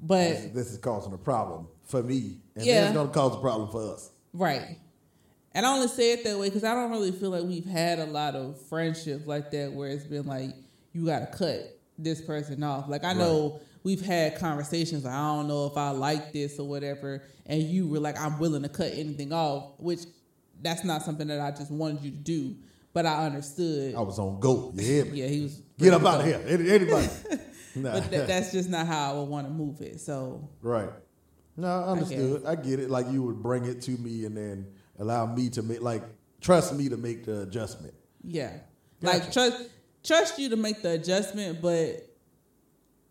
But 0.00 0.28
This, 0.30 0.44
this 0.54 0.72
is 0.72 0.78
causing 0.78 1.12
a 1.12 1.18
problem 1.18 1.66
for 1.92 2.02
me, 2.02 2.38
and 2.56 2.64
Yeah. 2.64 2.92
going 2.92 3.06
to 3.06 3.12
cause 3.14 3.36
a 3.36 3.38
problem 3.40 3.70
for 3.70 3.92
us. 3.94 4.10
Right. 4.32 4.78
And 5.54 5.66
I 5.66 5.74
only 5.74 5.88
say 5.88 6.12
it 6.14 6.24
that 6.24 6.38
way 6.38 6.48
because 6.48 6.64
I 6.64 6.74
don't 6.74 6.90
really 6.90 7.12
feel 7.12 7.30
like 7.30 7.44
we've 7.44 7.66
had 7.66 7.98
a 7.98 8.06
lot 8.06 8.34
of 8.34 8.58
friendships 8.62 9.26
like 9.26 9.50
that 9.50 9.72
where 9.72 9.90
it's 9.90 10.04
been 10.04 10.26
like 10.26 10.50
you 10.94 11.04
got 11.04 11.20
to 11.30 11.38
cut 11.38 11.78
this 11.98 12.22
person 12.22 12.62
off. 12.62 12.88
Like 12.88 13.04
I 13.04 13.12
know 13.12 13.60
we've 13.82 14.00
had 14.00 14.38
conversations. 14.38 15.04
Like, 15.04 15.12
I 15.12 15.36
don't 15.36 15.48
know 15.48 15.66
if 15.66 15.76
I 15.76 15.90
like 15.90 16.32
this 16.32 16.58
or 16.58 16.66
whatever, 16.66 17.22
and 17.44 17.62
you 17.62 17.86
were 17.86 18.00
like, 18.00 18.18
I'm 18.18 18.38
willing 18.38 18.62
to 18.62 18.68
cut 18.70 18.92
anything 18.94 19.32
off, 19.32 19.78
which 19.78 20.00
that's 20.62 20.84
not 20.84 21.02
something 21.02 21.28
that 21.28 21.40
I 21.40 21.50
just 21.50 21.70
wanted 21.70 22.02
you 22.02 22.10
to 22.12 22.16
do, 22.16 22.56
but 22.94 23.04
I 23.04 23.26
understood. 23.26 23.94
I 23.94 24.00
was 24.00 24.18
on 24.18 24.40
go. 24.40 24.72
Yeah. 24.74 25.04
Yeah, 25.04 25.26
he 25.26 25.42
was. 25.42 25.60
Get 25.78 25.92
up 25.92 26.04
out 26.06 26.20
of 26.20 26.26
here. 26.26 26.40
Anybody. 26.46 27.08
nah. 27.74 27.92
But 27.92 28.10
that, 28.10 28.28
that's 28.28 28.52
just 28.52 28.70
not 28.70 28.86
how 28.86 29.12
I 29.12 29.18
would 29.18 29.28
want 29.28 29.46
to 29.48 29.52
move 29.52 29.82
it. 29.82 30.00
So 30.00 30.48
right. 30.62 30.88
No, 31.56 31.68
I 31.68 31.88
understood. 31.92 32.44
I 32.46 32.54
get 32.54 32.80
it. 32.80 32.90
Like 32.90 33.10
you 33.10 33.22
would 33.24 33.42
bring 33.42 33.64
it 33.66 33.82
to 33.82 33.90
me 33.92 34.24
and 34.24 34.36
then 34.36 34.66
allow 34.98 35.26
me 35.26 35.48
to 35.50 35.62
make, 35.62 35.82
like, 35.82 36.02
trust 36.40 36.74
me 36.74 36.88
to 36.88 36.96
make 36.96 37.24
the 37.24 37.42
adjustment. 37.42 37.94
Yeah. 38.24 38.52
Gotcha. 39.02 39.18
Like 39.18 39.32
trust 39.32 39.70
trust 40.04 40.38
you 40.38 40.48
to 40.50 40.56
make 40.56 40.82
the 40.82 40.92
adjustment, 40.92 41.60
but 41.60 42.08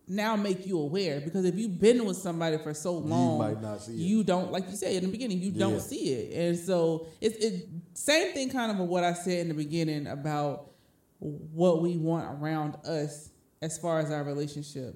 now 0.07 0.35
make 0.35 0.65
you 0.65 0.77
aware 0.79 1.21
because 1.21 1.45
if 1.45 1.55
you've 1.55 1.79
been 1.79 2.03
with 2.05 2.17
somebody 2.17 2.57
for 2.57 2.73
so 2.73 2.93
long, 2.93 3.37
might 3.39 3.61
not 3.61 3.81
see 3.81 3.93
it. 3.93 3.97
you 3.97 4.23
don't 4.23 4.51
like 4.51 4.69
you 4.69 4.75
said 4.75 4.95
in 4.95 5.03
the 5.03 5.09
beginning, 5.11 5.39
you 5.41 5.51
Yeah. 5.51 5.59
don't 5.59 5.79
see 5.81 6.13
it, 6.13 6.33
and 6.37 6.57
so 6.59 7.07
it's 7.21 7.37
it 7.37 7.67
same 7.93 8.33
thing 8.33 8.49
kind 8.49 8.71
of 8.71 8.87
what 8.87 9.03
I 9.03 9.13
said 9.13 9.39
in 9.39 9.47
the 9.49 9.53
beginning 9.53 10.07
about 10.07 10.71
what 11.19 11.81
we 11.81 11.97
want 11.97 12.41
around 12.41 12.75
us 12.85 13.29
as 13.61 13.77
far 13.77 13.99
as 13.99 14.11
our 14.11 14.23
relationship. 14.23 14.95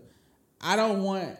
I 0.59 0.75
don't 0.75 1.03
want. 1.03 1.37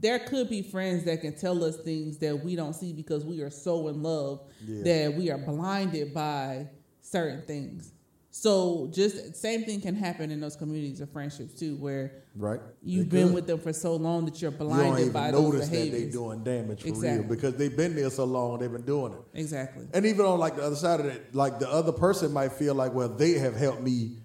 There 0.00 0.18
could 0.18 0.48
be 0.48 0.62
friends 0.62 1.04
that 1.04 1.20
can 1.22 1.34
tell 1.36 1.64
us 1.64 1.76
things 1.78 2.18
that 2.18 2.44
we 2.44 2.54
don't 2.56 2.74
see 2.74 2.92
because 2.92 3.24
we 3.24 3.40
are 3.40 3.50
so 3.50 3.88
in 3.88 4.02
love 4.02 4.40
Yeah. 4.66 4.82
that 5.08 5.16
we 5.18 5.30
are 5.30 5.38
blinded 5.38 6.14
by 6.14 6.68
certain 7.00 7.42
things. 7.46 7.92
So 8.30 8.88
just 8.92 9.34
same 9.34 9.64
thing 9.64 9.80
can 9.80 9.96
happen 9.96 10.30
in 10.30 10.38
those 10.40 10.54
communities 10.54 11.00
of 11.00 11.10
friendships 11.10 11.54
too, 11.58 11.74
where 11.76 12.12
Right. 12.36 12.60
you've 12.84 13.10
They 13.10 13.16
been 13.18 13.26
could. 13.28 13.34
with 13.34 13.46
them 13.48 13.58
for 13.58 13.72
so 13.72 13.96
long 13.96 14.26
that 14.26 14.40
you're 14.40 14.52
You 14.52 14.58
blinded 14.58 15.00
even 15.00 15.12
by 15.12 15.30
those 15.32 15.52
that 15.60 15.70
behaviors. 15.70 16.04
they 16.04 16.10
doing 16.10 16.44
damage 16.44 16.82
for 16.82 16.88
Exactly. 16.88 17.20
real 17.20 17.28
because 17.28 17.54
they've 17.56 17.76
been 17.76 17.96
there 17.96 18.10
so 18.10 18.24
long. 18.24 18.60
They've 18.60 18.70
been 18.70 18.82
doing 18.82 19.14
it. 19.14 19.18
Exactly. 19.40 19.86
And 19.92 20.06
even 20.06 20.24
on 20.24 20.38
like 20.38 20.54
the 20.56 20.62
other 20.62 20.76
side 20.76 21.00
of 21.00 21.06
it, 21.06 21.34
like 21.34 21.58
the 21.58 21.68
other 21.68 21.90
person 21.90 22.32
might 22.32 22.52
feel 22.52 22.74
like, 22.76 22.94
well, 22.94 23.08
they 23.08 23.32
have 23.32 23.56
helped 23.56 23.82
me 23.82 24.18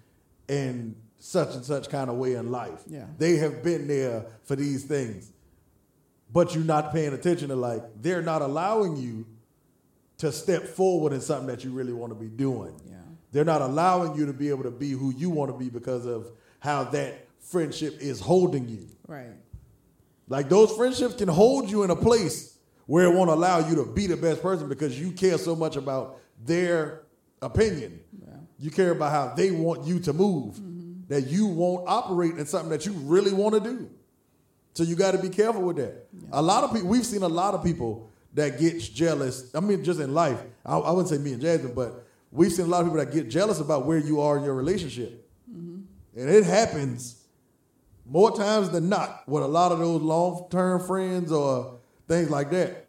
in 0.46 0.94
such 1.18 1.54
and 1.56 1.64
such 1.64 1.88
kind 1.88 2.08
of 2.10 2.16
way 2.16 2.34
in 2.34 2.52
life. 2.52 2.82
Yeah. 2.86 3.06
They 3.18 3.36
have 3.38 3.64
been 3.64 3.88
there 3.88 4.26
for 4.44 4.54
these 4.54 4.84
things. 4.84 5.32
But 6.34 6.52
you're 6.52 6.64
not 6.64 6.92
paying 6.92 7.14
attention 7.14 7.48
to 7.48 7.56
like 7.56 7.82
they're 8.02 8.20
not 8.20 8.42
allowing 8.42 8.96
you 8.96 9.24
to 10.18 10.32
step 10.32 10.64
forward 10.64 11.12
in 11.12 11.20
something 11.20 11.46
that 11.46 11.62
you 11.62 11.70
really 11.70 11.92
want 11.92 12.10
to 12.10 12.18
be 12.18 12.28
doing. 12.28 12.74
Yeah. 12.84 12.96
They're 13.30 13.44
not 13.44 13.62
allowing 13.62 14.16
you 14.16 14.26
to 14.26 14.32
be 14.32 14.48
able 14.48 14.64
to 14.64 14.70
be 14.72 14.90
who 14.90 15.14
you 15.14 15.30
want 15.30 15.52
to 15.52 15.56
be 15.56 15.70
because 15.70 16.06
of 16.06 16.26
how 16.58 16.84
that 16.84 17.28
friendship 17.38 17.98
is 18.00 18.18
holding 18.18 18.68
you. 18.68 18.88
Right. 19.06 19.32
Like 20.28 20.48
those 20.48 20.72
friendships 20.72 21.14
can 21.14 21.28
hold 21.28 21.70
you 21.70 21.84
in 21.84 21.90
a 21.90 21.96
place 21.96 22.58
where 22.86 23.04
it 23.04 23.14
won't 23.14 23.30
allow 23.30 23.68
you 23.68 23.76
to 23.76 23.84
be 23.84 24.08
the 24.08 24.16
best 24.16 24.42
person 24.42 24.68
because 24.68 24.98
you 24.98 25.12
care 25.12 25.38
so 25.38 25.54
much 25.54 25.76
about 25.76 26.18
their 26.44 27.02
opinion. 27.42 28.00
Yeah. 28.20 28.34
You 28.58 28.70
care 28.72 28.90
about 28.90 29.12
how 29.12 29.34
they 29.36 29.52
want 29.52 29.86
you 29.86 30.00
to 30.00 30.12
move 30.12 30.54
mm-hmm. 30.54 31.02
that 31.08 31.28
you 31.28 31.46
won't 31.46 31.88
operate 31.88 32.38
in 32.38 32.46
something 32.46 32.70
that 32.70 32.86
you 32.86 32.92
really 32.92 33.32
want 33.32 33.54
to 33.54 33.60
do. 33.60 33.90
So 34.74 34.82
you 34.82 34.96
got 34.96 35.12
to 35.12 35.18
be 35.18 35.28
careful 35.28 35.62
with 35.62 35.76
that. 35.76 36.08
A 36.32 36.42
lot 36.42 36.64
of 36.64 36.72
people, 36.72 36.88
we've 36.88 37.06
seen 37.06 37.22
a 37.22 37.28
lot 37.28 37.54
of 37.54 37.64
people 37.64 38.10
that 38.34 38.58
get 38.58 38.80
jealous. 38.80 39.54
I 39.54 39.60
mean, 39.60 39.84
just 39.84 40.00
in 40.00 40.12
life. 40.12 40.40
I, 40.66 40.76
I 40.76 40.90
wouldn't 40.90 41.08
say 41.08 41.18
me 41.18 41.32
and 41.32 41.40
Jasmine, 41.40 41.74
but 41.74 42.04
we've 42.32 42.52
seen 42.52 42.66
a 42.66 42.68
lot 42.68 42.80
of 42.80 42.88
people 42.88 42.98
that 42.98 43.12
get 43.12 43.28
jealous 43.28 43.60
about 43.60 43.86
where 43.86 43.98
you 43.98 44.20
are 44.20 44.36
in 44.36 44.42
your 44.42 44.54
relationship. 44.54 45.28
Mm-hmm. 45.50 45.82
And 46.18 46.30
it 46.30 46.44
happens 46.44 47.22
more 48.04 48.36
times 48.36 48.70
than 48.70 48.88
not 48.88 49.22
with 49.28 49.44
a 49.44 49.48
lot 49.48 49.70
of 49.70 49.78
those 49.78 50.02
long 50.02 50.48
term 50.50 50.84
friends 50.84 51.30
or 51.30 51.78
things 52.08 52.28
like 52.28 52.50
that. 52.50 52.88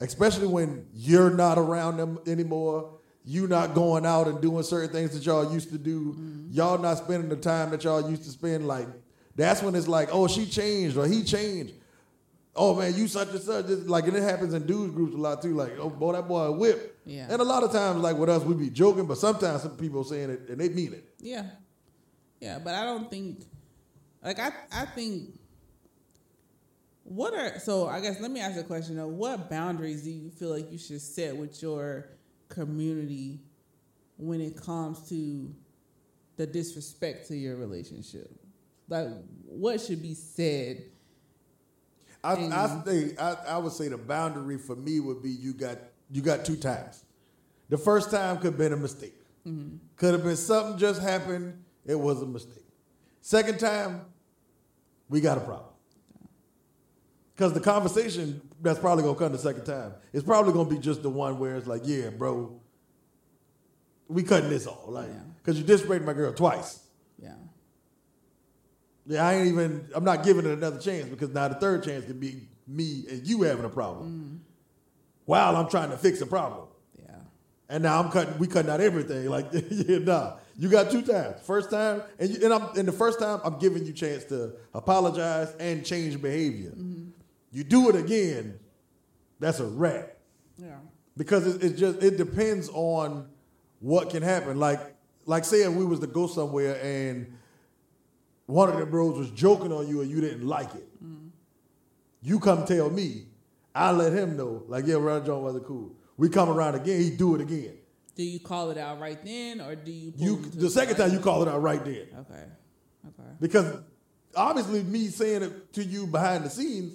Especially 0.00 0.46
when 0.46 0.86
you're 0.94 1.30
not 1.30 1.58
around 1.58 1.98
them 1.98 2.18
anymore. 2.26 2.98
you're 3.24 3.48
not 3.48 3.74
going 3.74 4.06
out 4.06 4.26
and 4.26 4.40
doing 4.40 4.62
certain 4.62 4.90
things 4.90 5.12
that 5.12 5.24
y'all 5.24 5.52
used 5.52 5.70
to 5.70 5.78
do. 5.78 6.12
Mm-hmm. 6.12 6.46
Y'all 6.52 6.78
not 6.78 6.98
spending 6.98 7.28
the 7.28 7.36
time 7.36 7.70
that 7.70 7.84
y'all 7.84 8.08
used 8.08 8.24
to 8.24 8.30
spend. 8.30 8.66
Like 8.66 8.86
that's 9.40 9.62
when 9.62 9.74
it's 9.74 9.88
like, 9.88 10.08
oh, 10.12 10.26
she 10.26 10.46
changed 10.46 10.96
or 10.96 11.06
he 11.06 11.22
changed. 11.22 11.74
Oh 12.56 12.74
man, 12.74 12.94
you 12.94 13.06
such 13.06 13.30
and 13.30 13.40
such. 13.40 13.66
It's 13.68 13.88
like 13.88 14.06
and 14.06 14.16
it 14.16 14.22
happens 14.22 14.54
in 14.54 14.66
dudes 14.66 14.92
groups 14.92 15.14
a 15.14 15.16
lot 15.16 15.40
too. 15.40 15.54
Like, 15.54 15.78
oh 15.78 15.88
boy, 15.88 16.12
that 16.12 16.26
boy 16.26 16.42
a 16.42 16.52
whip. 16.52 16.98
Yeah. 17.06 17.26
And 17.30 17.40
a 17.40 17.44
lot 17.44 17.62
of 17.62 17.72
times, 17.72 18.02
like 18.02 18.16
with 18.16 18.28
us, 18.28 18.42
we 18.42 18.54
be 18.54 18.70
joking, 18.70 19.06
but 19.06 19.18
sometimes 19.18 19.62
some 19.62 19.76
people 19.76 20.02
saying 20.04 20.30
it 20.30 20.48
and 20.48 20.58
they 20.58 20.68
mean 20.68 20.92
it. 20.92 21.04
Yeah. 21.20 21.46
Yeah, 22.40 22.58
but 22.58 22.74
I 22.74 22.84
don't 22.84 23.08
think 23.10 23.44
like 24.24 24.38
I 24.38 24.50
I 24.72 24.86
think 24.86 25.38
what 27.04 27.34
are 27.34 27.58
so 27.58 27.86
I 27.86 28.00
guess 28.00 28.20
let 28.20 28.30
me 28.30 28.40
ask 28.40 28.58
a 28.58 28.64
question 28.64 28.96
though. 28.96 29.08
What 29.08 29.48
boundaries 29.48 30.02
do 30.02 30.10
you 30.10 30.30
feel 30.30 30.50
like 30.50 30.72
you 30.72 30.78
should 30.78 31.00
set 31.00 31.36
with 31.36 31.62
your 31.62 32.08
community 32.48 33.40
when 34.16 34.40
it 34.40 34.60
comes 34.60 35.08
to 35.08 35.54
the 36.36 36.46
disrespect 36.46 37.28
to 37.28 37.36
your 37.36 37.56
relationship? 37.56 38.39
Like 38.90 39.08
what 39.46 39.80
should 39.80 40.02
be 40.02 40.12
said? 40.14 40.82
I, 42.22 42.34
And- 42.34 42.52
I 42.52 42.66
think 42.82 43.18
I, 43.20 43.36
I 43.48 43.58
would 43.58 43.72
say 43.72 43.88
the 43.88 43.96
boundary 43.96 44.58
for 44.58 44.76
me 44.76 45.00
would 45.00 45.22
be 45.22 45.30
you 45.30 45.54
got 45.54 45.78
you 46.10 46.20
got 46.20 46.44
two 46.44 46.56
times. 46.56 47.04
The 47.70 47.78
first 47.78 48.10
time 48.10 48.36
could 48.36 48.44
have 48.52 48.58
been 48.58 48.72
a 48.74 48.76
mistake. 48.76 49.14
Mm-hmm. 49.46 49.76
Could 49.96 50.12
have 50.12 50.24
been 50.24 50.36
something 50.36 50.76
just 50.76 51.00
happened. 51.00 51.62
It 51.86 51.94
was 51.98 52.20
a 52.20 52.26
mistake. 52.26 52.64
Second 53.22 53.58
time, 53.58 54.02
we 55.08 55.20
got 55.20 55.38
a 55.38 55.40
problem. 55.40 55.70
Because 57.34 57.52
the 57.54 57.60
conversation 57.60 58.42
that's 58.60 58.78
probably 58.78 59.02
gonna 59.04 59.16
come 59.18 59.32
the 59.32 59.38
second 59.38 59.64
time 59.64 59.94
is 60.12 60.22
probably 60.22 60.52
gonna 60.52 60.68
be 60.68 60.78
just 60.78 61.02
the 61.02 61.08
one 61.08 61.38
where 61.38 61.56
it's 61.56 61.66
like, 61.66 61.82
yeah, 61.84 62.10
bro, 62.10 62.60
we 64.08 64.22
cutting 64.24 64.50
this 64.50 64.66
off, 64.66 64.80
like, 64.88 65.08
Yeah. 65.08 65.14
because 65.42 65.58
you 65.58 65.64
disrespected 65.64 66.04
my 66.04 66.12
girl 66.12 66.32
twice. 66.34 66.80
Yeah. 67.22 67.34
Yeah, 69.06 69.26
I 69.26 69.34
ain't 69.34 69.48
even. 69.48 69.88
I'm 69.94 70.04
not 70.04 70.24
giving 70.24 70.44
it 70.46 70.52
another 70.52 70.78
chance 70.78 71.08
because 71.08 71.30
now 71.30 71.48
the 71.48 71.54
third 71.54 71.82
chance 71.82 72.04
could 72.04 72.20
be 72.20 72.48
me 72.66 73.04
and 73.10 73.26
you 73.26 73.42
having 73.42 73.64
a 73.64 73.68
problem, 73.68 74.40
mm. 74.42 74.52
while 75.24 75.56
I'm 75.56 75.68
trying 75.68 75.90
to 75.90 75.96
fix 75.96 76.20
a 76.20 76.26
problem. 76.26 76.68
Yeah. 76.98 77.14
And 77.68 77.82
now 77.82 78.00
I'm 78.00 78.10
cutting. 78.10 78.38
We 78.38 78.46
cutting 78.46 78.70
out 78.70 78.80
everything. 78.80 79.28
Like, 79.28 79.46
yeah, 79.52 79.98
nah. 79.98 80.36
You 80.56 80.68
got 80.68 80.90
two 80.90 81.00
times. 81.02 81.40
First 81.42 81.70
time, 81.70 82.02
and 82.18 82.30
you, 82.30 82.44
and 82.44 82.52
I'm 82.52 82.76
and 82.76 82.86
the 82.86 82.92
first 82.92 83.18
time 83.18 83.40
I'm 83.42 83.58
giving 83.58 83.86
you 83.86 83.92
chance 83.92 84.24
to 84.24 84.52
apologize 84.74 85.54
and 85.58 85.84
change 85.84 86.20
behavior. 86.20 86.70
Mm-hmm. 86.70 87.10
You 87.52 87.64
do 87.64 87.88
it 87.88 87.96
again, 87.96 88.60
that's 89.40 89.58
a 89.58 89.66
wrap 89.66 90.16
Yeah. 90.56 90.76
because 91.16 91.46
it, 91.46 91.64
it 91.64 91.76
just 91.76 92.02
it 92.02 92.16
depends 92.16 92.68
on 92.72 93.28
what 93.80 94.10
can 94.10 94.22
happen. 94.22 94.60
Like 94.60 94.80
like 95.26 95.44
saying 95.44 95.76
we 95.76 95.84
was 95.84 96.00
to 96.00 96.06
go 96.06 96.26
somewhere 96.26 96.78
and 96.82 97.38
one 98.50 98.68
of 98.68 98.78
the 98.78 98.86
bros 98.86 99.16
was 99.18 99.30
joking 99.30 99.72
on 99.72 99.86
you 99.88 100.00
and 100.00 100.10
you 100.10 100.20
didn't 100.20 100.46
like 100.46 100.74
it. 100.74 100.86
You 102.22 102.38
come 102.38 102.66
tell 102.66 102.90
me, 102.90 103.26
I 103.74 103.92
let 103.92 104.12
him 104.12 104.36
know. 104.36 104.64
Like 104.68 104.86
yeah, 104.86 104.96
Ron 104.96 105.24
John 105.24 105.42
wasn't 105.42 105.64
cool. 105.66 105.92
We 106.16 106.28
come 106.28 106.50
around 106.50 106.74
again, 106.74 107.00
he 107.00 107.10
do 107.10 107.34
it 107.34 107.40
again. 107.40 107.76
Do 108.14 108.22
you 108.22 108.40
call 108.40 108.70
it 108.70 108.76
out 108.76 109.00
right 109.00 109.18
then, 109.24 109.60
or 109.62 109.74
do 109.74 109.90
you? 109.90 110.12
You 110.16 110.36
them 110.36 110.50
to 110.50 110.56
the 110.58 110.70
second 110.70 110.96
time 110.96 111.12
you 111.12 111.20
call 111.20 111.40
it 111.42 111.48
out 111.48 111.62
right 111.62 111.82
then 111.82 112.06
Okay. 112.18 112.44
Okay. 113.08 113.28
because 113.40 113.78
obviously 114.36 114.82
me 114.82 115.06
saying 115.06 115.42
it 115.42 115.72
to 115.74 115.82
you 115.84 116.06
behind 116.06 116.44
the 116.44 116.50
scenes 116.50 116.92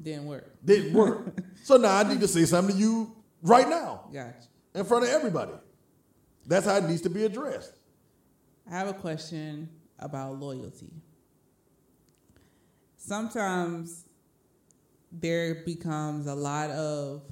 Didn't 0.00 0.26
work. 0.26 0.54
didn't 0.64 0.92
work. 0.92 1.34
so 1.64 1.76
now 1.76 1.96
I 1.96 2.04
need 2.04 2.20
to 2.20 2.28
say 2.28 2.44
something 2.44 2.76
to 2.76 2.80
you 2.80 3.16
right 3.42 3.68
now 3.68 4.02
Gotcha. 4.12 4.34
in 4.76 4.84
front 4.84 5.04
of 5.04 5.10
everybody. 5.10 5.52
That's 6.46 6.66
how 6.66 6.76
it 6.76 6.84
needs 6.84 7.02
to 7.02 7.10
be 7.10 7.24
addressed. 7.24 7.72
I 8.70 8.78
have 8.78 8.86
a 8.88 8.92
question 8.94 9.68
about 10.00 10.38
loyalty. 10.38 10.90
Sometimes 12.96 14.04
there 15.12 15.62
becomes 15.66 16.26
a 16.26 16.34
lot 16.34 16.70
of 16.70 17.22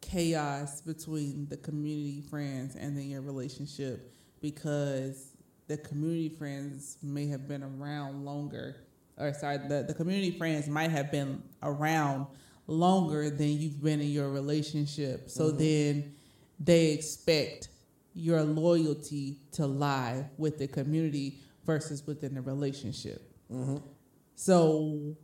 chaos 0.00 0.80
between 0.80 1.46
the 1.48 1.56
community 1.56 2.22
friends 2.30 2.76
and 2.76 2.96
then 2.96 3.08
your 3.08 3.22
relationship 3.22 4.12
because 4.40 5.36
the 5.66 5.76
community 5.76 6.28
friends 6.28 6.98
may 7.02 7.26
have 7.26 7.48
been 7.48 7.62
around 7.62 8.24
longer 8.24 8.76
or 9.18 9.32
sorry 9.32 9.58
the, 9.68 9.84
the 9.88 9.94
community 9.94 10.30
friends 10.30 10.68
might 10.68 10.90
have 10.90 11.10
been 11.10 11.42
around 11.62 12.26
longer 12.68 13.30
than 13.30 13.48
you've 13.48 13.82
been 13.82 14.00
in 14.00 14.10
your 14.10 14.30
relationship 14.30 15.28
so 15.28 15.48
mm-hmm. 15.48 15.58
then 15.58 16.14
they 16.60 16.92
expect 16.92 17.68
your 18.14 18.42
loyalty 18.42 19.38
to 19.52 19.66
lie 19.66 20.24
with 20.38 20.58
the 20.58 20.68
community 20.68 21.38
versus 21.66 22.06
within 22.06 22.34
the 22.34 22.40
relationship. 22.40 23.20
Mm-hmm. 23.52 23.78
So 24.34 25.16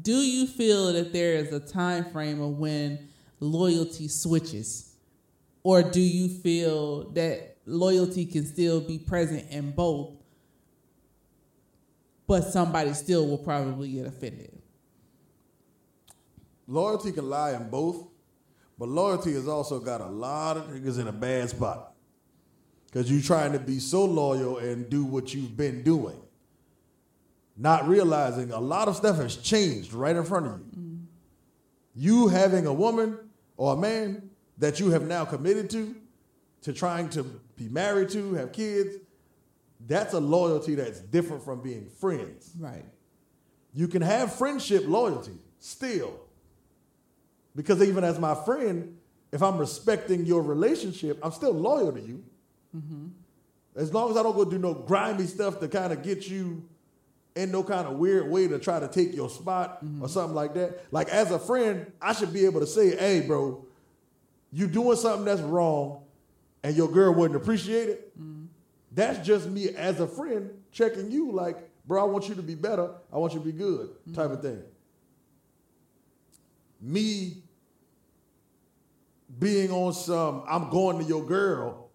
do 0.00 0.16
you 0.16 0.46
feel 0.46 0.92
that 0.92 1.12
there 1.12 1.34
is 1.34 1.52
a 1.52 1.60
time 1.60 2.04
frame 2.06 2.40
of 2.40 2.58
when 2.58 3.08
loyalty 3.40 4.08
switches? 4.08 4.94
Or 5.62 5.82
do 5.82 6.00
you 6.00 6.28
feel 6.28 7.10
that 7.10 7.56
loyalty 7.64 8.26
can 8.26 8.44
still 8.44 8.80
be 8.80 8.98
present 8.98 9.50
in 9.50 9.70
both 9.72 10.16
but 12.26 12.42
somebody 12.42 12.92
still 12.92 13.26
will 13.26 13.38
probably 13.38 13.90
get 13.92 14.06
offended? 14.06 14.50
Loyalty 16.66 17.12
can 17.12 17.30
lie 17.30 17.52
in 17.52 17.70
both, 17.70 18.08
but 18.78 18.88
loyalty 18.88 19.32
has 19.34 19.46
also 19.46 19.78
got 19.78 20.00
a 20.00 20.06
lot 20.06 20.56
of 20.56 20.64
niggas 20.64 20.98
in 20.98 21.06
a 21.06 21.12
bad 21.12 21.48
spot. 21.50 21.92
Because 22.96 23.12
you're 23.12 23.20
trying 23.20 23.52
to 23.52 23.58
be 23.58 23.78
so 23.78 24.06
loyal 24.06 24.56
and 24.56 24.88
do 24.88 25.04
what 25.04 25.34
you've 25.34 25.54
been 25.54 25.82
doing, 25.82 26.18
not 27.54 27.86
realizing 27.86 28.52
a 28.52 28.58
lot 28.58 28.88
of 28.88 28.96
stuff 28.96 29.16
has 29.16 29.36
changed 29.36 29.92
right 29.92 30.16
in 30.16 30.24
front 30.24 30.46
of 30.46 30.52
you. 30.60 30.64
Mm-hmm. 30.64 30.96
You 31.94 32.28
having 32.28 32.64
a 32.64 32.72
woman 32.72 33.18
or 33.58 33.74
a 33.74 33.76
man 33.76 34.30
that 34.56 34.80
you 34.80 34.92
have 34.92 35.02
now 35.02 35.26
committed 35.26 35.68
to, 35.72 35.94
to 36.62 36.72
trying 36.72 37.10
to 37.10 37.24
be 37.54 37.68
married 37.68 38.08
to, 38.12 38.32
have 38.32 38.52
kids, 38.52 38.96
that's 39.86 40.14
a 40.14 40.20
loyalty 40.20 40.74
that's 40.74 41.00
different 41.00 41.44
from 41.44 41.60
being 41.60 41.90
friends. 42.00 42.52
right 42.58 42.82
You 43.74 43.88
can 43.88 44.00
have 44.00 44.34
friendship 44.34 44.84
loyalty 44.86 45.36
still. 45.58 46.18
Because 47.54 47.82
even 47.82 48.04
as 48.04 48.18
my 48.18 48.34
friend, 48.34 48.96
if 49.32 49.42
I'm 49.42 49.58
respecting 49.58 50.24
your 50.24 50.40
relationship, 50.40 51.18
I'm 51.22 51.32
still 51.32 51.52
loyal 51.52 51.92
to 51.92 52.00
you. 52.00 52.24
Mm-hmm. 52.74 53.08
As 53.76 53.92
long 53.92 54.10
as 54.10 54.16
I 54.16 54.22
don't 54.22 54.34
go 54.34 54.44
do 54.44 54.58
no 54.58 54.72
grimy 54.72 55.26
stuff 55.26 55.60
to 55.60 55.68
kind 55.68 55.92
of 55.92 56.02
get 56.02 56.28
you 56.28 56.66
in 57.34 57.52
no 57.52 57.62
kind 57.62 57.86
of 57.86 57.98
weird 57.98 58.30
way 58.30 58.48
to 58.48 58.58
try 58.58 58.80
to 58.80 58.88
take 58.88 59.14
your 59.14 59.28
spot 59.28 59.84
mm-hmm. 59.84 60.02
or 60.02 60.08
something 60.08 60.34
like 60.34 60.54
that. 60.54 60.86
Like 60.90 61.10
as 61.10 61.30
a 61.30 61.38
friend, 61.38 61.92
I 62.00 62.14
should 62.14 62.32
be 62.32 62.46
able 62.46 62.60
to 62.60 62.66
say, 62.66 62.96
hey, 62.96 63.20
bro, 63.20 63.64
you 64.52 64.66
doing 64.66 64.96
something 64.96 65.26
that's 65.26 65.42
wrong 65.42 66.02
and 66.62 66.74
your 66.74 66.88
girl 66.88 67.12
wouldn't 67.12 67.40
appreciate 67.40 67.90
it. 67.90 68.18
Mm-hmm. 68.18 68.46
That's 68.92 69.24
just 69.26 69.48
me 69.48 69.68
as 69.68 70.00
a 70.00 70.06
friend 70.06 70.50
checking 70.72 71.10
you 71.10 71.30
like, 71.30 71.58
bro, 71.86 72.00
I 72.00 72.04
want 72.04 72.28
you 72.30 72.34
to 72.36 72.42
be 72.42 72.54
better. 72.54 72.90
I 73.12 73.18
want 73.18 73.34
you 73.34 73.40
to 73.40 73.44
be 73.44 73.52
good, 73.52 73.90
type 74.14 74.30
of 74.30 74.40
thing. 74.40 74.62
Me 76.80 77.36
being 79.38 79.70
on 79.70 79.92
some, 79.92 80.42
I'm 80.48 80.70
going 80.70 80.98
to 80.98 81.04
your 81.04 81.24
girl 81.24 81.85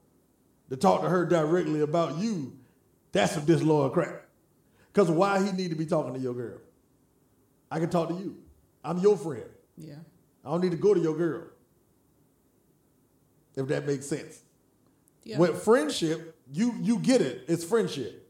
to 0.71 0.77
talk 0.77 1.01
to 1.01 1.09
her 1.09 1.25
directly 1.25 1.81
about 1.81 2.17
you, 2.17 2.53
that's 3.11 3.33
some 3.33 3.45
disloyal 3.45 3.89
crap. 3.89 4.23
Because 4.91 5.11
why 5.11 5.43
he 5.43 5.51
need 5.51 5.69
to 5.69 5.75
be 5.75 5.85
talking 5.85 6.13
to 6.13 6.19
your 6.19 6.33
girl? 6.33 6.59
I 7.69 7.79
can 7.79 7.89
talk 7.89 8.07
to 8.07 8.15
you. 8.15 8.37
I'm 8.83 8.97
your 8.97 9.17
friend. 9.17 9.43
yeah 9.77 9.95
I 10.43 10.49
don't 10.49 10.61
need 10.61 10.71
to 10.71 10.77
go 10.77 10.93
to 10.93 10.99
your 10.99 11.15
girl. 11.15 11.43
If 13.55 13.67
that 13.67 13.85
makes 13.85 14.05
sense. 14.07 14.39
yeah 15.23 15.37
With 15.37 15.61
friendship, 15.61 16.37
you 16.51 16.73
you 16.81 16.99
get 16.99 17.21
it. 17.21 17.43
It's 17.49 17.63
friendship. 17.65 18.29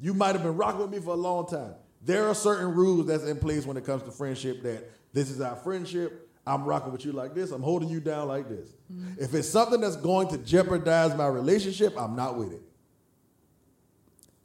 You 0.00 0.14
might 0.14 0.34
have 0.36 0.44
been 0.44 0.56
rocking 0.56 0.80
with 0.80 0.90
me 0.90 1.00
for 1.00 1.10
a 1.10 1.16
long 1.16 1.48
time. 1.48 1.74
There 2.02 2.28
are 2.28 2.34
certain 2.34 2.72
rules 2.72 3.06
that's 3.08 3.24
in 3.24 3.36
place 3.38 3.66
when 3.66 3.76
it 3.76 3.84
comes 3.84 4.04
to 4.04 4.12
friendship 4.12 4.62
that 4.62 4.88
this 5.12 5.28
is 5.28 5.40
our 5.40 5.56
friendship. 5.56 6.27
I'm 6.48 6.64
rocking 6.64 6.92
with 6.92 7.04
you 7.04 7.12
like 7.12 7.34
this. 7.34 7.50
I'm 7.50 7.62
holding 7.62 7.88
you 7.88 8.00
down 8.00 8.28
like 8.28 8.48
this. 8.48 8.68
If 9.18 9.34
it's 9.34 9.48
something 9.48 9.80
that's 9.80 9.96
going 9.96 10.28
to 10.28 10.38
jeopardize 10.38 11.14
my 11.14 11.26
relationship, 11.26 11.94
I'm 11.98 12.16
not 12.16 12.36
with 12.36 12.52
it. 12.52 12.62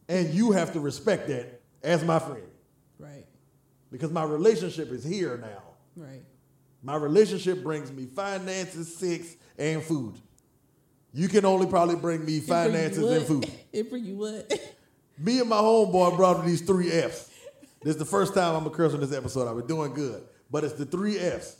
And 0.10 0.34
you 0.34 0.52
have 0.52 0.74
to 0.74 0.80
respect 0.80 1.30
that 1.30 1.62
as 1.82 2.04
my 2.04 2.20
friend 2.20 2.44
right 3.00 3.26
because 3.92 4.12
my 4.12 4.24
relationship 4.24 4.92
is 4.92 5.04
here 5.04 5.38
now. 5.38 5.64
right 5.96 6.22
My 6.82 6.96
relationship 6.96 7.64
brings 7.64 7.92
me 7.92 8.06
finances, 8.06 8.96
sex, 8.96 9.36
and 9.58 9.82
food. 9.82 10.20
You 11.14 11.28
can 11.28 11.46
only 11.46 11.68
probably 11.68 11.96
bring 11.96 12.26
me 12.26 12.38
It 12.38 12.48
bring 12.48 12.64
you 12.64 12.72
finances 12.72 13.12
and 13.12 13.26
food. 13.26 13.52
it 13.72 13.90
bring 13.90 14.04
you 14.04 14.18
what 14.18 14.52
Me 15.18 15.40
and 15.40 15.48
my 15.48 15.58
homeboy 15.58 16.18
brought 16.18 16.46
these 16.46 16.62
three 16.62 16.92
F's. 16.92 17.30
This 17.84 17.96
is 17.96 17.98
the 17.98 18.06
first 18.06 18.34
time 18.34 18.56
I'm 18.56 18.66
a 18.66 18.70
curse 18.70 18.94
on 18.94 19.00
this 19.00 19.14
episode. 19.14 19.48
I've 19.48 19.58
been 19.58 19.68
doing 19.68 19.94
good. 19.94 20.24
But 20.50 20.64
it's 20.64 20.74
the 20.74 20.86
three 20.86 21.20
F's. 21.20 21.58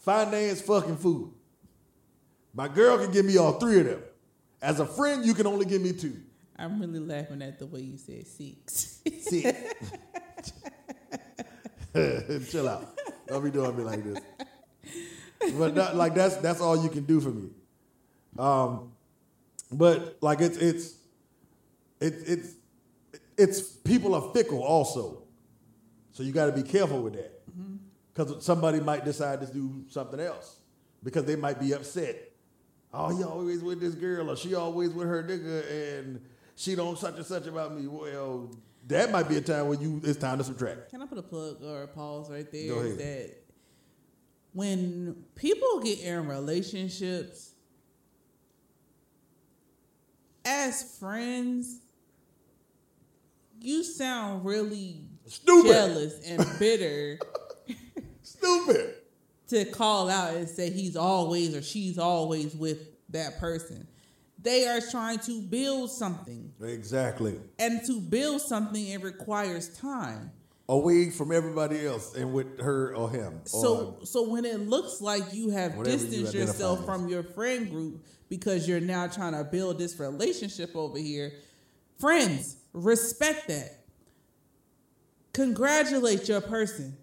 Finance, 0.00 0.60
fucking 0.62 0.96
food. 0.96 1.32
My 2.54 2.68
girl 2.68 2.98
can 2.98 3.12
give 3.12 3.24
me 3.24 3.36
all 3.36 3.52
three 3.52 3.80
of 3.80 3.86
them. 3.86 4.02
As 4.60 4.80
a 4.80 4.86
friend, 4.86 5.24
you 5.24 5.34
can 5.34 5.46
only 5.46 5.64
give 5.64 5.80
me 5.80 5.92
two. 5.92 6.16
i'm 6.58 6.80
really 6.80 6.98
laughing 6.98 7.40
at 7.42 7.58
the 7.58 7.66
way 7.66 7.80
you 7.80 7.96
said 7.96 8.26
six 8.26 9.00
Six. 9.20 9.58
Chill 12.50 12.68
out. 12.68 12.96
Don't 13.26 13.44
be 13.44 13.50
doing 13.50 13.76
me 13.76 13.82
like 13.84 14.04
this. 14.04 14.18
But 15.56 15.74
that, 15.74 15.96
like 15.96 16.14
that's 16.14 16.36
that's 16.36 16.60
all 16.60 16.82
you 16.82 16.88
can 16.88 17.04
do 17.04 17.20
for 17.20 17.30
me. 17.30 17.50
Um, 18.38 18.92
but 19.72 20.18
like 20.20 20.40
it's 20.40 20.56
it's 20.56 20.94
it, 22.00 22.14
it's 22.26 22.54
it's 23.36 23.60
people 23.60 24.14
are 24.14 24.32
fickle 24.32 24.62
also, 24.62 25.22
so 26.12 26.22
you 26.22 26.32
got 26.32 26.46
to 26.46 26.52
be 26.52 26.62
careful 26.62 27.02
with 27.02 27.14
that 27.14 27.39
because 28.24 28.44
somebody 28.44 28.80
might 28.80 29.04
decide 29.04 29.40
to 29.40 29.46
do 29.52 29.84
something 29.88 30.20
else 30.20 30.56
because 31.02 31.24
they 31.24 31.36
might 31.36 31.58
be 31.60 31.72
upset. 31.72 32.16
Oh, 32.92 33.16
he 33.16 33.22
always 33.22 33.62
with 33.62 33.80
this 33.80 33.94
girl, 33.94 34.30
or 34.30 34.36
she 34.36 34.54
always 34.54 34.90
with 34.90 35.06
her 35.06 35.22
nigga, 35.22 35.98
and 36.00 36.20
she 36.56 36.74
don't 36.74 36.98
such 36.98 37.16
and 37.16 37.26
such 37.26 37.46
about 37.46 37.74
me. 37.74 37.86
Well, 37.86 38.50
that 38.88 39.12
might 39.12 39.28
be 39.28 39.36
a 39.36 39.40
time 39.40 39.68
when 39.68 39.80
you 39.80 40.00
it's 40.04 40.18
time 40.18 40.38
to 40.38 40.44
subtract. 40.44 40.90
Can 40.90 41.00
I 41.02 41.06
put 41.06 41.18
a 41.18 41.22
plug 41.22 41.62
or 41.62 41.82
a 41.84 41.88
pause 41.88 42.30
right 42.30 42.50
there? 42.50 42.68
Go 42.74 42.80
ahead. 42.80 42.98
that 42.98 43.36
when 44.52 45.24
people 45.36 45.80
get 45.80 46.00
in 46.00 46.26
relationships 46.26 47.52
as 50.44 50.98
friends, 50.98 51.78
you 53.60 53.84
sound 53.84 54.44
really 54.44 55.02
Stupid. 55.26 55.70
jealous 55.70 56.26
and 56.28 56.44
bitter 56.58 57.18
Stupid. 58.40 58.94
to 59.48 59.64
call 59.66 60.08
out 60.08 60.34
and 60.34 60.48
say 60.48 60.70
he's 60.70 60.96
always 60.96 61.54
or 61.54 61.62
she's 61.62 61.98
always 61.98 62.54
with 62.54 62.78
that 63.10 63.38
person. 63.38 63.86
They 64.42 64.66
are 64.66 64.80
trying 64.80 65.18
to 65.20 65.42
build 65.42 65.90
something. 65.90 66.52
Exactly. 66.62 67.38
And 67.58 67.84
to 67.86 68.00
build 68.00 68.40
something, 68.40 68.86
it 68.86 69.02
requires 69.02 69.68
time. 69.76 70.30
Away 70.68 71.10
from 71.10 71.32
everybody 71.32 71.84
else 71.84 72.14
and 72.14 72.32
with 72.32 72.60
her 72.60 72.94
or 72.94 73.10
him. 73.10 73.40
So 73.44 73.98
or, 74.00 74.06
so 74.06 74.28
when 74.28 74.44
it 74.44 74.60
looks 74.60 75.00
like 75.00 75.34
you 75.34 75.50
have 75.50 75.74
Whatever 75.74 75.96
you 75.96 76.08
distanced 76.10 76.34
yourself 76.34 76.84
from 76.84 77.08
your 77.08 77.24
friend 77.24 77.68
group 77.68 78.04
because 78.28 78.68
you're 78.68 78.80
now 78.80 79.08
trying 79.08 79.32
to 79.32 79.42
build 79.42 79.78
this 79.78 79.98
relationship 79.98 80.76
over 80.76 80.96
here, 80.96 81.32
friends, 81.98 82.56
respect 82.72 83.48
that. 83.48 83.80
Congratulate 85.32 86.28
your 86.28 86.40
person. 86.40 86.96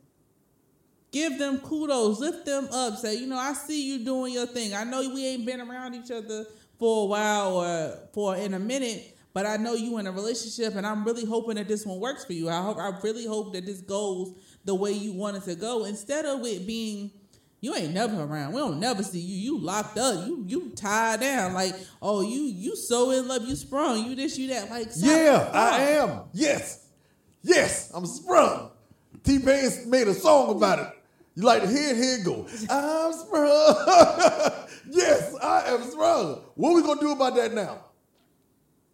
Give 1.17 1.39
them 1.39 1.57
kudos, 1.61 2.19
lift 2.19 2.45
them 2.45 2.69
up. 2.71 2.95
Say, 2.97 3.15
you 3.15 3.25
know, 3.25 3.37
I 3.39 3.53
see 3.53 3.87
you 3.87 4.05
doing 4.05 4.33
your 4.33 4.45
thing. 4.45 4.75
I 4.75 4.83
know 4.83 4.99
we 4.99 5.25
ain't 5.25 5.47
been 5.47 5.59
around 5.59 5.95
each 5.95 6.11
other 6.11 6.45
for 6.77 7.05
a 7.05 7.05
while 7.07 7.57
or 7.57 7.99
for 8.13 8.35
in 8.35 8.53
a 8.53 8.59
minute, 8.59 9.17
but 9.33 9.47
I 9.47 9.57
know 9.57 9.73
you 9.73 9.97
in 9.97 10.05
a 10.05 10.11
relationship, 10.11 10.75
and 10.75 10.85
I'm 10.85 11.03
really 11.03 11.25
hoping 11.25 11.55
that 11.55 11.67
this 11.67 11.87
one 11.87 11.99
works 11.99 12.23
for 12.23 12.33
you. 12.33 12.49
I 12.49 12.61
hope, 12.61 12.77
I 12.77 12.91
really 13.01 13.25
hope 13.25 13.53
that 13.53 13.65
this 13.65 13.81
goes 13.81 14.35
the 14.63 14.75
way 14.75 14.91
you 14.91 15.11
want 15.11 15.37
it 15.37 15.43
to 15.45 15.55
go. 15.55 15.85
Instead 15.85 16.25
of 16.25 16.45
it 16.45 16.67
being, 16.67 17.09
you 17.61 17.73
ain't 17.73 17.95
never 17.95 18.21
around. 18.21 18.53
We 18.53 18.59
don't 18.59 18.79
never 18.79 19.01
see 19.01 19.19
you. 19.19 19.53
You 19.53 19.59
locked 19.59 19.97
up. 19.97 20.27
You 20.27 20.43
you 20.47 20.69
tied 20.75 21.21
down. 21.21 21.55
Like, 21.55 21.73
oh, 21.99 22.21
you 22.21 22.41
you 22.41 22.75
so 22.75 23.09
in 23.09 23.27
love. 23.27 23.43
You 23.43 23.55
sprung. 23.55 24.05
You 24.05 24.15
this. 24.15 24.37
You 24.37 24.49
that. 24.49 24.69
Like, 24.69 24.89
yeah, 24.97 25.49
I 25.51 25.79
am. 25.93 26.25
Yes. 26.31 26.85
Yes, 27.41 27.91
I'm 27.95 28.05
sprung. 28.05 28.69
T 29.23 29.39
Pain 29.39 29.71
made 29.87 30.07
a 30.07 30.13
song 30.13 30.55
about 30.55 30.77
it. 30.77 30.96
You 31.37 31.43
like 31.43 31.61
to 31.61 31.67
hear? 31.67 31.93
Here 31.93 32.17
go. 32.23 32.47
I'm 32.67 33.13
sprung. 33.13 33.47
yes, 34.89 35.35
I 35.39 35.65
am 35.67 35.83
sprung. 35.83 36.41
What 36.55 36.71
are 36.71 36.75
we 36.77 36.81
gonna 36.81 36.99
do 36.99 37.11
about 37.11 37.35
that 37.35 37.53
now? 37.53 37.81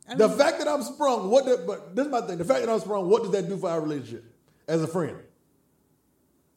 I 0.10 0.16
The 0.16 0.28
fact 0.28 0.60
that 0.60 0.68
I'm 0.68 0.84
sprung, 0.84 1.30
what? 1.30 1.46
The, 1.46 1.64
but 1.66 1.96
this 1.96 2.06
is 2.06 2.12
my 2.12 2.20
thing. 2.20 2.38
The 2.38 2.44
fact 2.44 2.66
that 2.66 2.70
I'm 2.70 2.82
sprung, 2.82 3.08
what 3.08 3.24
does 3.24 3.32
that 3.32 3.48
do 3.48 3.56
for 3.56 3.70
our 3.70 3.80
relationship 3.80 4.26
as 4.68 4.84
a 4.84 4.88
friend? 4.88 5.20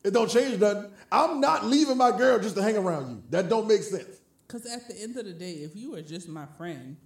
It 0.03 0.13
don't 0.13 0.29
change 0.29 0.59
nothing. 0.59 0.91
I'm 1.13 1.41
not 1.41 1.65
leaving 1.65 1.97
my 1.97 2.11
girl 2.11 2.41
just 2.41 2.57
to 2.57 2.63
hang 2.65 2.77
around 2.77 3.09
you. 3.09 3.23
That 3.31 3.49
don't 3.49 3.69
make 3.69 3.85
sense. 3.85 4.23
Because 4.49 4.67
at 4.67 4.89
the 4.89 5.01
end 5.01 5.17
of 5.17 5.25
the 5.25 5.35
day, 5.35 5.53
if 5.53 5.77
you 5.77 5.95
are 5.95 6.03
just 6.03 6.29
my 6.29 6.47
friend, 6.59 6.97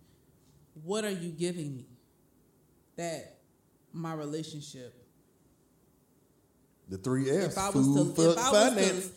what 0.84 1.04
are 1.04 1.10
you 1.10 1.32
giving 1.32 1.76
me? 1.76 1.84
That 2.96 3.40
my 3.92 4.14
relationship. 4.14 4.99
The 6.90 6.98
three 6.98 7.30
F's. 7.30 7.56
If 7.56 7.58
I 7.58 7.70
was 7.70 7.86
food, 7.86 8.16
to, 8.16 8.30
if 8.32 8.38
I 8.38 8.50
was 8.50 9.10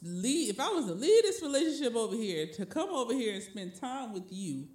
to 0.00 0.08
lead, 0.08 0.50
if 0.50 0.60
I 0.60 0.68
was 0.68 0.86
to 0.86 0.92
lead 0.92 1.22
this 1.24 1.42
relationship 1.42 1.96
over 1.96 2.14
here, 2.14 2.46
to 2.54 2.66
come 2.66 2.90
over 2.90 3.12
here 3.14 3.34
and 3.34 3.42
spend 3.42 3.74
time 3.80 4.12
with 4.12 4.24
you, 4.30 4.68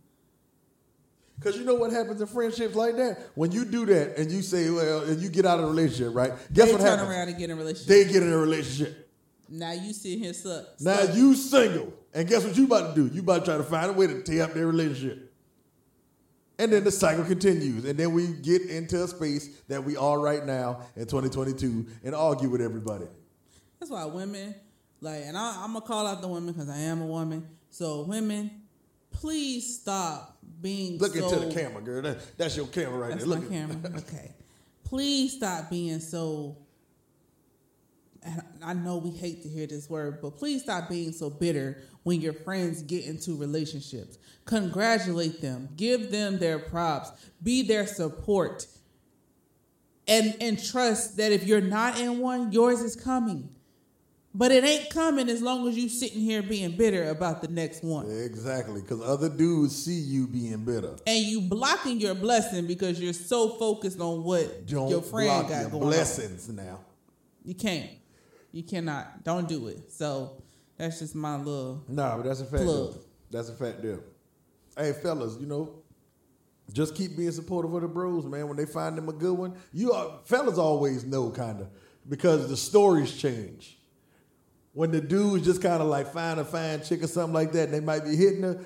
Because 1.37 1.57
you 1.57 1.63
know 1.63 1.75
what 1.75 1.91
happens 1.91 2.19
in 2.19 2.27
friendships 2.27 2.75
like 2.75 2.95
that? 2.97 3.19
When 3.35 3.51
you 3.51 3.63
do 3.65 3.85
that 3.85 4.17
and 4.17 4.29
you 4.31 4.41
say, 4.41 4.69
well, 4.69 5.03
and 5.03 5.21
you 5.21 5.29
get 5.29 5.45
out 5.45 5.59
of 5.59 5.65
the 5.65 5.71
relationship, 5.71 6.13
right? 6.15 6.33
Guess 6.51 6.65
they 6.67 6.71
what 6.73 6.81
turn 6.81 6.89
happens? 6.99 7.09
around 7.09 7.27
and 7.29 7.37
get 7.37 7.49
in 7.49 7.55
a 7.55 7.59
relationship. 7.59 7.87
They 7.87 8.11
get 8.11 8.23
in 8.23 8.33
a 8.33 8.37
relationship. 8.37 9.09
now 9.47 9.71
you 9.71 9.93
sitting 9.93 10.19
here 10.19 10.33
suck. 10.33 10.65
Now 10.81 10.95
suck. 10.97 11.15
you 11.15 11.35
single. 11.35 11.93
And 12.13 12.27
guess 12.27 12.43
what 12.43 12.57
you 12.57 12.65
about 12.65 12.95
to 12.95 13.07
do? 13.07 13.13
You 13.15 13.21
about 13.21 13.39
to 13.39 13.45
try 13.45 13.57
to 13.57 13.63
find 13.63 13.91
a 13.91 13.93
way 13.93 14.07
to 14.07 14.23
tear 14.23 14.43
up 14.43 14.53
their 14.53 14.65
relationship. 14.67 15.28
And 16.59 16.71
then 16.73 16.83
the 16.83 16.91
cycle 16.91 17.23
continues. 17.23 17.85
And 17.85 17.97
then 17.97 18.11
we 18.13 18.27
get 18.27 18.63
into 18.63 19.01
a 19.03 19.07
space 19.07 19.47
that 19.69 19.83
we 19.83 19.95
are 19.97 20.19
right 20.19 20.45
now 20.45 20.81
in 20.97 21.03
2022 21.07 21.87
and 22.03 22.13
argue 22.13 22.49
with 22.49 22.61
everybody. 22.61 23.05
That's 23.79 23.89
why 23.89 24.03
women, 24.05 24.53
like, 24.99 25.23
and 25.23 25.37
I, 25.37 25.63
I'm 25.63 25.73
gonna 25.73 25.85
call 25.85 26.05
out 26.05 26.21
the 26.21 26.27
women 26.27 26.53
because 26.53 26.69
I 26.69 26.77
am 26.77 27.01
a 27.01 27.05
woman. 27.05 27.47
So 27.69 28.03
women, 28.03 28.51
please 29.11 29.79
stop 29.79 30.37
being 30.61 30.97
Look 30.97 31.15
so, 31.15 31.23
into 31.29 31.45
the 31.47 31.53
camera, 31.53 31.81
girl. 31.81 32.01
That, 32.01 32.37
that's 32.37 32.57
your 32.57 32.67
camera 32.67 32.99
right 32.99 33.11
That's 33.11 33.25
there. 33.25 33.29
my 33.29 33.41
Look 33.41 33.45
at- 33.45 33.51
camera. 33.51 33.91
Okay. 33.99 34.33
Please 34.83 35.37
stop 35.37 35.69
being 35.69 35.99
so. 35.99 36.57
And 38.29 38.63
I 38.63 38.73
know 38.73 38.97
we 38.97 39.11
hate 39.11 39.41
to 39.43 39.49
hear 39.49 39.65
this 39.67 39.89
word, 39.89 40.19
but 40.21 40.37
please 40.37 40.63
stop 40.63 40.89
being 40.89 41.11
so 41.11 41.29
bitter 41.29 41.81
when 42.03 42.21
your 42.21 42.33
friends 42.33 42.81
get 42.83 43.05
into 43.05 43.35
relationships. 43.35 44.17
Congratulate 44.45 45.41
them, 45.41 45.69
give 45.75 46.11
them 46.11 46.39
their 46.39 46.59
props, 46.59 47.11
be 47.41 47.61
their 47.63 47.85
support, 47.87 48.67
and 50.07 50.35
and 50.41 50.63
trust 50.63 51.17
that 51.17 51.31
if 51.31 51.45
you're 51.45 51.61
not 51.61 51.99
in 51.99 52.19
one, 52.19 52.51
yours 52.51 52.81
is 52.81 52.95
coming. 52.95 53.49
But 54.33 54.51
it 54.51 54.63
ain't 54.63 54.91
coming 54.91 55.27
as 55.27 55.41
long 55.41 55.67
as 55.67 55.75
you 55.75 55.89
sitting 55.89 56.21
here 56.21 56.43
being 56.43 56.77
bitter 56.77 57.09
about 57.09 57.41
the 57.41 57.47
next 57.47 57.83
one. 57.83 58.09
Exactly. 58.11 58.81
Because 58.81 59.01
other 59.01 59.27
dudes 59.27 59.75
see 59.75 59.99
you 59.99 60.27
being 60.27 60.63
bitter. 60.63 60.95
And 61.07 61.17
you 61.25 61.41
blocking 61.41 61.99
your 61.99 62.13
blessing 62.13 62.67
because 62.67 63.01
you're 63.01 63.11
so 63.13 63.49
focused 63.57 63.99
on 63.99 64.23
what 64.23 64.67
Don't 64.67 64.89
your 64.89 65.01
friend 65.01 65.47
got 65.49 65.61
your 65.61 65.69
going 65.71 65.83
on. 65.83 65.89
blessings 65.89 66.47
now. 66.47 66.79
You 67.43 67.55
can't. 67.55 67.89
You 68.51 68.63
cannot. 68.63 69.23
Don't 69.23 69.47
do 69.47 69.67
it. 69.67 69.91
So 69.91 70.41
that's 70.77 70.99
just 70.99 71.15
my 71.15 71.37
little. 71.37 71.83
Nah, 71.87 72.17
but 72.17 72.25
that's 72.25 72.41
a 72.41 72.45
fact. 72.45 72.63
Plug. 72.63 72.97
That's 73.29 73.49
a 73.49 73.53
fact 73.53 73.81
there. 73.81 73.99
Hey, 74.77 74.93
fellas, 74.93 75.37
you 75.39 75.45
know, 75.45 75.83
just 76.71 76.95
keep 76.95 77.17
being 77.17 77.31
supportive 77.31 77.73
of 77.73 77.81
the 77.81 77.87
bros, 77.87 78.25
man. 78.25 78.47
When 78.47 78.57
they 78.57 78.65
find 78.65 78.97
them 78.97 79.09
a 79.09 79.13
good 79.13 79.37
one, 79.37 79.55
you 79.73 79.91
are, 79.91 80.19
fellas 80.23 80.57
always 80.57 81.03
know, 81.03 81.29
kind 81.31 81.61
of, 81.61 81.67
because 82.07 82.49
the 82.49 82.57
stories 82.57 83.15
change. 83.15 83.77
When 84.73 84.91
the 84.91 85.01
dudes 85.01 85.45
just 85.45 85.61
kind 85.61 85.81
of 85.81 85.89
like 85.89 86.13
find 86.13 86.39
a 86.39 86.45
fine 86.45 86.81
chick 86.83 87.03
or 87.03 87.07
something 87.07 87.33
like 87.33 87.51
that, 87.53 87.65
and 87.65 87.73
they 87.73 87.79
might 87.79 88.03
be 88.03 88.15
hitting 88.15 88.43
her, 88.43 88.63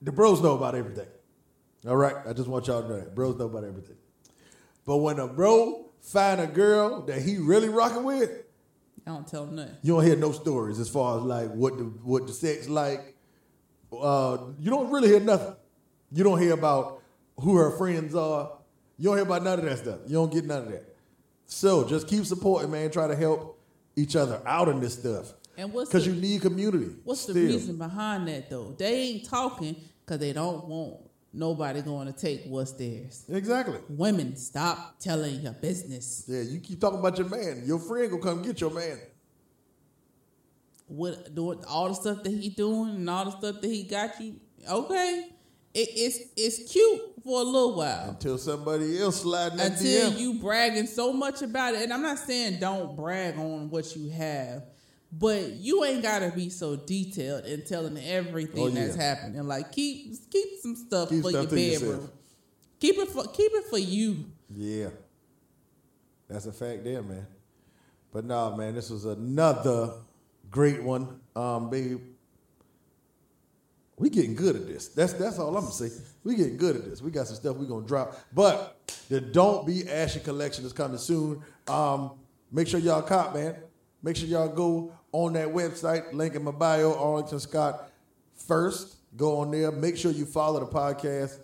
the 0.00 0.12
bros 0.12 0.40
know 0.40 0.54
about 0.54 0.74
everything. 0.74 1.08
All 1.86 1.96
right, 1.96 2.16
I 2.26 2.32
just 2.32 2.48
want 2.48 2.66
y'all 2.66 2.82
to 2.82 2.88
know 2.88 3.00
that 3.00 3.14
bros 3.14 3.36
know 3.36 3.46
about 3.46 3.64
everything. 3.64 3.96
But 4.84 4.98
when 4.98 5.18
a 5.18 5.26
bro 5.26 5.90
find 6.00 6.40
a 6.40 6.46
girl 6.46 7.02
that 7.06 7.20
he 7.22 7.38
really 7.38 7.68
rocking 7.68 8.04
with, 8.04 8.30
I 9.08 9.12
don't 9.12 9.26
tell 9.26 9.46
nothing. 9.46 9.74
you 9.82 9.94
don't 9.94 10.04
hear 10.04 10.16
no 10.16 10.32
stories 10.32 10.78
as 10.78 10.88
far 10.88 11.16
as 11.16 11.22
like 11.24 11.50
what 11.52 11.78
the 11.78 11.84
what 11.84 12.26
the 12.26 12.32
sex 12.32 12.68
like. 12.68 13.16
Uh, 13.90 14.38
you 14.60 14.68
don't 14.70 14.90
really 14.90 15.08
hear 15.08 15.20
nothing. 15.20 15.56
You 16.12 16.24
don't 16.24 16.38
hear 16.40 16.52
about 16.52 17.02
who 17.38 17.56
her 17.56 17.70
friends 17.78 18.14
are. 18.14 18.52
You 18.98 19.04
don't 19.04 19.16
hear 19.16 19.24
about 19.24 19.42
none 19.44 19.58
of 19.60 19.64
that 19.64 19.78
stuff. 19.78 20.00
You 20.06 20.12
don't 20.14 20.30
get 20.32 20.44
none 20.44 20.64
of 20.64 20.70
that. 20.72 20.94
So 21.46 21.88
just 21.88 22.06
keep 22.06 22.26
supporting, 22.26 22.70
man. 22.70 22.90
Try 22.90 23.08
to 23.08 23.16
help 23.16 23.58
each 23.96 24.14
other 24.14 24.42
out 24.46 24.68
in 24.68 24.78
this 24.80 24.94
stuff 24.94 25.32
And 25.56 25.72
what's 25.72 25.88
because 25.90 26.06
you 26.06 26.12
need 26.12 26.42
community. 26.42 26.94
what's 27.04 27.24
the 27.26 27.32
reason 27.32 27.78
behind 27.78 28.28
that 28.28 28.50
though? 28.50 28.74
They 28.78 28.94
ain't 29.00 29.24
talking 29.24 29.74
because 30.04 30.20
they 30.20 30.32
don't 30.34 30.66
want 30.66 31.00
nobody 31.32 31.82
going 31.82 32.06
to 32.06 32.12
take 32.12 32.44
what's 32.46 32.72
theirs. 32.72 33.24
Exactly. 33.28 33.78
Women, 33.88 34.36
stop 34.36 34.98
telling 34.98 35.40
your 35.40 35.52
business. 35.52 36.24
Yeah, 36.28 36.42
you 36.42 36.60
keep 36.60 36.80
talking 36.80 36.98
about 36.98 37.18
your 37.18 37.28
man. 37.28 37.62
Your 37.66 37.78
friend 37.78 38.10
gonna 38.10 38.22
come 38.22 38.42
get 38.42 38.60
your 38.60 38.70
man. 38.70 38.98
What 40.86 41.34
doing 41.34 41.62
all 41.68 41.88
the 41.88 41.94
stuff 41.94 42.22
that 42.22 42.30
he 42.30 42.48
doing 42.48 42.96
and 42.96 43.10
all 43.10 43.26
the 43.26 43.30
stuff 43.32 43.60
that 43.60 43.68
he 43.68 43.82
got 43.82 44.18
you? 44.20 44.36
Okay, 44.68 45.28
it, 45.74 45.88
it's 45.92 46.18
it's 46.36 46.72
cute 46.72 47.00
for 47.22 47.40
a 47.40 47.44
little 47.44 47.76
while. 47.76 48.10
Until 48.10 48.38
somebody 48.38 48.98
else 48.98 49.20
slide 49.20 49.52
in 49.52 49.60
until 49.60 50.12
DM. 50.12 50.18
you 50.18 50.34
bragging 50.34 50.86
so 50.86 51.12
much 51.12 51.42
about 51.42 51.74
it. 51.74 51.82
And 51.82 51.92
I'm 51.92 52.02
not 52.02 52.18
saying 52.18 52.58
don't 52.58 52.96
brag 52.96 53.38
on 53.38 53.68
what 53.68 53.94
you 53.94 54.08
have, 54.10 54.64
but 55.10 55.52
you 55.52 55.84
ain't 55.84 56.02
gotta 56.02 56.30
be 56.30 56.50
so 56.50 56.76
detailed 56.76 57.44
in 57.46 57.64
telling 57.64 57.96
everything 57.98 58.62
Oh, 58.62 58.66
yeah. 58.68 58.84
that's 58.84 58.96
happening. 58.96 59.42
Like 59.46 59.72
keep 59.72 60.30
keep 60.30 60.48
some 60.60 60.76
stuff 60.76 61.08
Keep 61.08 61.22
for 61.22 61.30
stuff 61.30 61.52
your 61.52 61.80
bedroom. 61.80 62.10
Keep 62.80 62.98
it 62.98 63.08
for 63.08 63.26
keep 63.28 63.52
it 63.54 63.64
for 63.64 63.78
you. 63.78 64.24
Yeah. 64.54 64.88
That's 66.28 66.46
a 66.46 66.52
fact 66.52 66.84
there, 66.84 67.02
man. 67.02 67.26
But 68.12 68.24
nah, 68.24 68.54
man, 68.54 68.74
this 68.74 68.90
was 68.90 69.04
another 69.06 69.92
great 70.50 70.82
one. 70.82 71.20
Um, 71.34 71.70
babe. 71.70 72.00
We 73.96 74.10
getting 74.10 74.36
good 74.36 74.54
at 74.54 74.66
this. 74.66 74.88
That's 74.88 75.14
that's 75.14 75.38
all 75.38 75.48
I'm 75.56 75.62
gonna 75.64 75.72
say. 75.72 75.90
We 76.22 76.36
getting 76.36 76.56
good 76.56 76.76
at 76.76 76.84
this. 76.84 77.02
We 77.02 77.10
got 77.10 77.26
some 77.26 77.36
stuff 77.36 77.56
we 77.56 77.66
gonna 77.66 77.86
drop. 77.86 78.16
But 78.32 78.78
the 79.08 79.20
Don't 79.20 79.66
Be 79.66 79.88
Ashy 79.88 80.20
collection 80.20 80.64
is 80.64 80.72
coming 80.72 80.98
soon. 80.98 81.42
Um, 81.66 82.12
make 82.52 82.68
sure 82.68 82.78
y'all 82.78 83.02
cop, 83.02 83.34
man. 83.34 83.56
Make 84.02 84.14
sure 84.16 84.28
y'all 84.28 84.48
go 84.48 84.92
on 85.12 85.32
that 85.34 85.48
website, 85.48 86.12
link 86.12 86.34
in 86.34 86.42
my 86.44 86.50
bio, 86.50 86.94
Arlington 86.98 87.40
Scott 87.40 87.90
first. 88.34 88.96
Go 89.16 89.38
on 89.38 89.50
there. 89.50 89.72
Make 89.72 89.96
sure 89.96 90.10
you 90.12 90.26
follow 90.26 90.60
the 90.60 90.66
podcast 90.66 91.38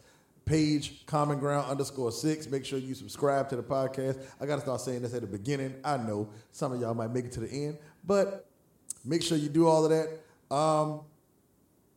page, 0.45 1.07
Common 1.07 1.39
Ground 1.39 1.71
underscore 1.71 2.13
six. 2.13 2.47
Make 2.47 2.67
sure 2.67 2.79
you 2.79 2.95
subscribe 2.95 3.49
to 3.49 3.57
the 3.57 3.63
podcast. 3.63 4.23
I 4.41 4.45
got 4.47 4.57
to 4.57 4.61
start 4.61 4.81
saying 4.83 5.01
this 5.03 5.15
at 5.15 5.23
the 5.23 5.27
beginning. 5.27 5.75
I 5.83 5.97
know 5.97 6.29
some 6.53 6.73
of 6.73 6.81
y'all 6.81 6.93
might 6.95 7.11
make 7.11 7.25
it 7.25 7.33
to 7.33 7.41
the 7.41 7.49
end, 7.49 7.79
but 8.07 8.47
make 9.05 9.23
sure 9.23 9.39
you 9.39 9.49
do 9.49 9.67
all 9.67 9.85
of 9.87 9.91
that. 9.91 10.55
Um, 10.55 11.01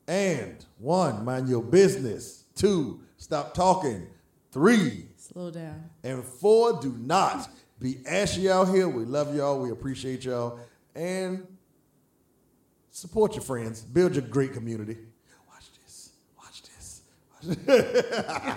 and 0.07 0.65
one, 0.77 1.25
mind 1.25 1.49
your 1.49 1.61
business. 1.61 2.45
Two, 2.55 3.01
stop 3.17 3.53
talking. 3.53 4.07
Three, 4.51 5.07
Slow 5.17 5.51
down. 5.51 5.89
and 6.03 6.23
four, 6.23 6.79
do 6.81 6.95
not 6.97 7.49
be 7.79 7.97
ashy 8.07 8.49
out 8.49 8.69
here. 8.69 8.87
We 8.87 9.03
love 9.03 9.35
y'all. 9.35 9.59
We 9.61 9.71
appreciate 9.71 10.23
y'all. 10.23 10.59
And 10.95 11.45
support 12.97 13.35
your 13.35 13.43
friends. 13.43 13.81
Build 13.81 14.15
your 14.15 14.23
great 14.23 14.53
community. 14.53 14.97
Watch 15.47 15.69
this. 15.83 16.09
Watch 16.35 16.63
this. 16.63 18.43